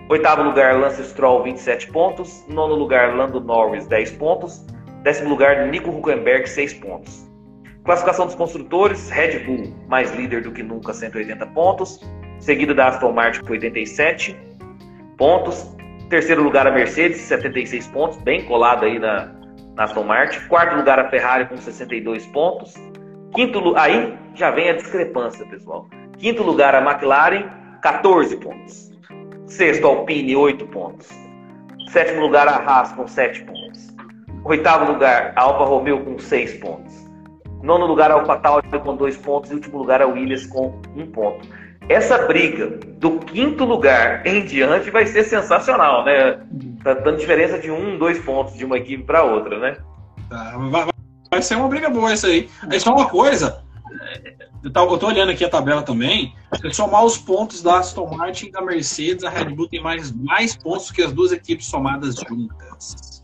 [0.10, 2.46] Oitavo lugar, Lance Stroll, 27 pontos.
[2.50, 4.66] Nono lugar, Lando Norris, 10 pontos.
[5.04, 7.25] Décimo lugar, Nico Huckenberg, 6 pontos.
[7.86, 12.00] Classificação dos construtores, Red Bull, mais líder do que nunca, 180 pontos.
[12.40, 14.36] Seguido da Aston Martin, com 87
[15.18, 15.72] pontos.
[16.10, 19.32] Terceiro lugar, a Mercedes, 76 pontos, bem colado aí na,
[19.76, 20.40] na Aston Martin.
[20.48, 22.74] Quarto lugar, a Ferrari, com 62 pontos.
[23.36, 25.88] Quinto, aí já vem a discrepância, pessoal.
[26.18, 27.50] Quinto lugar, a McLaren,
[27.84, 28.92] 14 pontos.
[29.46, 31.08] Sexto, Alpine, 8 pontos.
[31.90, 33.96] Sétimo lugar, a Haas, com 7 pontos.
[34.44, 37.05] Oitavo lugar, a Alfa Romeo, com 6 pontos.
[37.66, 39.52] Nono lugar, a AlphaTauri, com 2 pontos.
[39.52, 41.48] E último lugar, a Williams, com 1 um ponto.
[41.90, 46.40] Essa briga do quinto lugar em diante vai ser sensacional, né?
[46.84, 49.78] Tá dando diferença de um, dois pontos de uma equipe para outra, né?
[50.30, 50.88] Tá, vai,
[51.36, 52.50] Vai ser uma briga boa isso aí.
[52.72, 53.62] Aí só uma coisa.
[54.64, 56.34] Eu tô olhando aqui a tabela também.
[56.62, 60.12] Se somar os pontos da Aston Martin e da Mercedes, a Red Bull tem mais,
[60.12, 63.24] mais pontos que as duas equipes somadas juntas.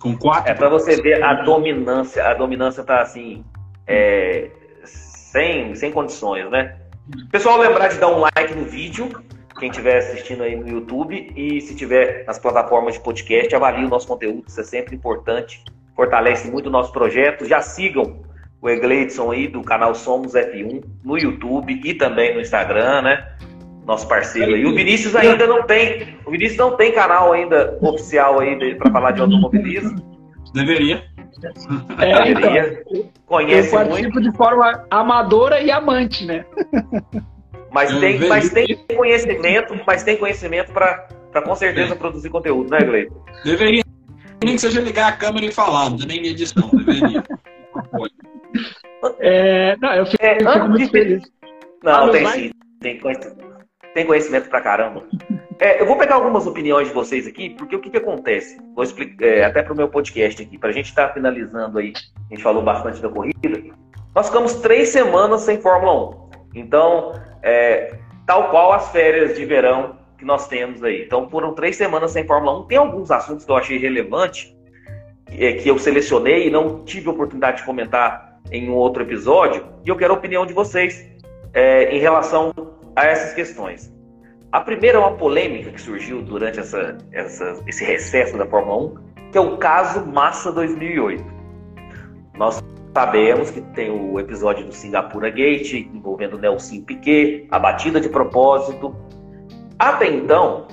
[0.00, 0.50] Com quatro.
[0.50, 2.26] É para você ver a dominância.
[2.26, 3.44] A dominância tá assim.
[3.86, 4.50] É,
[4.84, 6.76] sem, sem condições, né?
[7.30, 9.10] Pessoal, lembrar de dar um like no vídeo,
[9.58, 13.88] quem estiver assistindo aí no YouTube, e se tiver nas plataformas de podcast, avalie o
[13.88, 15.62] nosso conteúdo, isso é sempre importante
[15.94, 17.46] fortalece muito o nosso projeto.
[17.46, 18.22] Já sigam
[18.60, 23.28] o Egleidson aí do canal Somos F1 no YouTube e também no Instagram, né?
[23.86, 24.64] nosso parceiro aí.
[24.64, 29.10] O Vinícius ainda não tem, o Vinícius não tem canal ainda oficial aí para falar
[29.10, 30.02] de automobilismo.
[30.54, 31.04] Deveria.
[31.98, 32.82] É, Deveria.
[32.90, 34.30] Então, Conhece eu participo muito.
[34.30, 36.44] de forma amadora e amante, né?
[37.70, 41.08] Mas tem, mas tem conhecimento, mas tem conhecimento para
[41.44, 41.96] com certeza é.
[41.96, 43.14] produzir conteúdo, né, Gleito?
[43.44, 43.82] Deveria.
[44.44, 47.24] Nem que seja ligar a câmera e falar, não nem edição, deveria.
[49.18, 51.22] é, não, eu fico, é, eu fico muito feliz.
[51.82, 52.50] Não, ah, tem sim.
[52.80, 53.53] Tem conhecimento,
[53.94, 55.04] tem conhecimento pra caramba.
[55.60, 58.58] É, eu vou pegar algumas opiniões de vocês aqui, porque o que, que acontece?
[58.74, 61.92] Vou explicar é, até pro meu podcast aqui, pra gente estar tá finalizando aí.
[62.30, 63.38] A gente falou bastante da corrida.
[64.14, 66.30] Nós ficamos três semanas sem Fórmula 1.
[66.56, 67.12] Então,
[67.42, 67.96] é,
[68.26, 71.04] tal qual as férias de verão que nós temos aí.
[71.04, 72.66] Então, foram três semanas sem Fórmula 1.
[72.66, 74.56] Tem alguns assuntos que eu achei relevante,
[75.30, 79.88] é, que eu selecionei e não tive oportunidade de comentar em um outro episódio, e
[79.88, 81.08] eu quero a opinião de vocês
[81.52, 82.52] é, em relação
[82.96, 83.92] a essas questões.
[84.52, 89.30] A primeira é uma polêmica que surgiu durante essa, essa, esse recesso da Fórmula 1,
[89.32, 91.24] que é o caso Massa 2008.
[92.36, 92.62] Nós
[92.94, 98.94] sabemos que tem o episódio do Singapura Gate envolvendo Nelson Piquet, a batida de propósito.
[99.76, 100.68] Até então,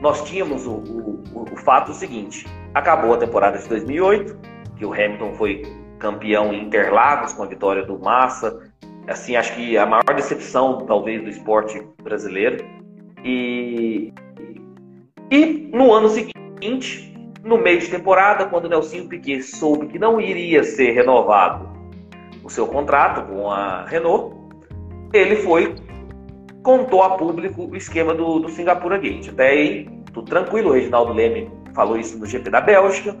[0.00, 1.22] nós tínhamos o, o,
[1.52, 4.38] o, fato seguinte: acabou a temporada de 2008,
[4.76, 5.62] que o Hamilton foi
[5.98, 8.71] campeão em Interlagos com a vitória do Massa.
[9.08, 12.64] Assim, acho que a maior decepção, talvez, do esporte brasileiro.
[13.24, 14.12] E,
[15.30, 17.12] e no ano seguinte,
[17.42, 21.68] no meio de temporada, quando o Nelson Piquet soube que não iria ser renovado
[22.44, 24.36] o seu contrato com a Renault,
[25.12, 25.74] ele foi
[26.62, 29.28] contou a público o esquema do, do Singapura Gate.
[29.28, 33.16] Até aí, tudo tranquilo, o Reginaldo Leme falou isso no GP da Bélgica,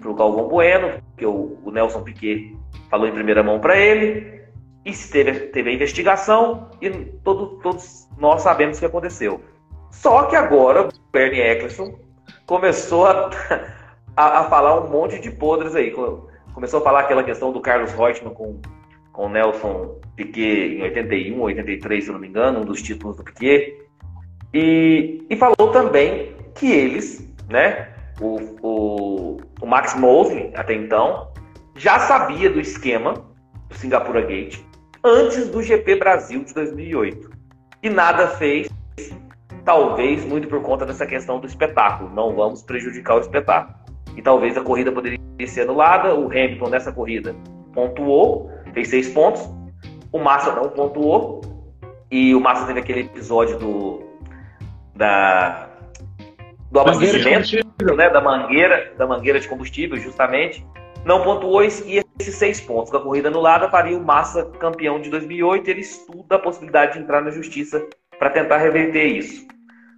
[0.00, 2.56] para o Galvão Bueno, que o, o, Nelson Piquet
[2.90, 4.43] falou em primeira mão para ele,
[4.84, 9.40] e teve, teve a investigação, e todo, todos nós sabemos o que aconteceu.
[9.90, 11.98] Só que agora o Bernie Eccleston
[12.44, 13.30] começou a,
[14.14, 15.90] a, a, falar um monte de podres aí.
[16.52, 18.60] Começou a falar aquela questão do Carlos Reutemann com,
[19.12, 23.78] com Nelson Piquet em 81, 83, se não me engano, um dos títulos do Piquet.
[24.52, 27.88] E, e falou também que eles, né,
[28.20, 31.32] o, o, o Max Mosley, até então,
[31.74, 33.14] já sabia do esquema
[33.68, 34.60] do Singapura Gate
[35.04, 37.30] antes do GP Brasil de 2008.
[37.82, 38.68] E nada fez
[39.64, 42.10] talvez muito por conta dessa questão do espetáculo.
[42.10, 43.76] Não vamos prejudicar o espetáculo.
[44.16, 46.14] E talvez a corrida poderia ser anulada.
[46.14, 47.34] O Hamilton nessa corrida
[47.74, 49.42] pontuou, fez seis pontos.
[50.10, 51.42] O Massa não pontuou.
[52.10, 54.04] E o Massa teve aquele episódio do
[54.94, 55.68] da
[56.70, 57.56] do abastecimento,
[57.96, 60.66] né, da mangueira, da mangueira de combustível, justamente.
[61.04, 65.68] Não pontuou e esses seis pontos da corrida anulada faria o Massa campeão de 2008.
[65.68, 67.84] Ele estuda a possibilidade de entrar na justiça
[68.18, 69.46] para tentar reverter isso.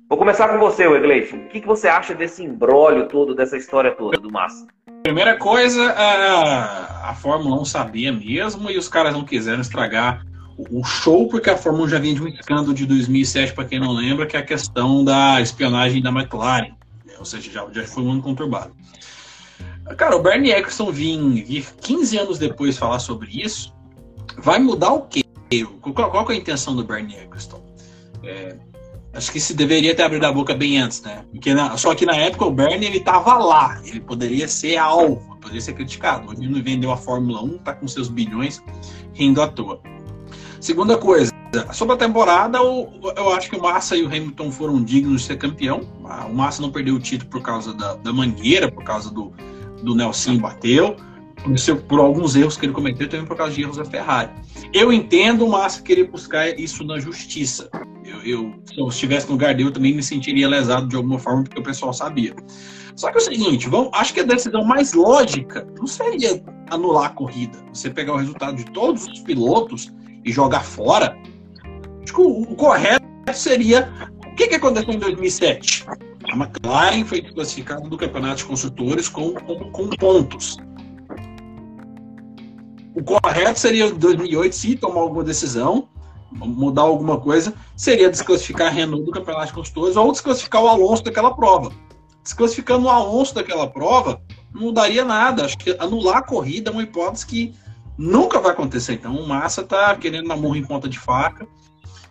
[0.09, 1.37] Vou começar com você, Egleison.
[1.37, 4.67] O que, que você acha desse embrólio todo, dessa história toda do Massa?
[5.03, 10.25] Primeira coisa, a, a Fórmula 1 sabia mesmo e os caras não quiseram estragar
[10.57, 13.79] o show, porque a Fórmula 1 já vinha de um escândalo de 2007, para quem
[13.79, 16.73] não lembra, que é a questão da espionagem da McLaren.
[17.19, 18.75] Ou seja, já, já foi um ano conturbado.
[19.97, 23.75] Cara, o Bernie Eccleston vir, vir 15 anos depois falar sobre isso,
[24.39, 25.23] vai mudar o quê?
[25.81, 27.65] Qual, qual é a intenção do Bernie Eccleston?
[28.25, 28.57] É,
[29.17, 31.25] Acho que se deveria ter abrido a boca bem antes, né?
[31.33, 35.39] Porque na, só que na época o Bernie ele tava lá, ele poderia ser alvo,
[35.41, 36.35] poderia ser criticado.
[36.35, 38.63] Ele não vendeu a Fórmula 1, tá com seus bilhões
[39.15, 39.81] rindo à toa.
[40.61, 41.33] Segunda coisa,
[41.73, 45.29] sobre a temporada, eu, eu acho que o Massa e o Hamilton foram dignos de
[45.29, 45.81] ser campeão.
[46.29, 49.33] O Massa não perdeu o título por causa da, da mangueira, por causa do,
[49.87, 50.97] do Nelson bateu
[51.89, 54.31] por alguns erros que ele cometeu, também por causa de erros da Ferrari.
[54.73, 57.71] Eu entendo o Massa querer buscar isso na justiça.
[58.05, 61.19] Eu, eu, se eu estivesse no lugar dele, eu também me sentiria lesado de alguma
[61.19, 62.35] forma, porque o pessoal sabia.
[62.97, 67.07] Só que é o seguinte, vamos, acho que a decisão mais lógica não seria anular
[67.07, 67.59] a corrida.
[67.73, 69.93] Você pegar o resultado de todos os pilotos
[70.25, 71.17] e jogar fora.
[72.03, 73.89] Acho que o, o correto seria.
[74.27, 75.87] O que, que aconteceu em 2007?
[76.31, 80.57] A McLaren foi desclassificada do campeonato de construtores com, com, com pontos.
[82.95, 85.89] O correto seria 2008, se tomar alguma decisão,
[86.33, 91.05] mudar alguma coisa, seria desclassificar a Renault do Campeonato de Construtores ou desclassificar o Alonso
[91.05, 91.71] daquela prova.
[92.23, 94.21] Desclassificando o Alonso daquela prova,
[94.53, 95.45] não mudaria nada.
[95.45, 97.55] Acho que anular a corrida é uma hipótese que
[97.97, 98.95] nunca vai acontecer.
[98.95, 101.47] Então, o Massa está querendo namorro em ponta de faca.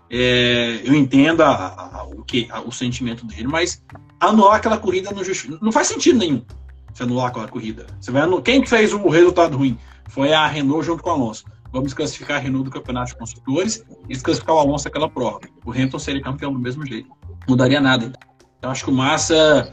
[0.10, 3.84] É, eu entendo a, a, o, que, o sentimento dele, mas
[4.20, 5.24] anular aquela corrida não,
[5.62, 6.44] não faz sentido nenhum.
[6.94, 7.86] Você anular aquela corrida.
[8.00, 9.78] Você vai anular, quem fez o resultado ruim?
[10.10, 11.44] Foi a Renault junto com o Alonso.
[11.72, 15.42] vamos desclassificar a Renault do campeonato de construtores e desclassificar o Alonso daquela prova.
[15.66, 17.10] O Hamilton seria campeão do mesmo jeito.
[17.48, 18.14] Mudaria nada.
[18.58, 19.72] Então acho que o Massa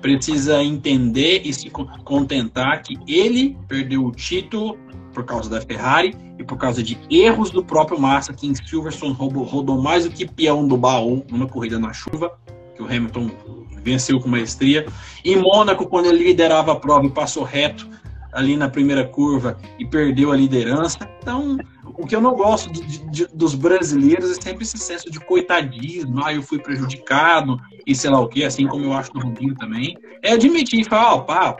[0.00, 4.78] precisa entender e se contentar que ele perdeu o título
[5.12, 9.12] por causa da Ferrari e por causa de erros do próprio Massa, que em Silverstone
[9.12, 12.32] rodou, rodou mais do que peão do baú numa corrida na chuva,
[12.74, 13.30] que o Hamilton
[13.82, 14.86] venceu com maestria.
[15.24, 17.88] Em Mônaco, quando ele liderava a prova e passou reto
[18.32, 20.98] ali na primeira curva e perdeu a liderança.
[21.20, 25.20] Então, o que eu não gosto de, de, dos brasileiros é sempre esse senso de
[25.20, 29.20] coitadismo, ah, eu fui prejudicado e sei lá o que, assim como eu acho do
[29.20, 29.96] Rubinho também.
[30.22, 31.56] É admitir e falar, ó, oh, pá,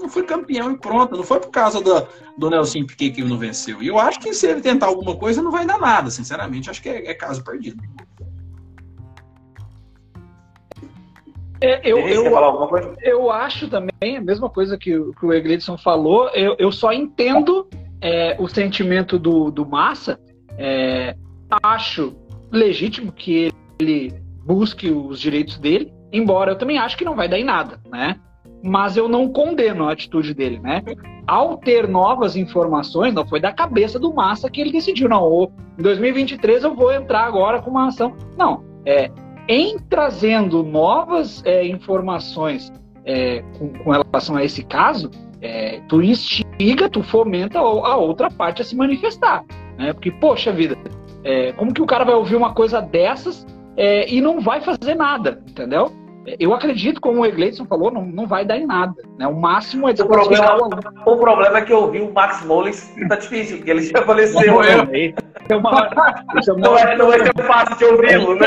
[0.00, 2.06] não foi campeão e pronto, não foi por causa do,
[2.36, 3.82] do Nelson Piquet que ele não venceu.
[3.82, 6.82] E eu acho que se ele tentar alguma coisa, não vai dar nada, sinceramente, acho
[6.82, 7.82] que é, é caso perdido.
[11.62, 12.24] É, eu, eu,
[13.02, 16.30] eu, acho também a mesma coisa que, que o Egledson falou.
[16.30, 17.68] Eu, eu só entendo
[18.00, 20.18] é, o sentimento do, do Massa.
[20.56, 21.14] É,
[21.62, 22.16] acho
[22.50, 24.14] legítimo que ele
[24.44, 28.18] busque os direitos dele, embora eu também acho que não vai dar em nada, né?
[28.62, 30.82] Mas eu não condeno a atitude dele, né?
[31.26, 35.50] Ao ter novas informações, não foi da cabeça do Massa que ele decidiu, não.
[35.78, 38.14] Em 2023 eu vou entrar agora com uma ação.
[38.36, 39.10] Não, é,
[39.48, 42.72] em trazendo novas é, informações
[43.04, 45.10] é, com, com, relação a esse caso,
[45.40, 49.44] é, tu instiga, tu fomenta a outra parte a se manifestar.
[49.78, 49.92] Né?
[49.92, 50.76] Porque, poxa vida,
[51.24, 53.46] é, como que o cara vai ouvir uma coisa dessas
[53.76, 55.90] é, e não vai fazer nada, entendeu?
[56.38, 58.94] Eu acredito, como o Egleison falou, não, não vai dar em nada.
[59.18, 59.26] Né?
[59.26, 60.58] O máximo é o problema,
[61.06, 64.46] o problema é que eu ouvi o Max Mollins tá difícil, porque ele já faleceu.
[64.46, 65.14] Não, né?
[65.48, 65.90] é uma,
[66.58, 68.46] não, é, não é tão fácil de ouvi-lo, né?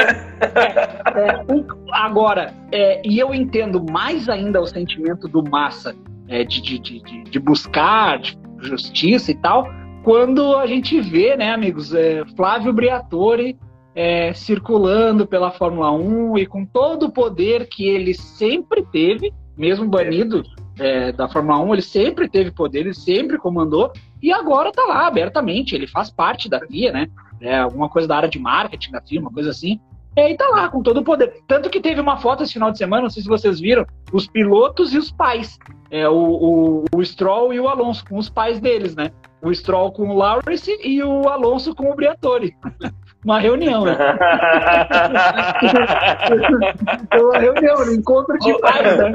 [1.16, 1.46] É, é,
[1.92, 5.96] agora, é, e eu entendo mais ainda o sentimento do Massa
[6.28, 9.68] é, de, de, de, de, buscar de justiça e tal,
[10.04, 13.58] quando a gente vê, né, amigos, é, Flávio Briatore
[13.96, 19.88] é, circulando pela Fórmula 1 e com todo o poder que ele sempre teve, mesmo
[19.88, 20.44] banido
[20.80, 23.92] é, da Fórmula 1, ele sempre teve poder, ele sempre comandou,
[24.22, 27.08] e agora tá lá abertamente, ele faz parte da FIA, né?
[27.42, 29.80] É, alguma coisa da área de marketing da FIA, uma coisa assim.
[30.16, 31.42] É, e tá lá, com todo o poder.
[31.48, 34.28] Tanto que teve uma foto esse final de semana, não sei se vocês viram, os
[34.28, 35.58] pilotos e os pais.
[35.90, 39.12] É, o, o, o Stroll e o Alonso, com os pais deles, né?
[39.42, 42.56] O Stroll com o Lawrence e o Alonso com o Briatore.
[43.24, 43.86] uma reunião.
[43.86, 43.98] Né?
[47.20, 49.14] uma reunião, um encontro de pais, né?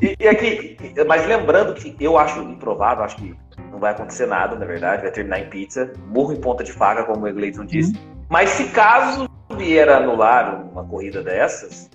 [0.00, 0.76] e, e, aqui,
[1.06, 3.34] mas lembrando que eu acho improvável, acho que
[3.70, 7.04] não vai acontecer nada, na verdade, vai terminar em pizza, morro em ponta de faca,
[7.04, 7.92] como o disse.
[7.92, 8.16] Uhum.
[8.28, 11.88] Mas se caso vier a anular uma corrida dessas,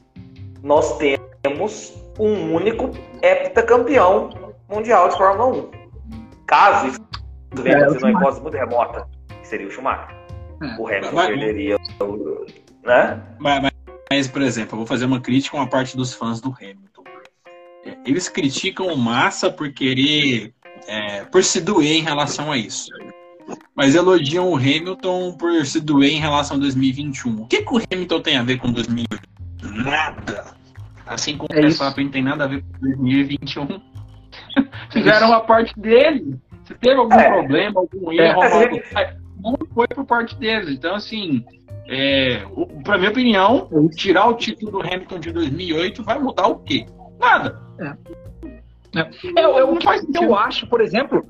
[0.63, 2.91] nós temos um único
[3.21, 4.29] heptacampeão
[4.69, 5.71] mundial de Fórmula 1.
[6.45, 7.01] Caso isso
[7.55, 9.07] venha é, acontecer numa hipótese muito remota,
[9.41, 10.20] que seria o Schumacher.
[10.61, 10.75] É.
[10.77, 12.45] O Hamilton mas, perderia o.
[12.83, 13.21] Né?
[13.39, 13.71] Mas, mas,
[14.09, 17.03] mas, por exemplo, eu vou fazer uma crítica a uma parte dos fãs do Hamilton.
[17.85, 20.53] É, eles criticam o Massa por querer.
[20.87, 22.89] É, por se doer em relação a isso.
[23.75, 27.41] Mas elogiam o Hamilton por se doer em relação a 2021.
[27.41, 29.29] O que, que o Hamilton tem a ver com 2008?
[29.83, 30.45] Nada.
[31.05, 33.81] Assim como é o Verstappen não tem nada a ver com 2021.
[34.91, 36.39] Fizeram a parte dele.
[36.65, 37.29] Se teve algum é.
[37.29, 38.63] problema, algum erro, é.
[38.63, 38.79] algum
[39.41, 40.69] não foi por parte deles.
[40.69, 41.43] Então, assim,
[41.87, 42.43] é,
[42.83, 46.85] para minha opinião, tirar o título do Hamilton de 2008 vai mudar o quê?
[47.19, 47.59] Nada.
[47.79, 48.21] É.
[48.93, 51.25] É, é, o que eu acho, por exemplo,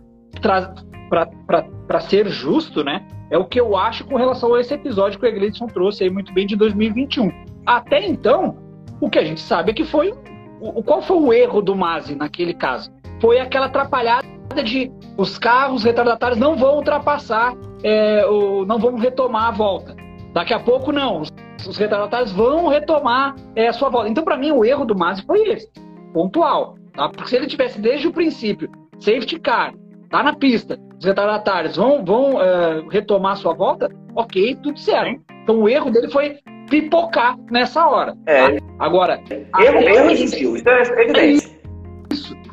[1.87, 3.05] para ser justo, né?
[3.29, 6.09] É o que eu acho com relação a esse episódio que o Eglisson trouxe aí
[6.09, 7.31] muito bem de 2021.
[7.65, 8.57] Até então,
[8.99, 10.13] o que a gente sabe é que foi.
[10.59, 12.91] O, qual foi o erro do Masi naquele caso?
[13.19, 14.27] Foi aquela atrapalhada
[14.63, 19.95] de os carros retardatários não vão ultrapassar, é, o, não vão retomar a volta.
[20.33, 21.21] Daqui a pouco, não.
[21.21, 21.31] Os,
[21.67, 24.09] os retardatários vão retomar é, a sua volta.
[24.09, 25.69] Então, para mim, o erro do Masi foi esse,
[26.13, 26.75] pontual.
[26.93, 27.09] Tá?
[27.09, 29.73] Porque se ele tivesse desde o princípio, safety car,
[30.09, 35.21] tá na pista, os retardatários vão, vão uh, retomar a sua volta, ok, tudo certo.
[35.43, 36.37] Então, o erro dele foi
[36.69, 38.15] pipocar nessa hora.
[38.25, 38.51] É.
[38.51, 38.65] Tá?
[38.79, 41.60] Agora, erro, erro existiu, isso é evidente.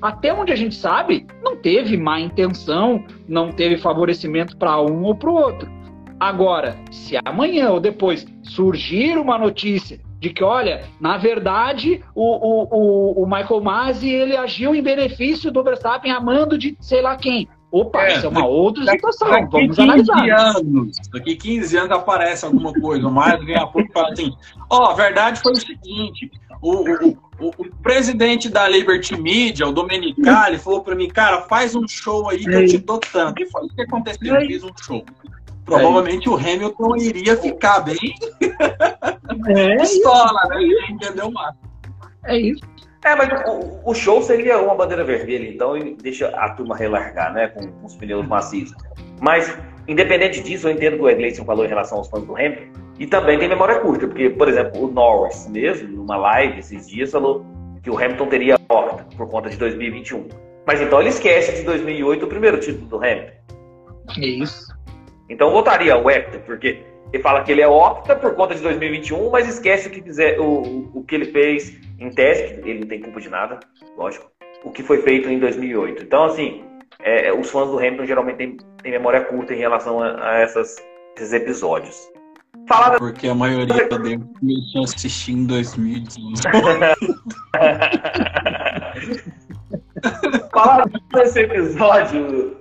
[0.00, 5.14] Até onde a gente sabe, não teve má intenção, não teve favorecimento para um ou
[5.14, 5.68] para o outro.
[6.20, 12.68] Agora, se amanhã ou depois surgir uma notícia de que, olha, na verdade, o, o,
[12.70, 17.48] o, o Michael Masi ele agiu em benefício do Verstappen amando de sei lá quem.
[17.70, 19.28] Opa, é, isso é uma outra daqui, situação.
[19.28, 20.56] Daqui Vamos 15 analisar.
[20.56, 24.32] Anos, daqui 15 anos aparece alguma coisa, o Maio ganha pouco e fala assim:
[24.70, 26.30] ó, oh, a verdade foi o seguinte:
[26.62, 31.74] o, o, o, o, presidente da Liberty Media, o Domenicali, falou para mim, cara, faz
[31.74, 33.42] um show aí que eu te dou tanto.
[33.42, 35.04] E foi o que aconteceu, eu fiz um show.
[35.64, 38.14] Provavelmente é o Hamilton iria ficar bem
[39.48, 40.56] é pistola, né?
[40.88, 41.60] Entendeu, Marcos?
[42.24, 42.62] É isso.
[43.04, 47.32] É, mas o, o, show seria uma bandeira vermelha, então e deixa a turma relargar,
[47.32, 47.48] né?
[47.48, 48.72] Com, com os pneus macios.
[49.20, 49.56] Mas,
[49.88, 52.78] independente disso, eu entendo que o Egleison falou em relação aos fãs do Hamilton.
[52.98, 57.10] E também tem memória curta, porque, por exemplo, o Norris mesmo, numa live esses dias,
[57.10, 57.44] falou
[57.82, 60.28] que o Hamilton teria octa por conta de 2021.
[60.66, 63.32] Mas então ele esquece de 2008 o primeiro título do Hamilton.
[64.18, 64.68] É isso.
[65.28, 66.82] Então votaria o Hector, porque
[67.12, 70.02] ele fala que ele é octa por conta de 2021, mas esquece o que,
[70.38, 73.60] o, o que ele fez em teste, ele não tem culpa de nada,
[73.96, 74.30] lógico,
[74.64, 76.02] o que foi feito em 2008.
[76.02, 76.64] Então, assim,
[77.00, 80.76] é, os fãs do Hamilton geralmente têm, têm memória curta em relação a, a essas,
[81.16, 81.96] esses episódios.
[82.66, 86.42] Falar Porque a maioria dele começou a assistir em 2015.
[90.52, 92.58] Falar desse episódio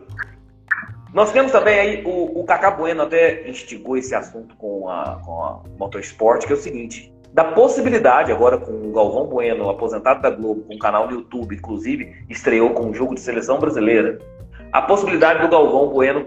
[1.18, 5.44] nós temos também aí o, o Cacá Bueno até instigou esse assunto com a, com
[5.44, 10.30] a Motorsport, que é o seguinte: da possibilidade, agora com o Galvão Bueno, aposentado da
[10.30, 14.18] Globo, com um canal no YouTube, inclusive, estreou com um jogo de seleção brasileira,
[14.72, 16.26] a possibilidade do Galvão Bueno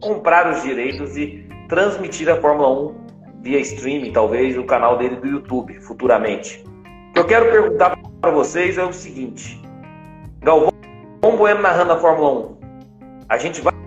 [0.00, 2.94] comprar os direitos e transmitir a Fórmula 1
[3.42, 6.64] via streaming, talvez, o canal dele do YouTube, futuramente.
[7.10, 9.60] O que eu quero perguntar para vocês é o seguinte:
[10.40, 10.72] Galvão
[11.36, 12.56] Bueno narrando a Fórmula 1,
[13.28, 13.80] a gente vai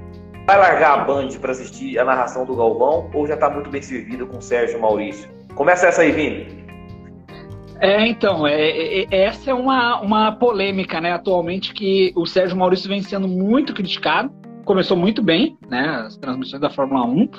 [0.45, 3.81] Vai largar a Band para assistir a narração do Galvão ou já está muito bem
[3.81, 5.29] servido com o Sérgio Maurício?
[5.55, 6.63] Começa essa aí, Vini.
[7.79, 12.55] É, então, é, é, é, essa é uma, uma polêmica, né, atualmente, que o Sérgio
[12.55, 14.31] Maurício vem sendo muito criticado.
[14.63, 17.29] Começou muito bem, né, as transmissões da Fórmula 1, uh,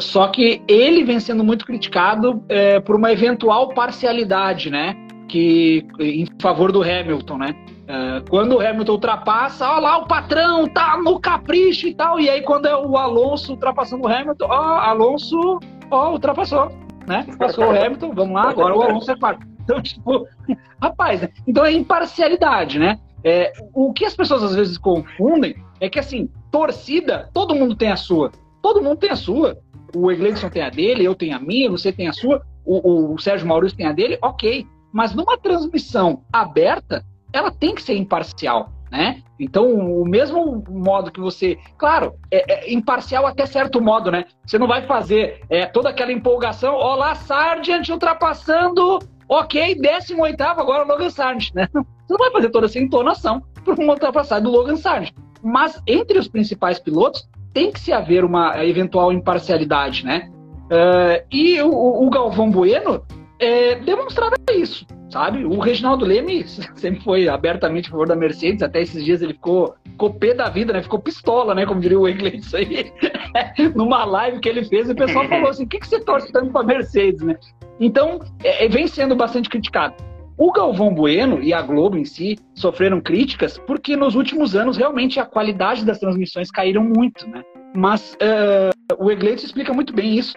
[0.00, 4.96] só que ele vem sendo muito criticado uh, por uma eventual parcialidade, né,
[5.28, 7.54] que, em favor do Hamilton, né.
[7.84, 12.18] Uh, quando o Hamilton ultrapassa, olha lá, o patrão tá no capricho e tal.
[12.18, 15.60] E aí, quando é o Alonso ultrapassando o Hamilton, ó, Alonso,
[15.90, 16.72] ó, ultrapassou,
[17.06, 17.26] né?
[17.38, 19.46] Passou o Hamilton, vamos lá, agora o Alonso é quarto.
[19.62, 20.26] Então, tipo,
[20.80, 22.98] rapaz, então é imparcialidade, né?
[23.22, 27.90] É, o que as pessoas às vezes confundem é que, assim, torcida, todo mundo tem
[27.90, 28.30] a sua.
[28.62, 29.58] Todo mundo tem a sua.
[29.96, 33.18] O Egleison tem a dele, eu tenho a minha, você tem a sua, o, o
[33.18, 34.66] Sérgio Maurício tem a dele, ok.
[34.92, 39.22] Mas numa transmissão aberta, ela tem que ser imparcial, né?
[39.40, 41.58] Então, o mesmo modo que você.
[41.76, 44.24] Claro, é, é imparcial até certo modo, né?
[44.46, 51.10] Você não vai fazer é, toda aquela empolgação, olá, Sargent ultrapassando, ok, 18 agora Logan
[51.10, 51.68] Sargent, né?
[51.72, 55.12] Você não vai fazer toda essa entonação para uma ultrapassagem do Logan Sargent.
[55.42, 60.30] Mas entre os principais pilotos, tem que se haver uma eventual imparcialidade, né?
[60.66, 63.04] Uh, e o, o Galvão Bueno
[63.40, 65.44] é, demonstrava isso sabe?
[65.44, 66.44] O Reginaldo Leme
[66.74, 69.76] sempre foi abertamente a favor da Mercedes, até esses dias ele ficou,
[70.18, 70.82] pé da vida, né?
[70.82, 71.64] Ficou pistola, né?
[71.64, 72.92] Como diria o inglês isso aí.
[73.76, 76.50] Numa live que ele fez, o pessoal falou assim: o que, que você torce tanto
[76.50, 77.36] pra Mercedes, né?
[77.78, 79.94] Então, é, é, vem sendo bastante criticado.
[80.36, 85.20] O Galvão Bueno e a Globo em si sofreram críticas porque nos últimos anos realmente
[85.20, 87.40] a qualidade das transmissões caíram muito, né?
[87.72, 90.34] Mas uh, o Egleito explica muito bem isso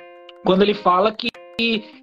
[0.48, 1.28] quando ele fala que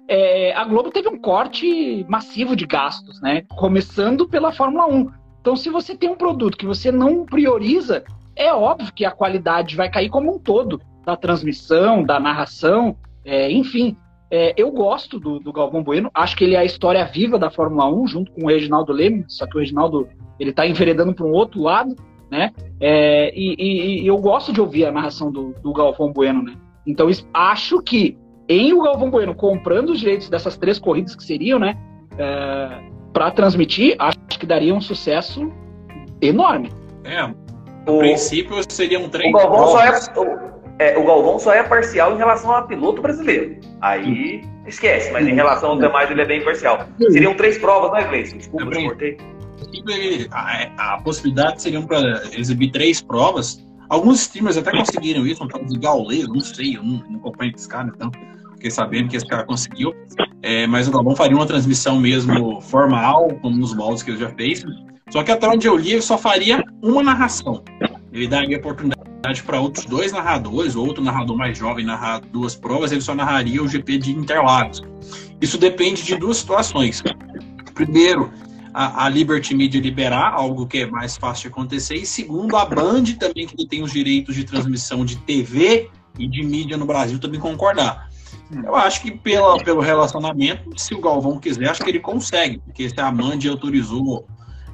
[0.07, 3.41] é, a Globo teve um corte massivo de gastos, né?
[3.49, 5.09] Começando pela Fórmula 1.
[5.41, 8.03] Então, se você tem um produto que você não prioriza,
[8.35, 12.95] é óbvio que a qualidade vai cair como um todo da transmissão, da narração,
[13.25, 13.97] é, enfim.
[14.29, 17.49] É, eu gosto do, do, Galvão Bueno, acho que ele é a história viva da
[17.49, 20.07] Fórmula 1, junto com o Reginaldo Leme, só que o Reginaldo
[20.39, 21.95] ele está enveredando para um outro lado,
[22.29, 22.51] né?
[22.79, 26.55] É, e, e, e, eu gosto de ouvir a narração do, do Galvão Bueno, né?
[26.85, 28.15] Então acho que
[28.47, 31.77] em o Galvão Bueno comprando os direitos dessas três corridas que seriam, né,
[32.17, 32.79] é,
[33.13, 35.51] para transmitir, acho que daria um sucesso
[36.21, 36.71] enorme.
[37.03, 37.27] É,
[37.85, 39.33] no o, princípio seriam três.
[39.33, 43.01] O Galvão, só é, o, é, o Galvão só é parcial em relação a piloto
[43.01, 43.57] brasileiro.
[43.81, 46.87] Aí esquece, mas em relação aos demais ele é bem parcial.
[47.09, 48.37] Seriam três provas, não é, Gleice?
[48.37, 49.17] Desculpa, eu cortei.
[50.31, 53.63] A, a possibilidade seriam para exibir três provas.
[53.87, 57.53] Alguns streamers até conseguiram isso, um tal de Gaules, não sei, eu não, não acompanho
[57.55, 58.11] esse cara, então
[58.55, 59.93] fiquei sabendo que esse cara conseguiu.
[60.41, 64.29] É, mas o Galvão faria uma transmissão mesmo formal, como nos moldes que ele já
[64.29, 64.63] fez.
[65.09, 67.63] Só que até onde eu li, ele só faria uma narração.
[68.11, 72.91] Ele daria oportunidade para outros dois narradores, ou outro narrador mais jovem narrar duas provas,
[72.91, 74.81] ele só narraria o GP de Interlagos.
[75.41, 77.03] Isso depende de duas situações.
[77.73, 78.31] Primeiro,
[78.73, 82.65] a, a, Liberty Media liberar, algo que é mais fácil de acontecer, e segundo, a
[82.65, 87.19] Band também, que tem os direitos de transmissão de TV e de mídia no Brasil,
[87.19, 88.09] também concordar.
[88.51, 92.87] Eu acho que pela, pelo relacionamento, se o Galvão quiser, acho que ele consegue, porque
[92.89, 94.25] se a Mandy autorizou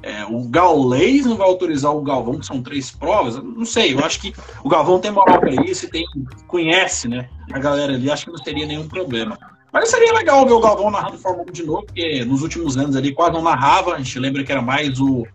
[0.02, 3.36] é, o Gaulês não vai autorizar o Galvão, que são três provas.
[3.36, 4.34] Não sei, eu acho que
[4.64, 6.04] o Galvão tem moral para isso e tem,
[6.48, 9.38] conhece né, a galera ali, acho que não teria nenhum problema.
[9.72, 12.94] Mas seria legal ver o Galvão narrando Fórmula 1 de novo, porque nos últimos anos
[12.94, 13.94] ali quase não narrava.
[13.94, 15.26] A gente lembra que era mais o,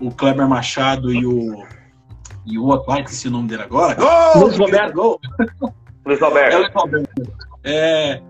[0.00, 1.64] o Kleber Machado e o.
[2.44, 3.94] E o outro esqueci o nome dele agora.
[3.94, 4.42] Gol!
[4.42, 4.94] Luiz Roberto.
[4.94, 5.20] Gol!
[6.04, 6.54] Luiz Roberto.
[6.54, 7.47] É, Luiz Roberto.
[7.70, 8.20] É,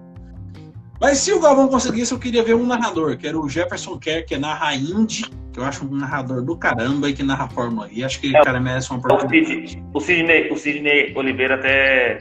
[1.01, 4.24] mas se o Galvão conseguisse, eu queria ver um narrador, que era o Jefferson Kerr,
[4.27, 8.05] que narra Indy, que eu acho um narrador do caramba e que narra Fórmula E.
[8.05, 9.82] Acho que é, o cara merece uma oportunidade.
[9.94, 12.19] O Sidney, o Sidney Oliveira até.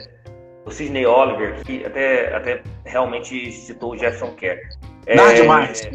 [0.64, 4.60] O Sidney Oliver, que até, até realmente citou o Jefferson Kerr.
[5.16, 5.90] Narra é, demais.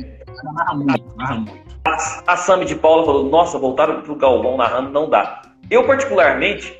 [0.55, 1.63] Narra muito, narra muito.
[1.87, 5.43] A, a Sami de Paula falou: Nossa, voltaram pro Galvão narrando, não dá.
[5.71, 6.77] Eu, particularmente,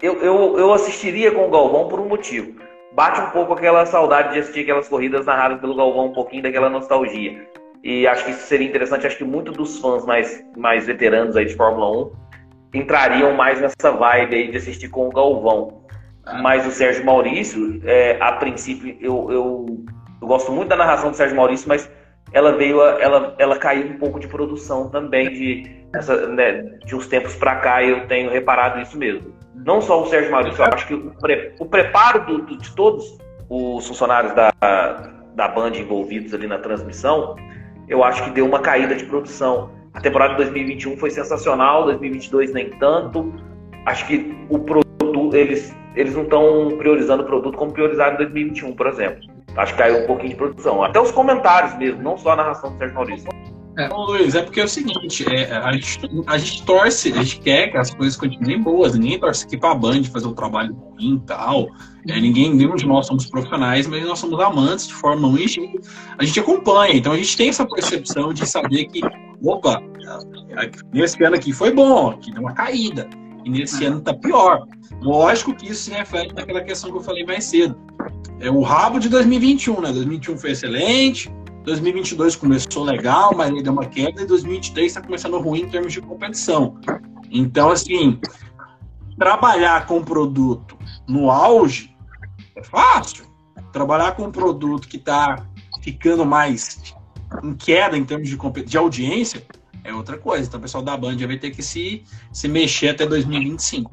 [0.00, 4.32] eu, eu, eu assistiria com o Galvão por um motivo bate um pouco aquela saudade
[4.32, 7.46] de assistir aquelas corridas narradas pelo Galvão, um pouquinho daquela nostalgia.
[7.82, 9.06] E acho que isso seria interessante.
[9.06, 12.12] Acho que muitos dos fãs mais, mais veteranos aí de Fórmula 1
[12.74, 15.82] entrariam mais nessa vibe aí de assistir com o Galvão.
[16.24, 16.42] Ah.
[16.42, 19.66] Mas o Sérgio Maurício, é, a princípio, eu, eu,
[20.20, 21.90] eu, gosto muito da narração do Sérgio Maurício, mas
[22.32, 27.06] ela veio, ela, ela caiu um pouco de produção também de, essa, né, de uns
[27.06, 27.82] tempos para cá.
[27.82, 31.54] Eu tenho reparado isso mesmo não só o Sérgio Maurício, eu acho que o, pre,
[31.58, 33.18] o preparo do, do, de todos
[33.48, 34.52] os funcionários da,
[35.34, 37.36] da Band envolvidos ali na transmissão,
[37.88, 39.70] eu acho que deu uma caída de produção.
[39.92, 43.34] A temporada de 2021 foi sensacional, 2022 nem tanto.
[43.86, 48.72] Acho que o produto, eles, eles não estão priorizando o produto como priorizaram em 2021,
[48.74, 49.20] por exemplo.
[49.56, 50.84] Acho que caiu um pouquinho de produção.
[50.84, 53.28] Até os comentários mesmo, não só a narração do Sérgio Maurício.
[53.80, 53.88] É.
[53.88, 57.40] Bom, Luiz, é porque é o seguinte, é, a, gente, a gente torce, a gente
[57.40, 61.14] quer que as coisas continuem boas, ninguém torce aqui pra Band fazer um trabalho ruim
[61.14, 61.66] e tal.
[62.06, 65.44] É, ninguém, nenhum de nós somos profissionais, mas nós somos amantes de Fórmula 1 e
[65.44, 65.80] a gente,
[66.18, 66.94] a gente acompanha.
[66.94, 69.00] Então a gente tem essa percepção de saber que,
[69.42, 69.82] opa,
[70.92, 73.08] nesse ano aqui foi bom, aqui deu uma caída.
[73.46, 73.88] E nesse é.
[73.88, 74.66] ano tá pior.
[75.00, 77.74] Lógico que isso se reflete naquela questão que eu falei mais cedo.
[78.40, 79.92] É o rabo de 2021, né?
[79.92, 81.32] 2021 foi excelente,
[81.64, 85.92] 2022 começou legal, mas aí deu uma queda, e 2023 está começando ruim em termos
[85.92, 86.78] de competição.
[87.30, 88.18] Então, assim,
[89.18, 90.76] trabalhar com produto
[91.06, 91.94] no auge
[92.56, 93.26] é fácil.
[93.72, 95.46] Trabalhar com um produto que está
[95.82, 96.94] ficando mais
[97.44, 99.42] em queda em termos de, de audiência
[99.84, 100.48] é outra coisa.
[100.48, 103.90] Então, o pessoal da Band vai ter que se, se mexer até 2025.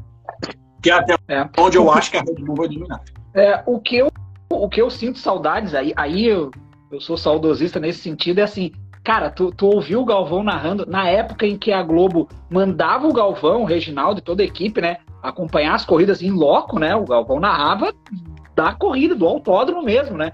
[0.81, 1.49] Que é até é.
[1.57, 3.02] onde eu acho que a Red Bull vai dominar.
[3.34, 4.11] É, o, que eu,
[4.49, 6.52] o que eu sinto saudades, aí, aí eu
[6.92, 8.72] eu sou saudosista nesse sentido, é assim,
[9.04, 13.14] cara, tu, tu ouviu o Galvão narrando na época em que a Globo mandava o
[13.14, 16.96] Galvão, o Reginaldo e toda a equipe, né, acompanhar as corridas em loco, né?
[16.96, 17.94] O Galvão narrava
[18.56, 20.32] da corrida, do autódromo mesmo, né?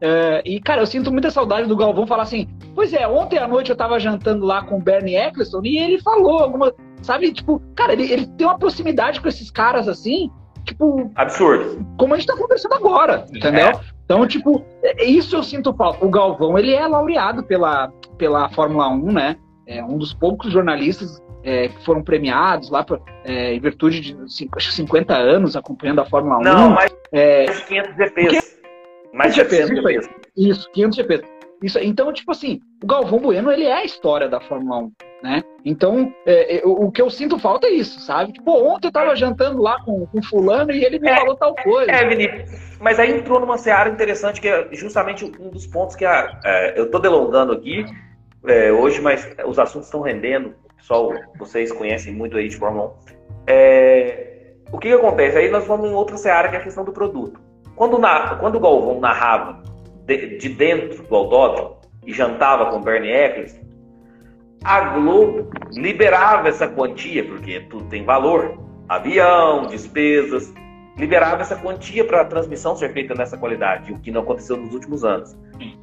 [0.00, 3.48] É, e, cara, eu sinto muita saudade do Galvão falar assim: Pois é, ontem à
[3.48, 6.72] noite eu tava jantando lá com o Bernie Eccleston e ele falou alguma.
[7.02, 10.30] Sabe, tipo, cara, ele, ele tem uma proximidade com esses caras assim,
[10.66, 11.10] tipo.
[11.14, 11.86] Absurdo.
[11.98, 13.68] Como a gente tá conversando agora, entendeu?
[13.68, 13.80] É.
[14.04, 16.04] Então, tipo, é, isso eu sinto falta.
[16.04, 19.36] O Galvão, ele é laureado pela, pela Fórmula 1, né?
[19.66, 24.16] É um dos poucos jornalistas é, que foram premiados lá por, é, em virtude de
[24.54, 26.42] acho 50 anos acompanhando a Fórmula 1.
[26.42, 28.56] Não, mais é, 500 GPs.
[29.12, 30.10] Mais GPs, GPs.
[30.36, 31.36] Isso, 500 GPs.
[31.62, 35.42] Isso, então, tipo assim, o Galvão Bueno, ele é a história da Fórmula 1, né?
[35.68, 38.32] Então, é, é, o que eu sinto falta é isso, sabe?
[38.32, 41.56] Tipo, ontem eu tava jantando lá com, com fulano e ele me é, falou tal
[41.56, 41.90] coisa.
[41.90, 46.04] É, Vinícius, mas aí entrou numa seara interessante, que é justamente um dos pontos que
[46.04, 47.84] a, é, eu tô delongando aqui
[48.46, 52.92] é, hoje, mas os assuntos estão rendendo, pessoal, vocês conhecem muito aí de Fórmula 1.
[53.48, 55.36] É, o que, que acontece?
[55.36, 57.40] Aí nós vamos em outra seara, que é a questão do produto.
[57.74, 59.64] Quando, na, quando o Galvão narrava
[60.04, 63.65] de, de dentro do autódromo e jantava com Bernie Eccles,
[64.66, 70.52] a Globo liberava essa quantia, porque tudo tem valor, avião, despesas,
[70.98, 74.74] liberava essa quantia para a transmissão ser feita nessa qualidade, o que não aconteceu nos
[74.74, 75.36] últimos anos.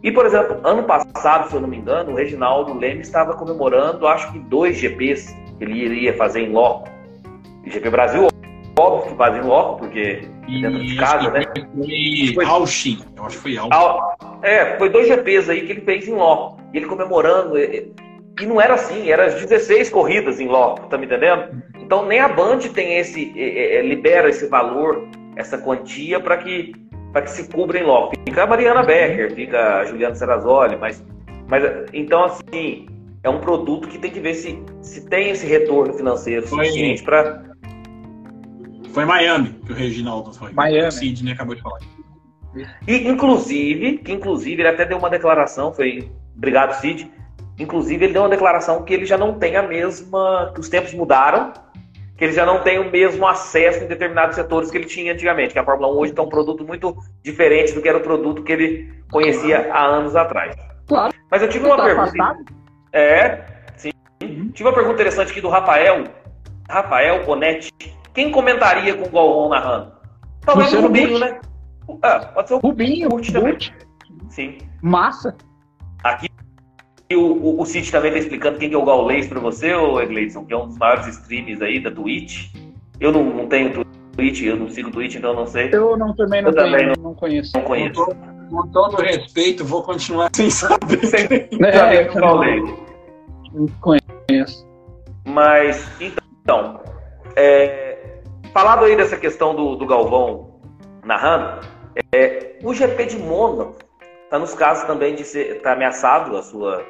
[0.04, 4.06] E, por exemplo, ano passado, se eu não me engano, o Reginaldo Leme estava comemorando,
[4.06, 6.90] acho que dois GPs que ele iria fazer em loco.
[7.66, 8.28] GP Brasil,
[8.78, 11.44] óbvio que fazia em loco, porque dentro de casa, né?
[12.36, 12.46] Foi
[13.16, 13.72] eu acho que foi Alchin.
[14.42, 16.62] É, foi dois GPs aí que ele fez em loco.
[16.74, 17.54] E ele comemorando.
[18.42, 21.62] E não era assim, eram as 16 corridas em loco, tá me entendendo?
[21.80, 23.32] Então nem a Band tem esse.
[23.36, 26.74] É, é, libera esse valor, essa quantia, para que,
[27.14, 28.16] que se cubra em loco.
[28.26, 31.04] Fica a Mariana Becker, fica a Juliana Serrazoli, mas,
[31.48, 32.88] mas então assim.
[33.26, 37.42] É um produto que tem que ver se, se tem esse retorno financeiro suficiente para
[38.94, 40.54] foi Miami que o Reginaldo foi.
[40.54, 40.88] Miami.
[40.88, 41.80] O Sidney acabou de falar.
[42.88, 46.12] E, inclusive, que inclusive ele até deu uma declaração, foi.
[46.38, 47.12] Obrigado, Cid.
[47.58, 50.52] Inclusive, ele deu uma declaração que ele já não tem a mesma.
[50.54, 51.54] que os tempos mudaram,
[52.18, 55.54] que ele já não tem o mesmo acesso em determinados setores que ele tinha antigamente,
[55.54, 58.44] que a Fórmula 1 hoje está um produto muito diferente do que era o produto
[58.44, 60.56] que ele conhecia há anos atrás.
[60.88, 61.14] Claro.
[61.30, 62.04] Mas eu tive uma tá pergunta.
[62.04, 62.46] Afastado?
[62.92, 63.92] É, sim.
[64.22, 64.50] Uhum.
[64.52, 66.06] Tive uma pergunta interessante aqui do Rafael.
[66.70, 67.72] Rafael Bonetti.
[68.14, 69.92] Quem comentaria com o Galvão narrando?
[70.46, 71.40] Talvez o Rubinho, né?
[72.02, 73.58] Ah, pode ser o Rubinho, também.
[74.30, 74.58] Sim.
[74.82, 75.36] Massa.
[76.04, 76.28] Aqui
[77.16, 80.46] o, o, o Cid também está explicando quem é o Gaulês para você, ô Egleison,
[80.46, 82.54] que é um dos maiores streams aí da Twitch.
[83.00, 83.86] Eu não, não tenho
[84.16, 85.70] Twitch, eu não sigo Twitch, então não sei.
[85.72, 87.52] Eu não, também não, eu tenho, também não, não conheço.
[87.56, 88.06] Não conheço.
[88.50, 91.06] Com todo respeito, vou continuar sem saber.
[91.06, 92.64] Sem saber o Gaulês.
[93.54, 94.68] Não conheço.
[95.26, 96.82] Mas, então,
[97.36, 98.20] é,
[98.54, 100.60] falado aí dessa questão do, do Galvão
[101.04, 101.66] narrando,
[102.14, 103.78] é, o GP de Mônaco
[104.24, 106.84] está nos casos também de ser tá ameaçado a sua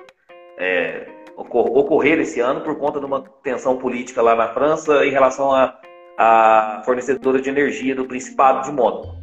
[0.58, 5.52] é, ocorrer esse ano por conta de uma tensão política lá na França em relação
[5.52, 5.80] a,
[6.18, 9.16] a fornecedora de energia do Principado de Mônaco.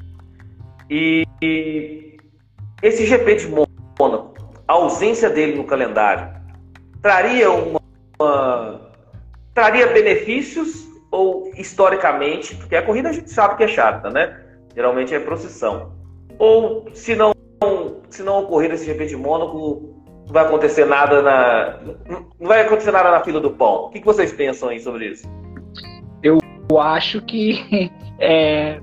[0.88, 2.16] E, e
[2.82, 4.34] esse GP de Mônaco,
[4.66, 6.40] a ausência dele no calendário,
[7.00, 7.80] traria uma,
[8.18, 8.90] uma
[9.54, 14.40] traria benefícios ou historicamente, porque a corrida a gente sabe que é chata, né?
[14.74, 15.92] Geralmente é procissão.
[16.38, 17.32] Ou se não
[18.08, 19.99] se não ocorrer esse GP de Mônaco,
[20.30, 21.78] não vai acontecer nada na.
[22.38, 23.86] Não vai acontecer nada na fila do pão.
[23.86, 25.28] O que vocês pensam aí sobre isso?
[26.22, 26.38] Eu
[26.78, 27.90] acho que
[28.20, 28.80] é,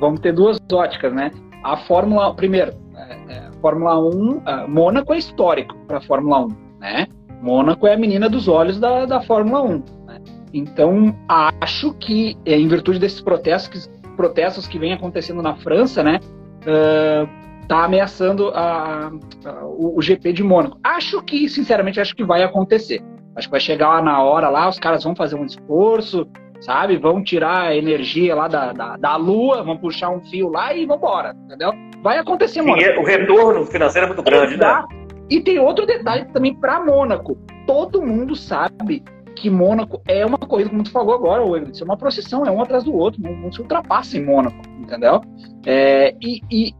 [0.00, 1.30] vamos ter duas óticas, né?
[1.62, 2.34] A Fórmula.
[2.34, 6.48] Primeiro, é, é, Fórmula 1, é, Mônaco é histórico para a Fórmula 1,
[6.80, 7.06] né?
[7.42, 9.84] Mônaco é a menina dos olhos da, da Fórmula 1.
[10.06, 10.20] Né?
[10.54, 16.20] Então, acho que, em virtude desses protestos, protestos que vem acontecendo na França, né?
[16.62, 19.10] Uh, tá ameaçando a,
[19.44, 20.78] a, o, o, GP de Mônaco.
[20.82, 23.02] Acho que, sinceramente, acho que vai acontecer.
[23.36, 26.26] Acho que vai chegar lá na hora lá, os caras vão fazer um esforço,
[26.60, 26.96] sabe?
[26.96, 30.86] Vão tirar a energia lá da, da, da Lua, vão puxar um fio lá e
[30.86, 31.72] vão embora, entendeu?
[32.02, 33.00] Vai acontecer, Sim, Mônaco.
[33.00, 34.84] O retorno financeiro é muito grande, né?
[35.30, 37.36] E tem outro detalhe também para Mônaco.
[37.66, 39.02] Todo mundo sabe
[39.34, 42.62] que Mônaco é uma corrida, como tu falou agora, Isso é uma procissão, é um
[42.62, 45.20] atrás do outro, não, não se ultrapassa em Mônaco, entendeu?
[45.66, 46.74] É, e, e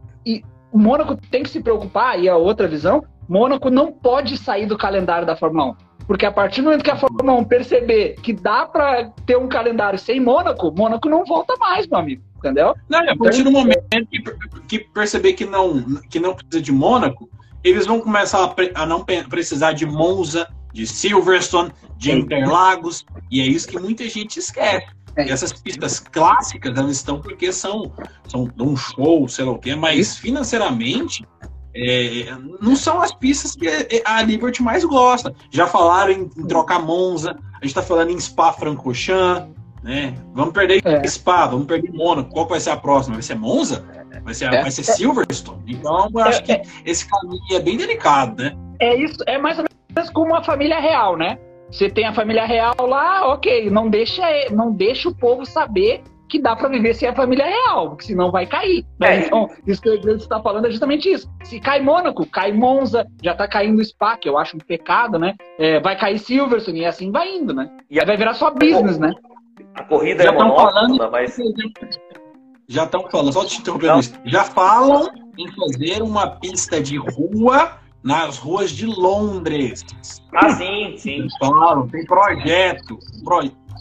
[0.75, 4.77] o Mônaco tem que se preocupar, e a outra visão, Mônaco não pode sair do
[4.77, 5.75] calendário da Fórmula 1.
[6.05, 9.47] Porque a partir do momento que a Fórmula 1 perceber que dá para ter um
[9.47, 12.21] calendário sem Mônaco, Mônaco não volta mais, meu amigo.
[12.39, 12.75] Entendeu?
[12.89, 14.21] Não, a partir do momento que,
[14.67, 17.29] que perceber que não, que não precisa de Mônaco,
[17.63, 23.45] eles vão começar a, a, não precisar de Monza, de Silverstone, de Interlagos, e é
[23.45, 24.87] isso que muita gente esquece.
[25.17, 25.29] É.
[25.29, 27.91] essas pistas clássicas, elas estão porque são,
[28.27, 31.25] são um show, sei lá o quê, mas financeiramente
[31.75, 32.27] é,
[32.61, 33.67] não são as pistas que
[34.05, 35.33] a Liberty mais gosta.
[35.51, 40.15] Já falaram em, em trocar Monza, a gente está falando em Spa-Francorchamps, né?
[40.33, 41.07] Vamos perder é.
[41.07, 42.31] Spa, vamos perder Mônaco.
[42.31, 43.15] Qual vai ser a próxima?
[43.15, 43.85] Vai ser Monza?
[44.23, 44.61] Vai ser, é.
[44.61, 45.61] vai ser Silverstone?
[45.67, 46.63] Então, eu acho é, que é.
[46.85, 48.55] esse caminho é bem delicado, né?
[48.79, 49.65] É isso, é mais ou
[49.95, 51.37] menos como a família real, né?
[51.71, 56.39] Você tem a família real lá, ok, não deixa, não deixa o povo saber que
[56.39, 58.85] dá para viver sem a família real, porque senão vai cair.
[58.99, 59.23] Né?
[59.23, 59.25] É.
[59.25, 61.29] Então, isso que o está falando é justamente isso.
[61.43, 65.35] Se cai Mônaco, cai Monza, já tá caindo Spa, que eu acho um pecado, né?
[65.59, 67.69] É, vai cair Silverstone e assim vai indo, né?
[67.89, 69.13] E aí vai virar só business, né?
[69.75, 71.37] A corrida já é monótona, mas...
[72.67, 78.37] Já estão falando, só te interrompendo já falam em fazer uma pista de rua nas
[78.37, 79.83] ruas de Londres.
[80.35, 81.27] Ah, sim, sim.
[81.39, 82.99] Claro, tem projeto.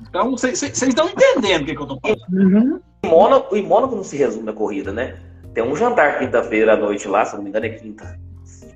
[0.09, 2.33] Então, vocês estão entendendo o que, que eu estou falando.
[2.33, 2.81] Uhum.
[3.05, 5.21] Em Mônaco, em Mônaco não se resume a corrida, né?
[5.53, 8.19] Tem um jantar quinta-feira à noite lá, se não me engano é quinta.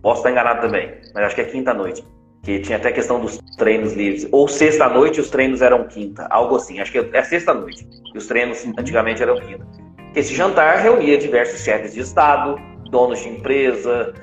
[0.02, 2.04] Posso estar enganado também, mas acho que é quinta noite.
[2.42, 4.28] Que tinha até a questão dos treinos livres.
[4.30, 6.26] Ou sexta-noite os treinos eram quinta.
[6.30, 6.78] Algo assim.
[6.78, 7.88] Acho que é sexta-noite.
[8.14, 9.66] E os treinos antigamente eram quinta.
[10.14, 12.56] Esse jantar reunia diversos chefes de Estado,
[12.90, 14.14] donos de empresa,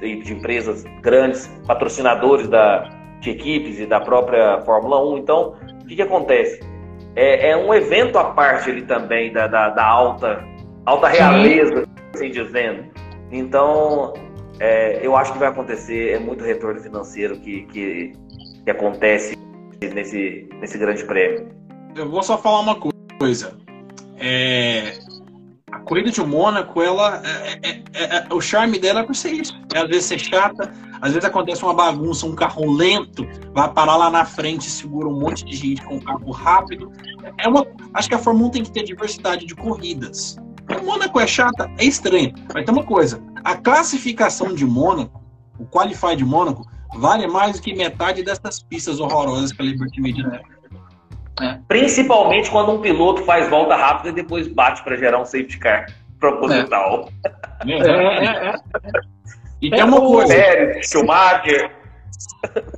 [0.00, 2.88] de empresas grandes, patrocinadores da,
[3.20, 5.18] de equipes e da própria Fórmula 1.
[5.18, 6.60] Então, o que, que acontece?
[7.16, 10.44] É, é, um evento à parte ali também da, da, da alta,
[10.84, 11.86] alta realeza, Sim.
[12.14, 12.84] assim dizendo.
[13.30, 14.14] Então,
[14.60, 18.12] é, eu acho que vai acontecer, é muito retorno financeiro que, que,
[18.64, 19.36] que acontece
[19.80, 21.48] nesse, nesse grande prêmio.
[21.94, 22.76] Eu vou só falar uma
[23.18, 23.56] coisa.
[24.18, 24.92] É,
[25.70, 29.32] a corrida de Mônaco, ela, é, é, é, é, o charme dela é por ser
[29.32, 29.58] isso.
[29.74, 33.96] É, às vezes ser chata, às vezes acontece uma bagunça, um carro lento, vai parar
[33.96, 36.92] lá na frente, segura um monte de gente com um carro rápido.
[37.38, 40.36] É uma, acho que a Fórmula 1 tem que ter diversidade de corridas.
[40.80, 42.34] O Mônaco é chata, é estranho.
[42.52, 45.22] Mas tem uma coisa: a classificação de Mônaco,
[45.58, 46.66] o Qualify de Mônaco,
[46.96, 50.42] vale mais do que metade dessas pistas horrorosas que a Liberty Media.
[51.40, 51.58] É.
[51.68, 55.86] Principalmente quando um piloto faz volta rápida e depois bate para gerar um safety car
[56.18, 57.08] proposital.
[57.24, 57.72] É.
[57.72, 58.54] É, é, é.
[59.60, 60.34] e tem uma coisa:
[60.82, 61.76] Schumacher.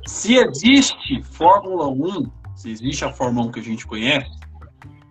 [0.05, 2.25] Se existe Fórmula 1,
[2.55, 4.29] se existe a Fórmula 1 que a gente conhece,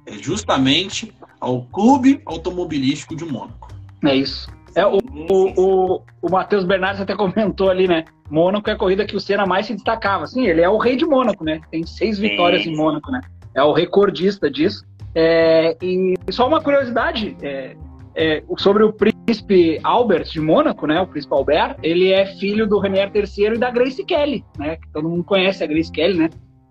[0.07, 3.69] é justamente ao Clube Automobilístico de Mônaco.
[4.05, 4.51] É isso.
[4.75, 8.05] É, o, o, o, o Matheus Bernardes até comentou ali, né?
[8.31, 10.27] Mônaco é a corrida que o Senna mais se destacava.
[10.27, 11.61] Sim, ele é o rei de Mônaco, né?
[11.71, 13.21] Tem seis vitórias em Mônaco, né?
[13.55, 14.85] É o recordista disso.
[15.15, 17.77] É, e só uma curiosidade é,
[18.15, 21.01] é, sobre o príncipe Albert de Mônaco, né?
[21.01, 24.77] O príncipe Albert, ele é filho do Renier III e da Grace Kelly, né?
[24.77, 26.31] Que todo mundo conhece a Grace Kelly, né?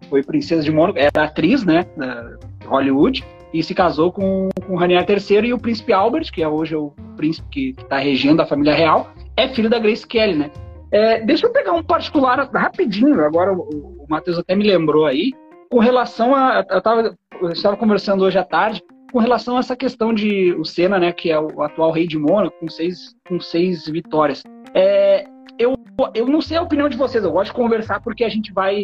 [0.09, 1.85] Foi princesa de Mônaco, era atriz, né?
[1.97, 3.23] Da Hollywood
[3.53, 6.93] e se casou com, com Ranier III e o príncipe Albert, que é hoje o
[7.17, 10.51] príncipe que está regendo a família real, é filho da Grace Kelly, né?
[10.91, 15.33] É, deixa eu pegar um particular rapidinho, agora o, o Matheus até me lembrou aí,
[15.69, 16.65] com relação a.
[16.69, 20.65] Eu, tava, eu estava conversando hoje à tarde, com relação a essa questão de o
[20.65, 24.43] Senna, né, que é o atual rei de Mônaco, com seis, com seis vitórias.
[24.73, 25.25] É,
[25.57, 25.75] eu,
[26.13, 28.83] eu não sei a opinião de vocês, eu gosto de conversar porque a gente vai.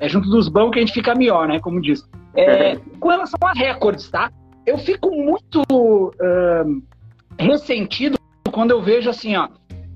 [0.00, 1.60] É junto dos bancos que a gente fica melhor, né?
[1.60, 2.08] Como diz.
[2.34, 4.30] É, com relação a recordes, tá?
[4.64, 6.82] Eu fico muito uh,
[7.38, 8.16] ressentido
[8.50, 9.48] quando eu vejo assim, ó.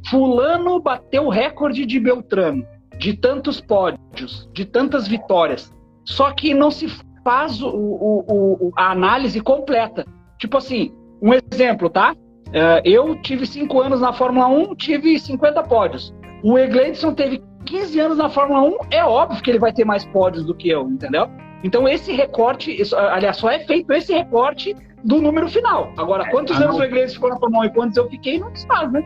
[0.09, 2.65] Fulano bateu o recorde de Beltrano,
[2.99, 5.73] de tantos pódios, de tantas vitórias.
[6.07, 6.89] Só que não se
[7.23, 10.07] faz o, o, o, a análise completa.
[10.39, 12.15] Tipo assim, um exemplo, tá?
[12.49, 16.15] Uh, eu tive cinco anos na Fórmula 1, tive 50 pódios.
[16.45, 20.05] O Egleidson teve 15 anos na Fórmula 1, é óbvio que ele vai ter mais
[20.07, 21.29] pódios do que eu, entendeu?
[21.65, 25.91] Então esse recorte, aliás, só é feito esse recorte do número final.
[25.97, 26.83] Agora, quantos anos não...
[26.83, 29.03] o Iglesias ficou na Fórmula 1 e quantos eu fiquei, não se faz, né?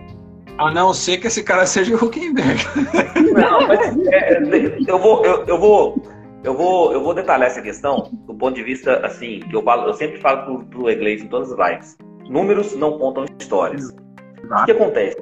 [0.58, 2.62] A não ser que esse cara seja o Huckenberg.
[3.32, 6.02] Não, mas é, eu, vou, eu, eu, vou,
[6.42, 9.88] eu, vou, eu vou detalhar essa questão do ponto de vista, assim, que eu, falo,
[9.88, 11.96] eu sempre falo pro, pro Iglesias em todas as lives.
[12.28, 13.88] Números não contam histórias.
[13.88, 15.16] O que acontece?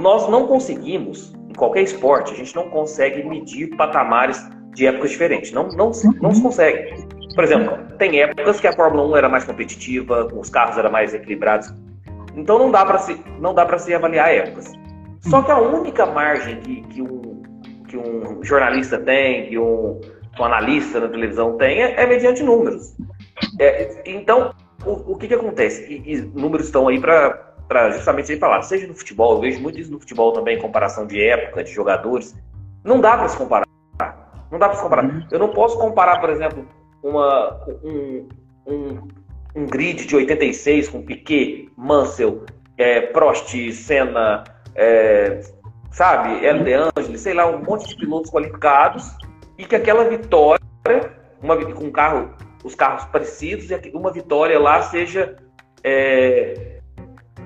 [0.00, 4.44] Nós não conseguimos, em qualquer esporte, a gente não consegue medir patamares
[4.74, 5.52] de épocas diferentes.
[5.52, 7.06] Não, não, não se consegue.
[7.34, 11.14] Por exemplo, tem épocas que a Fórmula 1 era mais competitiva, os carros eram mais
[11.14, 11.72] equilibrados.
[12.34, 14.72] Então não dá para se não dá para se avaliar épocas.
[15.20, 17.42] Só que a única margem que, que, um,
[17.88, 20.00] que um jornalista tem, que um,
[20.42, 22.94] um analista na televisão tem, é, mediante números.
[23.58, 24.54] É, então,
[24.84, 25.84] o, o que, que acontece?
[25.84, 29.78] E, e números estão aí para justamente aí falar, seja no futebol, eu vejo muito
[29.78, 32.36] isso no futebol também, comparação de época, de jogadores.
[32.84, 33.66] Não dá para se comparar.
[34.50, 35.04] Não dá para comparar.
[35.04, 35.26] Uhum.
[35.30, 36.66] Eu não posso comparar, por exemplo,
[37.02, 38.28] uma, um,
[38.66, 39.08] um,
[39.54, 42.44] um grid de 86 com Piquet, Mansell,
[42.78, 44.44] é, Prost, Senna,
[44.74, 45.40] é,
[45.90, 49.12] sabe, El De Angelis, sei lá, um monte de pilotos qualificados
[49.58, 50.62] e que aquela vitória,
[51.42, 52.30] uma, com um carro,
[52.64, 55.36] os carros parecidos, e uma vitória lá seja
[55.84, 56.78] é,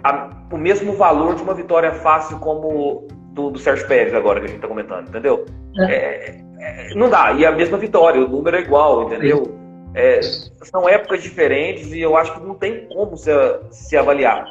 [0.04, 4.46] a, o mesmo valor de uma vitória fácil como do, do Sérgio Pérez agora que
[4.46, 5.46] a gente está comentando, entendeu?
[5.78, 5.94] É.
[5.94, 7.32] é é, não dá.
[7.32, 9.58] E a mesma vitória, o número é igual, entendeu?
[9.94, 13.30] É, são épocas diferentes e eu acho que não tem como se,
[13.70, 14.46] se avaliar.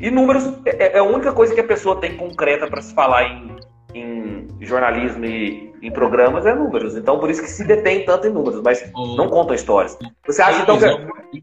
[0.00, 3.24] E números é, é, a única coisa que a pessoa tem concreta para se falar
[3.24, 3.56] em,
[3.94, 6.96] em jornalismo e em programas é números.
[6.96, 9.98] Então por isso que se detém tanto em números, mas não contam histórias.
[10.26, 11.42] Você acha então que.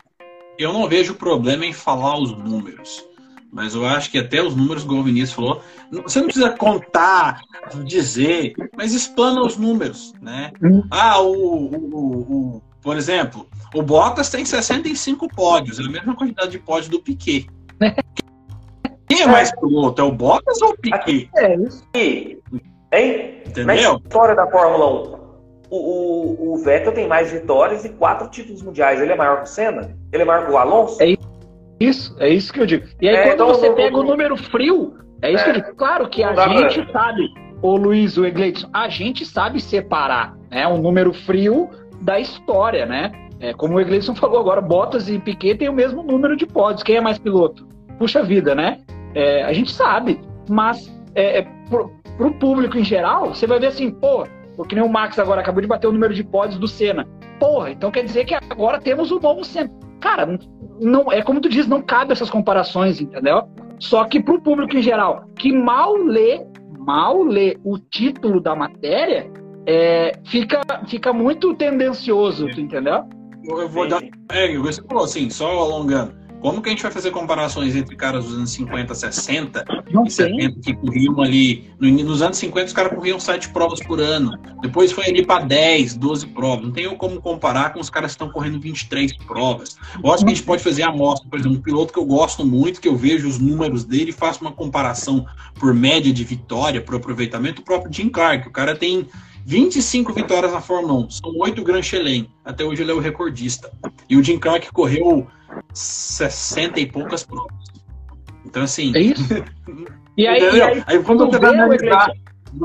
[0.57, 3.07] Eu não vejo problema em falar os números.
[3.51, 5.61] Mas eu acho que até os números, como o Vinícius falou,
[6.03, 7.41] você não precisa contar,
[7.83, 10.51] dizer, mas explana os números, né?
[10.91, 16.51] Ah, o, o, o, por exemplo, o Bottas tem 65 pódios, é a mesma quantidade
[16.51, 17.49] de pódios do Piquet.
[19.09, 19.99] Quem é mais piloto?
[19.99, 21.27] É o Bottas ou o Piquet?
[21.35, 21.83] É isso.
[22.91, 23.41] Hein?
[23.45, 23.65] Entendeu?
[23.65, 25.19] Na história da Fórmula 1,
[25.69, 28.99] o, o, o Vettel tem mais vitórias e quatro títulos mundiais.
[29.01, 29.95] Ele é maior que o Senna?
[30.11, 31.01] Ele é maior que o Alonso?
[31.01, 31.15] É
[31.79, 32.15] isso.
[32.19, 32.87] É isso que eu digo.
[33.01, 35.53] E aí, é, quando então, você pega o número frio, é isso é, que eu
[35.53, 35.65] é.
[35.65, 35.75] digo.
[35.75, 37.01] Claro que a gente pra...
[37.01, 37.29] sabe,
[37.61, 41.69] ô Luiz, o Egleidson, a gente sabe separar né, um número frio
[42.01, 43.11] da história, né?
[43.39, 46.83] É, como o Egleidson falou agora, Bottas e Piquet têm o mesmo número de pódios.
[46.83, 47.65] Quem é mais piloto?
[47.97, 48.79] Puxa vida, né?
[49.15, 51.47] É, a gente sabe, mas é, é,
[52.19, 54.27] pro, pro público em geral, você vai ver assim, pô,
[54.57, 57.07] porque nem o Max agora acabou de bater o número de pódios do Senna.
[57.39, 59.71] Porra, então quer dizer que agora temos o novo Senna.
[60.01, 60.37] Cara,
[60.79, 63.43] não é como tu diz, não cabe essas comparações, entendeu?
[63.79, 66.45] Só que para o público em geral, que mal lê,
[66.77, 69.31] mal lê o título da matéria,
[69.65, 73.05] é, fica, fica muito tendencioso, tu entendeu?
[73.45, 74.01] Eu vou dar.
[74.31, 76.18] É, você falou assim, só alongando.
[76.41, 80.11] Como que a gente vai fazer comparações entre caras dos anos 50, 60 Não e
[80.11, 81.69] 70 que corriam ali.
[81.79, 84.31] No, nos anos 50, os caras corriam 7 provas por ano.
[84.61, 86.65] Depois foi ali para 10, 12 provas.
[86.65, 89.75] Não tem como comparar com os caras que estão correndo 23 provas.
[90.01, 92.05] Eu acho que a gente pode fazer a amostra, por exemplo, um piloto que eu
[92.05, 95.25] gosto muito, que eu vejo os números dele e faço uma comparação
[95.55, 98.47] por média de vitória, por aproveitamento, o próprio Jim Clark.
[98.47, 99.07] O cara tem
[99.45, 102.29] 25 vitórias na Fórmula 1, são 8 Grand Chelem.
[102.45, 103.69] Até hoje ele é o recordista.
[104.09, 105.27] E o Jim Clark correu
[105.73, 107.53] 60 e poucas provas.
[108.45, 108.91] Então, assim.
[108.95, 109.23] É isso?
[110.17, 112.11] E aí, e aí, aí quando tu você vê, vai analisar.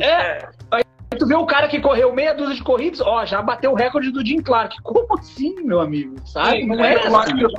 [0.02, 0.82] É, aí
[1.16, 4.10] tu vê o cara que correu meia dúzia de corridas, ó, já bateu o recorde
[4.10, 4.76] do Jim Clark.
[4.82, 6.16] Como assim, meu amigo?
[6.26, 6.66] Sabe?
[6.66, 7.51] Não é eu, acho que eu,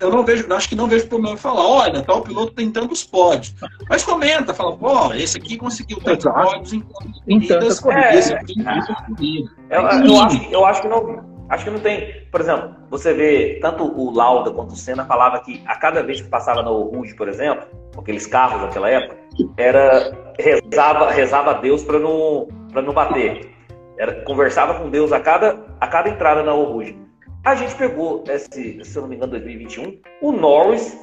[0.00, 3.04] eu não vejo, acho que não vejo problema em falar, olha, tal piloto tem tantos
[3.04, 3.54] pódios.
[3.88, 6.46] Mas comenta, fala, pô, esse aqui conseguiu tantos Exato.
[6.46, 8.14] pódios em tantas Em corridas, tantas corridas.
[8.14, 9.50] esse aqui em tantas corridas.
[9.70, 11.33] Eu, eu acho, eu acho que não.
[11.48, 12.26] Acho que não tem.
[12.30, 16.20] Por exemplo, você vê, tanto o Lauda quanto o Senna falava que a cada vez
[16.20, 17.66] que passava no Rouge, por exemplo,
[17.98, 19.16] aqueles carros daquela época,
[19.56, 23.50] era rezava, rezava a Deus para não, pra não bater.
[23.98, 26.98] Era, conversava com Deus a cada, a cada entrada na Rouge.
[27.44, 30.98] A gente pegou, esse, se eu não me engano, 2021, o Norris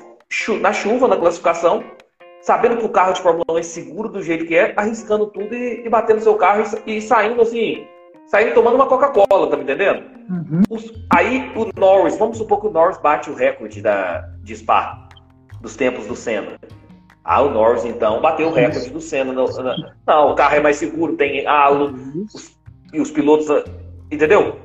[0.59, 1.83] na chuva, na classificação,
[2.41, 5.53] sabendo que o carro de Fórmula 1 é seguro do jeito que é, arriscando tudo
[5.53, 7.85] e, e batendo seu carro e, e saindo assim,
[8.31, 10.03] saindo tomando uma Coca-Cola, tá me entendendo?
[10.29, 10.61] Uhum.
[10.69, 15.09] Os- aí o Norris, vamos supor que o Norris bate o recorde da, de Spa,
[15.59, 16.57] dos tempos do Senna.
[17.25, 19.33] Ah, o Norris então bateu o recorde do Senna.
[19.33, 21.93] na- não, o carro é mais seguro, tem halo,
[22.33, 22.57] os-
[22.93, 23.49] e os pilotos.
[23.51, 23.63] ah,
[24.09, 24.59] Entendeu?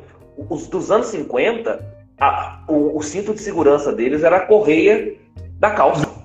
[0.49, 1.85] Os dos anos 50,
[2.21, 5.17] a- o, o cinto de segurança deles era a correia
[5.59, 6.07] da calça.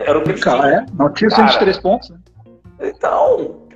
[0.00, 0.64] Era o que eles tinham.
[0.64, 1.48] É, não tinha Cara.
[1.48, 2.10] 103 pontos.
[2.10, 2.18] né?
[2.82, 3.66] Então,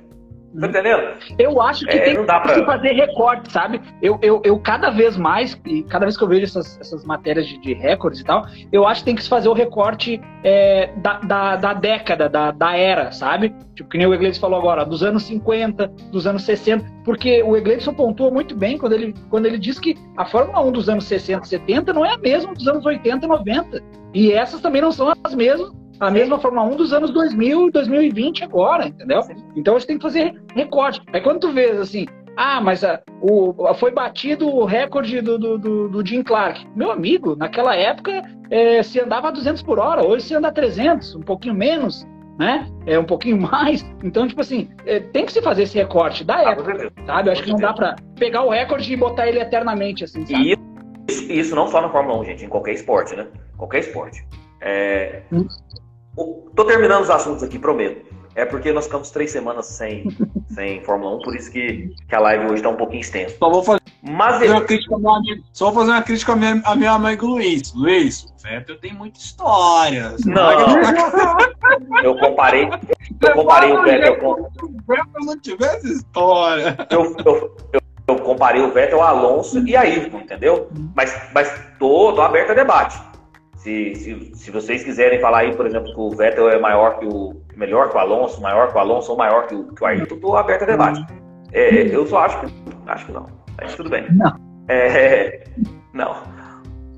[0.59, 1.03] tá entendendo?
[1.37, 3.81] Eu acho que É, tem pra- que fazer recorte, sabe?
[4.01, 7.47] Eu, eu, eu cada vez mais, e cada vez que eu vejo essas, essas matérias
[7.47, 10.91] de, de recordes e tal, eu acho que tem que se fazer o recorte é,
[10.97, 13.55] da, da, da década, da, da era, sabe?
[13.75, 17.57] Tipo, que nem o Iglesias falou agora, dos anos 50, dos anos 60, porque o
[17.57, 21.05] Iglesias pontua muito bem quando ele, quando ele diz que a Fórmula 1 dos anos
[21.05, 23.81] 60 e 70 não é a mesma dos anos 80 e 90.
[24.13, 25.71] E essas também não são as mesmas,
[26.07, 29.21] a mesma Fórmula 1 dos anos 2000 e 2020 agora, entendeu?
[29.55, 31.01] Então a gente tem que fazer recorte.
[31.13, 32.05] Aí quando tu vês assim,
[32.37, 36.65] ah, mas a- o, foi batido o recorde do, do, do, do Jim Clark.
[36.75, 40.51] Meu amigo, naquela época é, se andava a 200 por hora, hoje se anda a
[40.51, 42.05] 300, um pouquinho menos,
[42.39, 42.67] né?
[42.87, 43.85] É um pouquinho mais.
[44.03, 46.91] Então, tipo assim, é, tem que se fazer esse recorte da Ah, época, certeza.
[47.05, 47.29] sabe?
[47.29, 50.43] Eu acho que não dá pra pegar o recorde e botar ele eternamente, assim, sabe?
[50.43, 50.57] E
[51.09, 53.27] isso, isso não só na Fórmula 1, gente, em qualquer esporte, né?
[53.57, 54.25] Qualquer esporte.
[54.59, 55.21] É...
[56.15, 58.05] O- Tô terminando os assuntos aqui, prometo.
[58.35, 60.05] É porque nós ficamos três semanas sem,
[60.53, 63.35] sem Fórmula 1, por isso que, que a live hoje tá um pouquinho extensa.
[63.39, 65.43] Só vou fazer Mas uma crítica ao meu amigo.
[65.53, 67.73] Só vou fazer uma crítica ao meu, ao meu amigo Luiz.
[67.75, 70.15] Luiz, o Vettel tem muita história.
[70.25, 70.77] Não.
[72.03, 72.69] eu comparei,
[73.21, 74.49] eu comparei o Vettel com, o
[74.87, 76.75] Vettel não tivesse história.
[76.89, 80.69] eu, eu, eu, eu comparei o Vettel ao Alonso e a Ayrton, entendeu?
[80.95, 82.99] Mas, mas tô, tô aberto a debate.
[83.63, 87.05] Se, se, se vocês quiserem falar aí, por exemplo, que o Vettel é maior que
[87.05, 87.41] o.
[87.55, 90.17] melhor que o Alonso, maior que o Alonso ou maior que o, que o Ayrton,
[90.17, 91.05] tô aberto a debate.
[91.53, 92.47] É, eu só acho que.
[92.87, 93.25] Acho que não.
[93.57, 94.05] Mas tudo bem.
[94.11, 94.35] Não.
[94.67, 95.45] É,
[95.93, 96.13] não.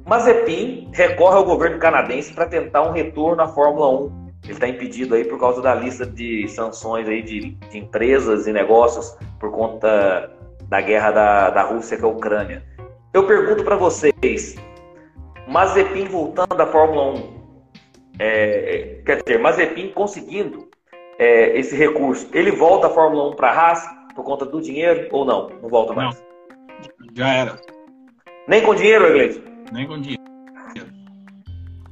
[0.08, 4.26] Mazepin recorre ao governo canadense para tentar um retorno à Fórmula 1.
[4.46, 8.52] Ele está impedido aí por causa da lista de sanções aí de, de empresas e
[8.52, 10.32] negócios por conta
[10.68, 12.64] da guerra da, da Rússia com a Ucrânia.
[13.14, 14.56] Eu pergunto para vocês,
[15.48, 17.36] Mazepin voltando à Fórmula 1,
[18.20, 20.70] é, quer dizer, Mazepin conseguindo
[21.20, 23.86] é, esse recurso, ele volta à Fórmula 1 para a Haas
[24.16, 25.50] por conta do dinheiro ou não?
[25.62, 26.24] Não volta mais?
[27.14, 27.56] Já era.
[28.48, 29.44] Nem com dinheiro, Iglesias?
[29.72, 30.24] Nem com dinheiro.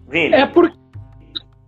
[0.07, 0.33] Vini?
[0.33, 0.71] É por,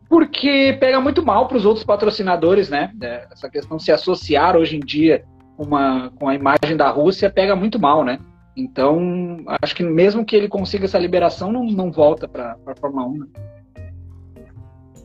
[0.08, 2.92] porque pega muito mal para os outros patrocinadores, né?
[3.02, 5.24] É, Essa questão de se associar hoje em dia
[5.58, 8.20] uma, com a imagem da Rússia pega muito mal, né?
[8.58, 13.08] Então, acho que mesmo que ele consiga essa liberação, não, não volta para a Fórmula
[13.08, 13.18] 1.
[13.18, 13.28] Né?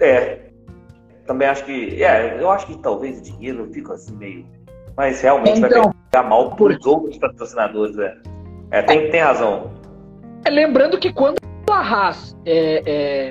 [0.00, 0.38] É.
[1.26, 2.02] Também acho que.
[2.02, 4.46] É, eu acho que talvez dinheiro fica assim meio.
[4.96, 8.16] Mas realmente vai Então, pegar mal por- para os outros patrocinadores, é.
[8.70, 9.70] É, tem, tem razão.
[10.44, 11.38] É, lembrando que quando
[11.70, 12.82] a Haas é,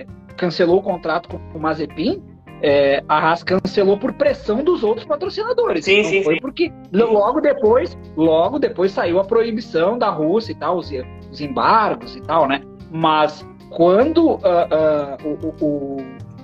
[0.02, 0.06] é,
[0.38, 2.22] cancelou o contrato com o Mazepin,
[2.62, 5.86] é, a Haas cancelou por pressão dos outros patrocinadores.
[5.86, 6.42] Sim, Não sim, foi sim.
[6.42, 10.92] porque logo depois, logo depois saiu a proibição da Rússia e tal, os,
[11.32, 12.62] os embargos e tal, né?
[12.92, 15.98] Mas quando ah, ah, o, o,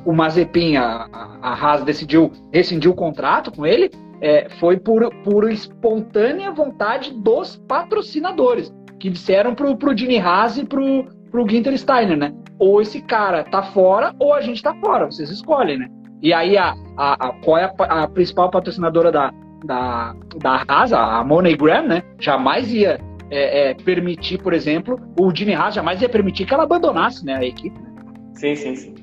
[0.06, 3.90] o, Mazepin, a, a- a Haas decidiu rescindir o contrato com ele,
[4.22, 10.64] é, foi por, por espontânea vontade dos patrocinadores que disseram pro, pro Dini Haas e
[10.66, 12.34] pro, pro Ginter Steiner, né?
[12.58, 15.06] ou esse cara tá fora, ou a gente tá fora.
[15.08, 15.90] Vocês escolhem, né?
[16.26, 19.32] E aí, a, a, a qual é a, a, principal patrocinadora da,
[19.64, 22.02] da, da Haas, a MoneyGram, né?
[22.20, 23.00] Jamais ia
[23.30, 27.36] é, é, permitir, por exemplo, o Jimmy Haas jamais ia permitir que ela abandonasse né,
[27.36, 27.80] a equipe.
[27.80, 27.94] Né?
[28.34, 28.96] Sim, sim, sim.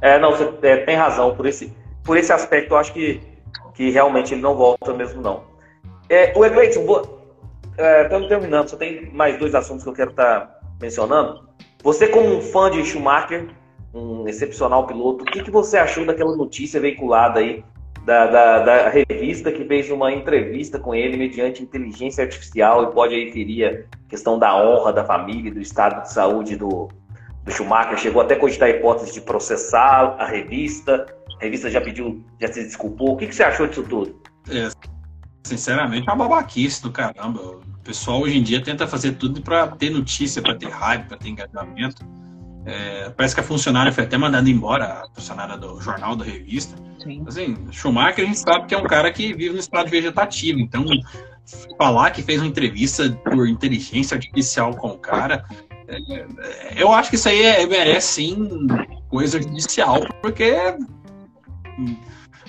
[0.00, 1.34] É, não, você é, tem razão.
[1.34, 3.20] Por esse, por esse aspecto, eu acho que,
[3.74, 5.42] que realmente ele não volta mesmo, não.
[6.08, 6.82] É, o Egleison,
[8.04, 11.48] estamos é, terminando, só tem mais dois assuntos que eu quero estar tá mencionando.
[11.82, 13.48] Você, como um fã de Schumacher,
[13.98, 17.64] um excepcional piloto, o que, que você achou daquela notícia veiculada aí
[18.08, 23.14] da, da, da, revista que fez uma entrevista com ele mediante inteligência artificial e pode
[23.14, 26.88] aí ferir a questão da honra da família, do estado de saúde do,
[27.44, 27.98] do Schumacher.
[27.98, 31.04] Chegou até a cogitar a hipótese de processar a revista.
[31.38, 33.12] A revista já pediu, já se desculpou.
[33.12, 34.18] O que, que você achou disso tudo?
[34.50, 34.70] É,
[35.44, 37.40] sinceramente, é uma babaquice do caramba.
[37.42, 41.18] O pessoal hoje em dia tenta fazer tudo para ter notícia, para ter hype, para
[41.18, 42.02] ter engajamento.
[42.68, 46.76] É, parece que a funcionária foi até mandada embora, a funcionária do jornal, da revista.
[47.02, 47.24] Sim.
[47.26, 50.84] Assim, Schumacher a gente sabe que é um cara que vive no estado vegetativo, então
[51.78, 55.46] falar que fez uma entrevista por inteligência artificial com o cara,
[55.88, 56.26] é,
[56.76, 58.66] eu acho que isso aí é, merece sim
[59.08, 60.54] coisa judicial, porque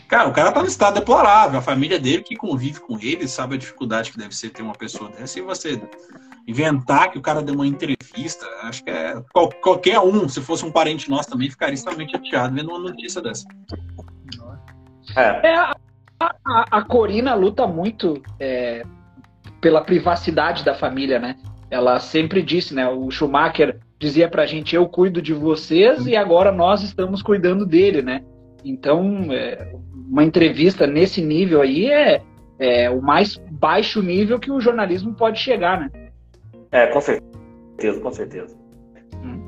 [0.10, 1.60] Cara, o cara tá no estado deplorável.
[1.60, 4.74] A família dele que convive com ele sabe a dificuldade que deve ser ter uma
[4.74, 5.38] pessoa dessa.
[5.38, 5.80] E você
[6.50, 9.22] inventar que o cara deu uma entrevista, acho que é
[9.62, 13.46] qualquer um, se fosse um parente nosso também, ficaria extremamente chateado vendo uma notícia dessa.
[15.16, 15.76] É, é a,
[16.20, 18.84] a, a, Corina luta muito é,
[19.62, 21.36] pela privacidade da família, né?
[21.70, 22.90] Ela sempre disse, né?
[22.90, 28.02] O Schumacher dizia pra gente: eu cuido de vocês e agora nós estamos cuidando dele,
[28.02, 28.24] né?
[28.66, 29.72] Então, é,
[30.10, 32.22] uma entrevista nesse nível aí é,
[32.58, 36.09] é o mais baixo nível que o jornalismo pode chegar, né?
[36.72, 38.56] É, com certeza, com certeza.
[39.24, 39.42] Hum.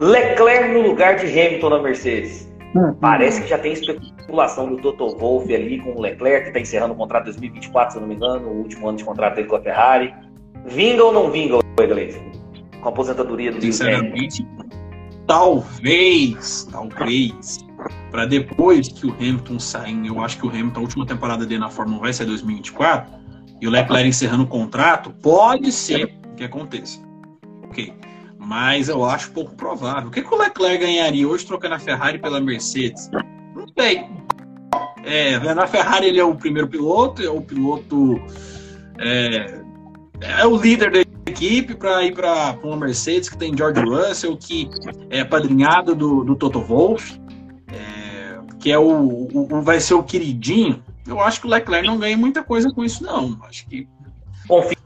[0.00, 2.50] Leclerc no lugar de Hamilton na Mercedes.
[2.74, 2.94] Hum.
[3.00, 6.94] Parece que já tem especulação do Toto Wolff ali com o Leclerc, que está encerrando
[6.94, 9.56] o contrato 2024, se eu não me engano, o último ano de contrato dele com
[9.56, 10.14] a Ferrari.
[10.66, 12.22] Vinga ou não vinga, Iglesias?
[12.80, 14.46] Com a aposentadoria do Sinceramente,
[15.26, 17.58] talvez, talvez,
[18.10, 21.60] para depois que o Hamilton sair, eu acho que o Hamilton, a última temporada dele
[21.60, 23.12] na Fórmula 1 vai ser 2024,
[23.60, 26.98] e o Leclerc encerrando o contrato, pode ser que aconteça.
[27.64, 27.92] Ok.
[28.38, 30.08] Mas eu acho pouco provável.
[30.08, 33.10] O que, que o Leclerc ganharia hoje trocando a Ferrari pela Mercedes?
[33.54, 34.06] Não sei.
[35.04, 38.20] É, na Ferrari ele é o primeiro piloto, é o piloto.
[38.98, 39.60] É,
[40.20, 41.00] é o líder da
[41.30, 44.70] equipe para ir para uma Mercedes que tem George Russell, que
[45.10, 47.20] é padrinhado do, do Toto Wolff,
[47.72, 50.82] é, que é o, o, o, vai ser o queridinho.
[51.06, 53.38] Eu acho que o Leclerc não ganha muita coisa com isso, não.
[53.42, 53.86] Acho que.
[54.48, 54.79] Confia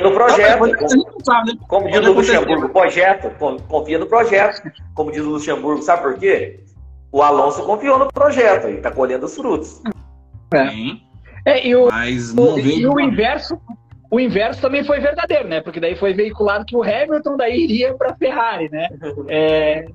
[0.00, 0.58] no projeto.
[0.58, 3.30] Como, como diz o Luxemburgo, projeto,
[3.68, 4.72] confia no projeto.
[4.94, 6.60] Como diz o Luxemburgo, sabe por quê?
[7.12, 9.80] O Alonso confiou no projeto e está colhendo os frutos.
[10.52, 11.52] É.
[11.52, 13.60] é e o, Mas o, e o inverso,
[14.10, 15.60] o inverso também foi verdadeiro, né?
[15.60, 18.88] Porque daí foi veiculado que o Hamilton daí iria para a Ferrari, né?
[19.28, 19.86] É,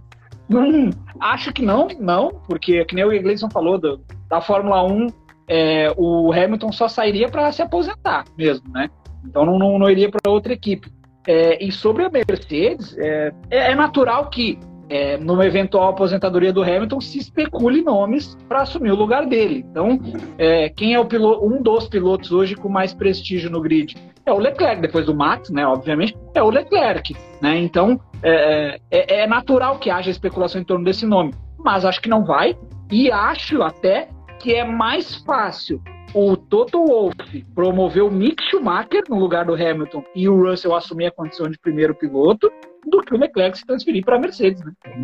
[0.48, 0.90] não,
[1.20, 5.08] acho que não, não, porque que nem o Gleison falou do, da Fórmula 1,
[5.48, 8.90] é, o Hamilton só sairia para se aposentar mesmo, né?
[9.26, 10.92] Então não, não, não iria para outra equipe.
[11.28, 14.58] É, e sobre a Mercedes, é, é, é natural que
[14.90, 19.66] é, numa eventual aposentadoria do Hamilton se especule nomes para assumir o lugar dele.
[19.70, 20.00] Então,
[20.38, 23.96] é, quem é o piloto, um dos pilotos hoje com mais prestígio no grid?
[24.26, 25.66] É o Leclerc, depois do Max, né?
[25.66, 27.58] Obviamente, é o Leclerc, né?
[27.58, 32.10] Então, é, é, é natural que haja especulação em torno desse nome, mas acho que
[32.10, 32.58] não vai
[32.92, 35.82] e acho até que é mais fácil
[36.14, 41.08] o Toto Wolff promoveu o Mick Schumacher no lugar do Hamilton e o Russell assumir
[41.08, 42.52] a condição de primeiro piloto
[42.86, 44.64] do que o Leclerc se transferir para a Mercedes.
[44.64, 44.72] Né?
[44.88, 45.04] Hum?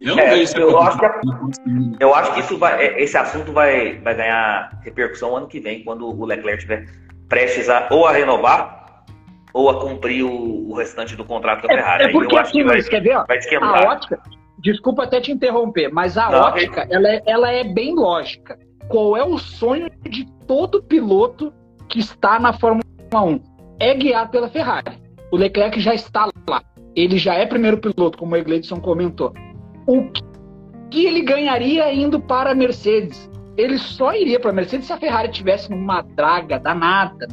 [0.00, 1.06] Eu, é, eu, acho que,
[1.98, 5.82] eu acho que isso vai, é, esse assunto vai, vai ganhar repercussão ano que vem,
[5.82, 6.86] quando o Leclerc estiver
[7.28, 9.04] prestes a, ou a renovar
[9.54, 12.04] ou a cumprir o, o restante do contrato da é, Ferrari.
[12.04, 13.24] É porque assim, vai, quer ver?
[13.26, 14.20] Vai a ótica,
[14.58, 19.16] desculpa até te interromper, mas a Não, ótica ela, é, ela é bem lógica qual
[19.16, 21.52] é o sonho de todo piloto
[21.88, 22.84] que está na Fórmula
[23.14, 23.40] 1?
[23.78, 24.98] É guiar pela Ferrari.
[25.32, 26.62] O Leclerc já está lá.
[26.94, 29.32] Ele já é primeiro piloto, como o Egledson comentou.
[29.86, 30.08] O
[30.90, 33.28] que ele ganharia indo para a Mercedes?
[33.56, 37.26] Ele só iria para a Mercedes se a Ferrari tivesse uma draga danada,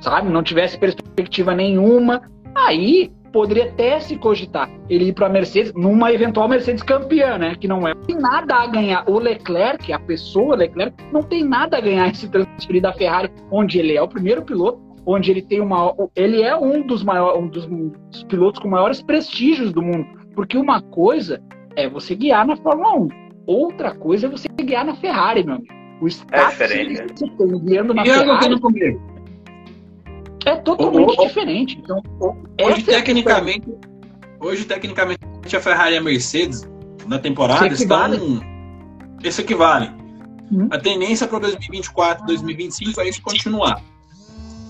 [0.00, 0.28] sabe?
[0.28, 2.22] Não tivesse perspectiva nenhuma.
[2.54, 7.54] Aí poderia até se cogitar ele ir para a Mercedes numa eventual Mercedes campeã, né?
[7.58, 9.04] Que não é não tem nada a ganhar.
[9.08, 13.78] O Leclerc, a pessoa Leclerc, não tem nada a ganhar se transferir da Ferrari, onde
[13.78, 15.94] ele é o primeiro piloto, onde ele tem uma.
[16.14, 20.06] Ele é um dos maiores, um dos pilotos com maiores prestígios do mundo.
[20.34, 21.42] Porque uma coisa
[21.76, 23.08] é você guiar na Fórmula 1,
[23.46, 25.72] outra coisa é você guiar na Ferrari, meu amigo.
[26.00, 28.58] O status é diferente, que você tem guiando na e Ferrari.
[30.44, 31.78] É totalmente o, o, diferente.
[31.82, 32.02] Então,
[32.60, 33.66] hoje, tecnicamente,
[34.40, 35.20] hoje, tecnicamente,
[35.54, 36.68] a Ferrari e a Mercedes
[37.06, 38.42] na temporada estão.
[39.22, 39.90] Isso equivale.
[40.50, 40.68] Hum.
[40.70, 43.80] A tendência para 2024, 2025 é isso continuar.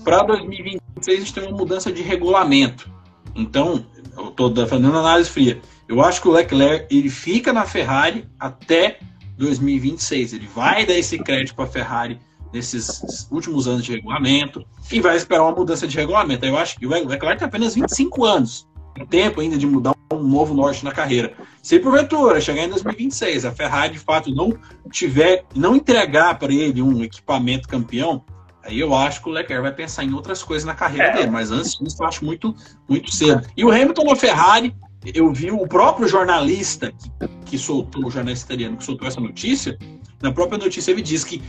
[0.03, 2.91] Para 2026, a gente tem uma mudança de regulamento.
[3.35, 3.85] Então,
[4.15, 5.59] eu estou fazendo análise fria.
[5.87, 8.99] Eu acho que o Leclerc ele fica na Ferrari até
[9.37, 10.33] 2026.
[10.33, 12.19] Ele vai dar esse crédito para a Ferrari
[12.53, 16.45] nesses últimos anos de regulamento e vai esperar uma mudança de regulamento.
[16.45, 18.67] Eu acho que o Leclerc tem apenas 25 anos.
[18.93, 21.33] Tem tempo ainda de mudar um novo norte na carreira.
[21.63, 24.55] Se porventura chegar em 2026, a Ferrari de fato não
[24.91, 28.23] tiver, não entregar para ele um equipamento campeão,
[28.61, 31.13] aí eu acho que o Leclerc vai pensar em outras coisas na carreira é.
[31.13, 31.31] dele.
[31.31, 32.55] Mas antes disso, eu acho muito,
[32.87, 33.41] muito cedo.
[33.57, 34.75] E o Hamilton na Ferrari,
[35.11, 39.77] eu vi o próprio jornalista que, que soltou, o jornalista italiano que soltou essa notícia,
[40.23, 41.41] na própria notícia ele diz que,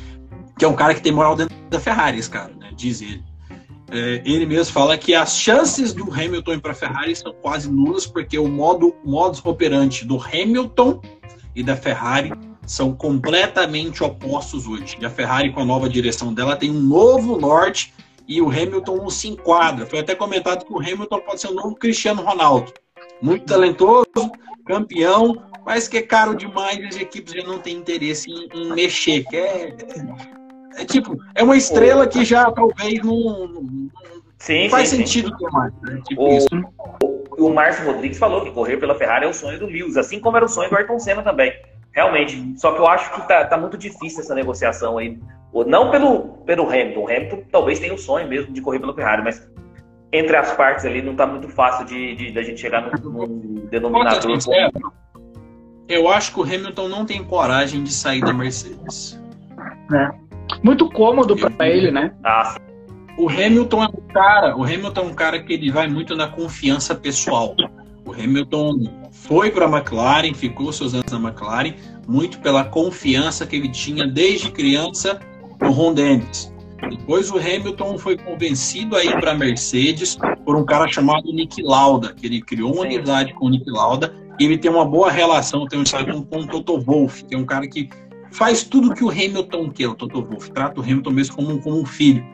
[0.59, 2.71] que é um cara que tem moral dentro da Ferrari, esse cara, né?
[2.77, 3.23] Diz ele.
[3.91, 7.71] É, ele mesmo fala que as chances do Hamilton ir para a Ferrari são quase
[7.71, 11.01] nulas, porque o modo modus operandi do Hamilton
[11.55, 12.33] e da Ferrari
[12.67, 14.97] são completamente opostos hoje.
[15.01, 17.93] E a Ferrari, com a nova direção dela, tem um novo norte
[18.27, 19.87] e o Hamilton não se enquadra.
[19.87, 22.73] Foi até comentado que o Hamilton pode ser o novo Cristiano Ronaldo.
[23.21, 24.07] Muito talentoso,
[24.67, 28.73] campeão, mas que é caro demais e as equipes já não têm interesse em, em
[28.73, 29.25] mexer.
[29.25, 29.77] Que é,
[30.77, 33.91] é, tipo, é uma estrela que já talvez não, não
[34.39, 35.37] sim, faz sim, sentido sim.
[35.37, 35.73] ter mais.
[35.83, 36.03] Né?
[36.07, 36.49] Tipo o, isso.
[37.03, 40.21] O, o Márcio Rodrigues falou que correr pela Ferrari é o sonho do Lewis, assim
[40.21, 41.53] como era o sonho do Ayrton Senna também.
[41.93, 42.59] Realmente.
[42.59, 45.19] Só que eu acho que tá, tá muito difícil essa negociação aí.
[45.67, 47.01] Não pelo, pelo Hamilton.
[47.01, 49.49] O Hamilton talvez tenha o sonho mesmo de correr pela Ferrari, mas
[50.13, 53.27] entre as partes ali não tá muito fácil de, de, de a gente chegar num,
[53.27, 54.39] num denominador.
[55.89, 59.21] Eu acho que o Hamilton não tem coragem de sair da Mercedes.
[59.93, 60.24] É.
[60.63, 62.13] Muito cômodo para ele, né?
[62.25, 62.57] Ah,
[63.17, 66.27] o Hamilton é um cara, o Hamilton é um cara que ele vai muito na
[66.27, 67.55] confiança pessoal.
[68.05, 71.75] O Hamilton foi para a McLaren, ficou seus anos na McLaren,
[72.07, 75.21] muito pela confiança que ele tinha desde criança
[75.61, 76.53] no Ron Dennis.
[76.91, 81.63] Depois o Hamilton foi convencido a ir para a Mercedes por um cara chamado Nick
[81.63, 85.11] Lauda, que ele criou uma amizade com o Nick Lauda e ele tem uma boa
[85.11, 87.89] relação, tem um com, com o Toto Wolff, que é um cara que
[88.35, 91.81] faz tudo que o Hamilton quer, o Toto Wolff, trata o Hamilton mesmo como, como
[91.81, 92.25] um filho.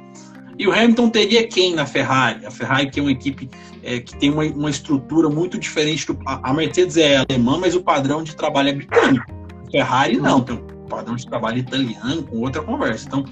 [0.58, 2.44] E o Hamilton teria quem na Ferrari?
[2.44, 3.48] A Ferrari que é uma equipe
[3.82, 6.18] é, que tem uma, uma estrutura muito diferente do.
[6.26, 9.24] A Mercedes é alemã, mas o padrão de trabalho é britânico.
[9.66, 13.06] A Ferrari não, tem um padrão de trabalho italiano com outra conversa.
[13.06, 13.24] Então,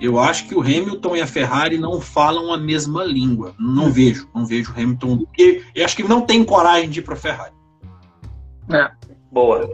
[0.00, 3.54] eu acho que o Hamilton e a Ferrari não falam a mesma língua.
[3.60, 3.92] Não hum.
[3.92, 5.24] vejo, não vejo o Hamilton.
[5.38, 7.54] Eu, eu acho que não tem coragem de ir para a Ferrari.
[8.70, 8.90] É.
[9.30, 9.70] Boa.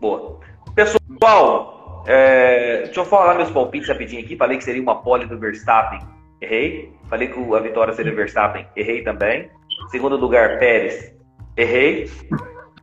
[0.00, 0.40] Boa.
[0.78, 4.36] Pessoal, é, deixa eu falar meus palpites rapidinho aqui.
[4.36, 5.98] Falei que seria uma pole do Verstappen.
[6.40, 6.92] Errei.
[7.10, 8.64] Falei que a vitória seria Verstappen.
[8.76, 9.50] Errei também.
[9.90, 11.12] Segundo lugar, Pérez.
[11.56, 12.08] Errei.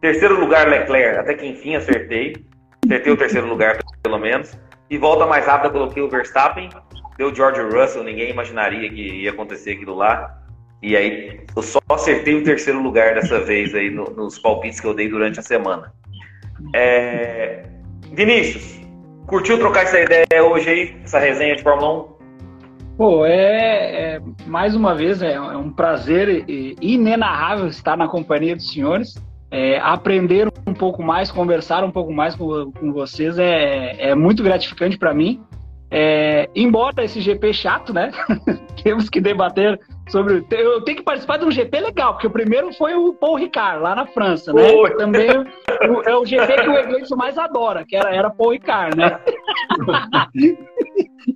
[0.01, 1.19] Terceiro lugar, Leclerc.
[1.19, 2.35] Até que enfim acertei.
[2.83, 4.59] Acertei o terceiro lugar, pelo menos.
[4.89, 6.67] E volta mais rápida, coloquei o Verstappen.
[7.17, 8.03] Deu George Russell.
[8.03, 10.37] Ninguém imaginaria que ia acontecer aquilo lá.
[10.83, 14.87] E aí, eu só acertei o terceiro lugar dessa vez aí no, nos palpites que
[14.87, 15.93] eu dei durante a semana.
[16.75, 17.63] É...
[18.11, 18.79] Vinícius,
[19.27, 22.15] curtiu trocar essa ideia hoje aí, essa resenha de Fórmula 1?
[22.97, 28.71] Pô, é, é mais uma vez é, é, um prazer inenarrável estar na companhia dos
[28.71, 29.15] senhores.
[29.51, 34.41] É, aprender um pouco mais, conversar um pouco mais com, com vocês é, é muito
[34.41, 35.41] gratificante para mim.
[35.91, 38.11] É, embora esse GP chato, né?
[38.83, 39.79] Temos que debater
[40.09, 40.45] sobre.
[40.51, 43.81] Eu tenho que participar de um GP legal, porque o primeiro foi o Paul Ricard,
[43.81, 44.61] lá na França, né?
[44.97, 45.29] Também
[46.05, 49.19] é o GP que o Egleison mais adora, que era, era Paul Ricard, né?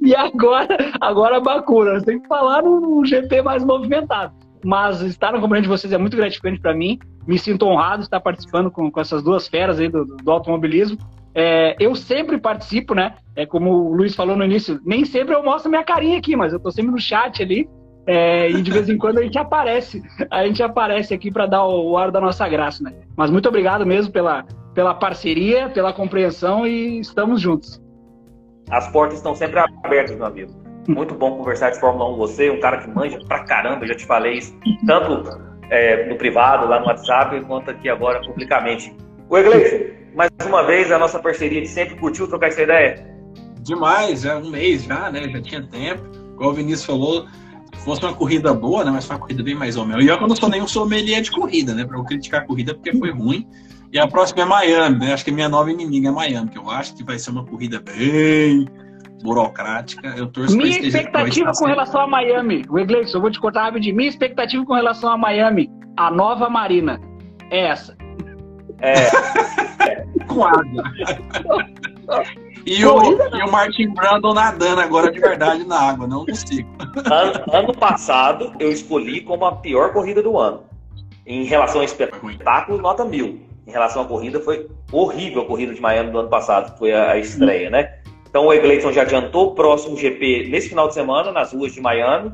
[0.01, 2.01] e agora, agora a Bakura.
[2.01, 4.33] Tem que falar no GP mais movimentado.
[4.63, 6.99] Mas estar na companhia de vocês é muito gratificante para mim.
[7.25, 10.97] Me sinto honrado de estar participando com, com essas duas feras aí do, do automobilismo.
[11.33, 13.15] É, eu sempre participo, né?
[13.35, 16.51] É como o Luiz falou no início, nem sempre eu mostro minha carinha aqui, mas
[16.51, 17.69] eu tô sempre no chat ali.
[18.11, 21.63] É, e de vez em quando a gente aparece, a gente aparece aqui para dar
[21.63, 22.91] o, o ar da nossa graça, né?
[23.15, 27.79] Mas muito obrigado mesmo pela, pela parceria, pela compreensão e estamos juntos.
[28.71, 30.51] As portas estão sempre abertas, meu amigo.
[30.87, 33.89] Muito bom conversar de Fórmula 1 com você, um cara que manja pra caramba, eu
[33.89, 34.57] já te falei isso,
[34.87, 35.29] tanto
[35.69, 38.91] é, no privado, lá no WhatsApp, quanto aqui agora publicamente.
[39.29, 43.07] O Iglesias, mais uma vez, a nossa parceria de sempre curtiu trocar essa ideia?
[43.61, 45.29] Demais, já um mês já, né?
[45.29, 46.01] Já tinha tempo.
[46.33, 47.27] Igual o Vinícius falou,
[47.77, 48.91] fosse uma corrida boa, né?
[48.91, 50.03] Mas foi uma corrida bem mais ou menos.
[50.03, 51.85] E eu, quando não sou nenhum sommelier de corrida, né?
[51.85, 53.47] Pra eu criticar a corrida porque foi ruim.
[53.91, 55.13] E a próxima é Miami, né?
[55.13, 57.43] Acho que a minha nova inimiga é Miami, que eu acho que vai ser uma
[57.45, 58.67] corrida bem
[59.23, 60.07] burocrática.
[60.15, 63.95] Eu torço Minha expectativa com relação a Miami, o Iglesias, eu vou te cortar rapidinho.
[63.95, 66.99] Minha expectativa com relação a Miami, a nova Marina,
[67.49, 67.97] é essa.
[68.81, 69.09] É.
[70.27, 70.83] com água.
[72.69, 73.01] E o,
[73.35, 76.71] e o Martin Brandon nadando agora de verdade na água, não no ciclo.
[77.11, 80.65] Ano, ano passado, eu escolhi como a pior corrida do ano.
[81.25, 83.39] Em relação ao espetáculo, nota mil.
[83.65, 87.13] Em relação à corrida, foi horrível a corrida de Miami do ano passado, foi a,
[87.13, 87.99] a estreia, né?
[88.29, 91.81] Então o Egleison já adiantou o próximo GP nesse final de semana, nas ruas de
[91.81, 92.31] Miami.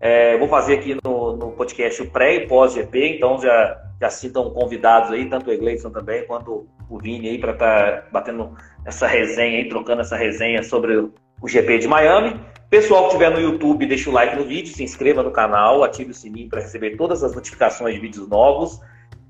[0.00, 4.50] É, vou fazer aqui no, no podcast o pré e pós-GP, então já, já sintam
[4.50, 9.06] convidados aí, tanto o Egleison também, quanto o Vini aí, para estar tá batendo essa
[9.06, 11.12] resenha aí, trocando essa resenha sobre o,
[11.46, 12.38] GP de Miami.
[12.68, 16.10] Pessoal que estiver no YouTube, deixa o like no vídeo, se inscreva no canal, ative
[16.10, 18.80] o sininho para receber todas as notificações de vídeos novos.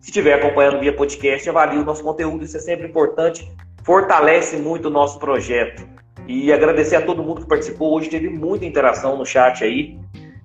[0.00, 3.50] Se estiver acompanhando via podcast, avalie o nosso conteúdo, isso é sempre importante,
[3.84, 5.86] fortalece muito o nosso projeto.
[6.26, 7.94] E agradecer a todo mundo que participou.
[7.94, 9.98] Hoje teve muita interação no chat aí.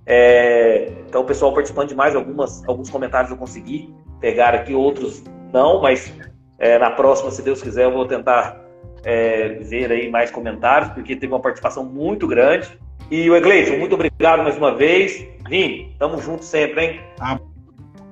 [0.06, 0.92] É...
[1.08, 5.82] Então, o pessoal participando de mais algumas, alguns comentários eu consegui pegar aqui, outros não,
[5.82, 6.14] mas
[6.58, 8.65] é, na próxima, se Deus quiser, eu vou tentar
[9.06, 12.68] é, ver aí mais comentários, porque teve uma participação muito grande.
[13.12, 15.26] E o Egleison, muito obrigado mais uma vez.
[15.48, 17.02] Vini, tamo junto sempre, hein?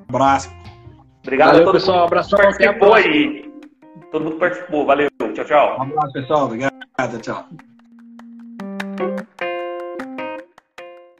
[0.07, 0.53] Abraço.
[1.23, 2.09] Obrigado Valeu, a todo pessoal.
[2.09, 3.51] Mundo que participou aí.
[4.11, 4.85] Todo mundo participou.
[4.85, 5.09] Valeu.
[5.33, 5.77] Tchau, tchau.
[5.79, 6.45] Um abraço, pessoal.
[6.45, 7.19] Obrigado.
[7.21, 7.72] Tchau.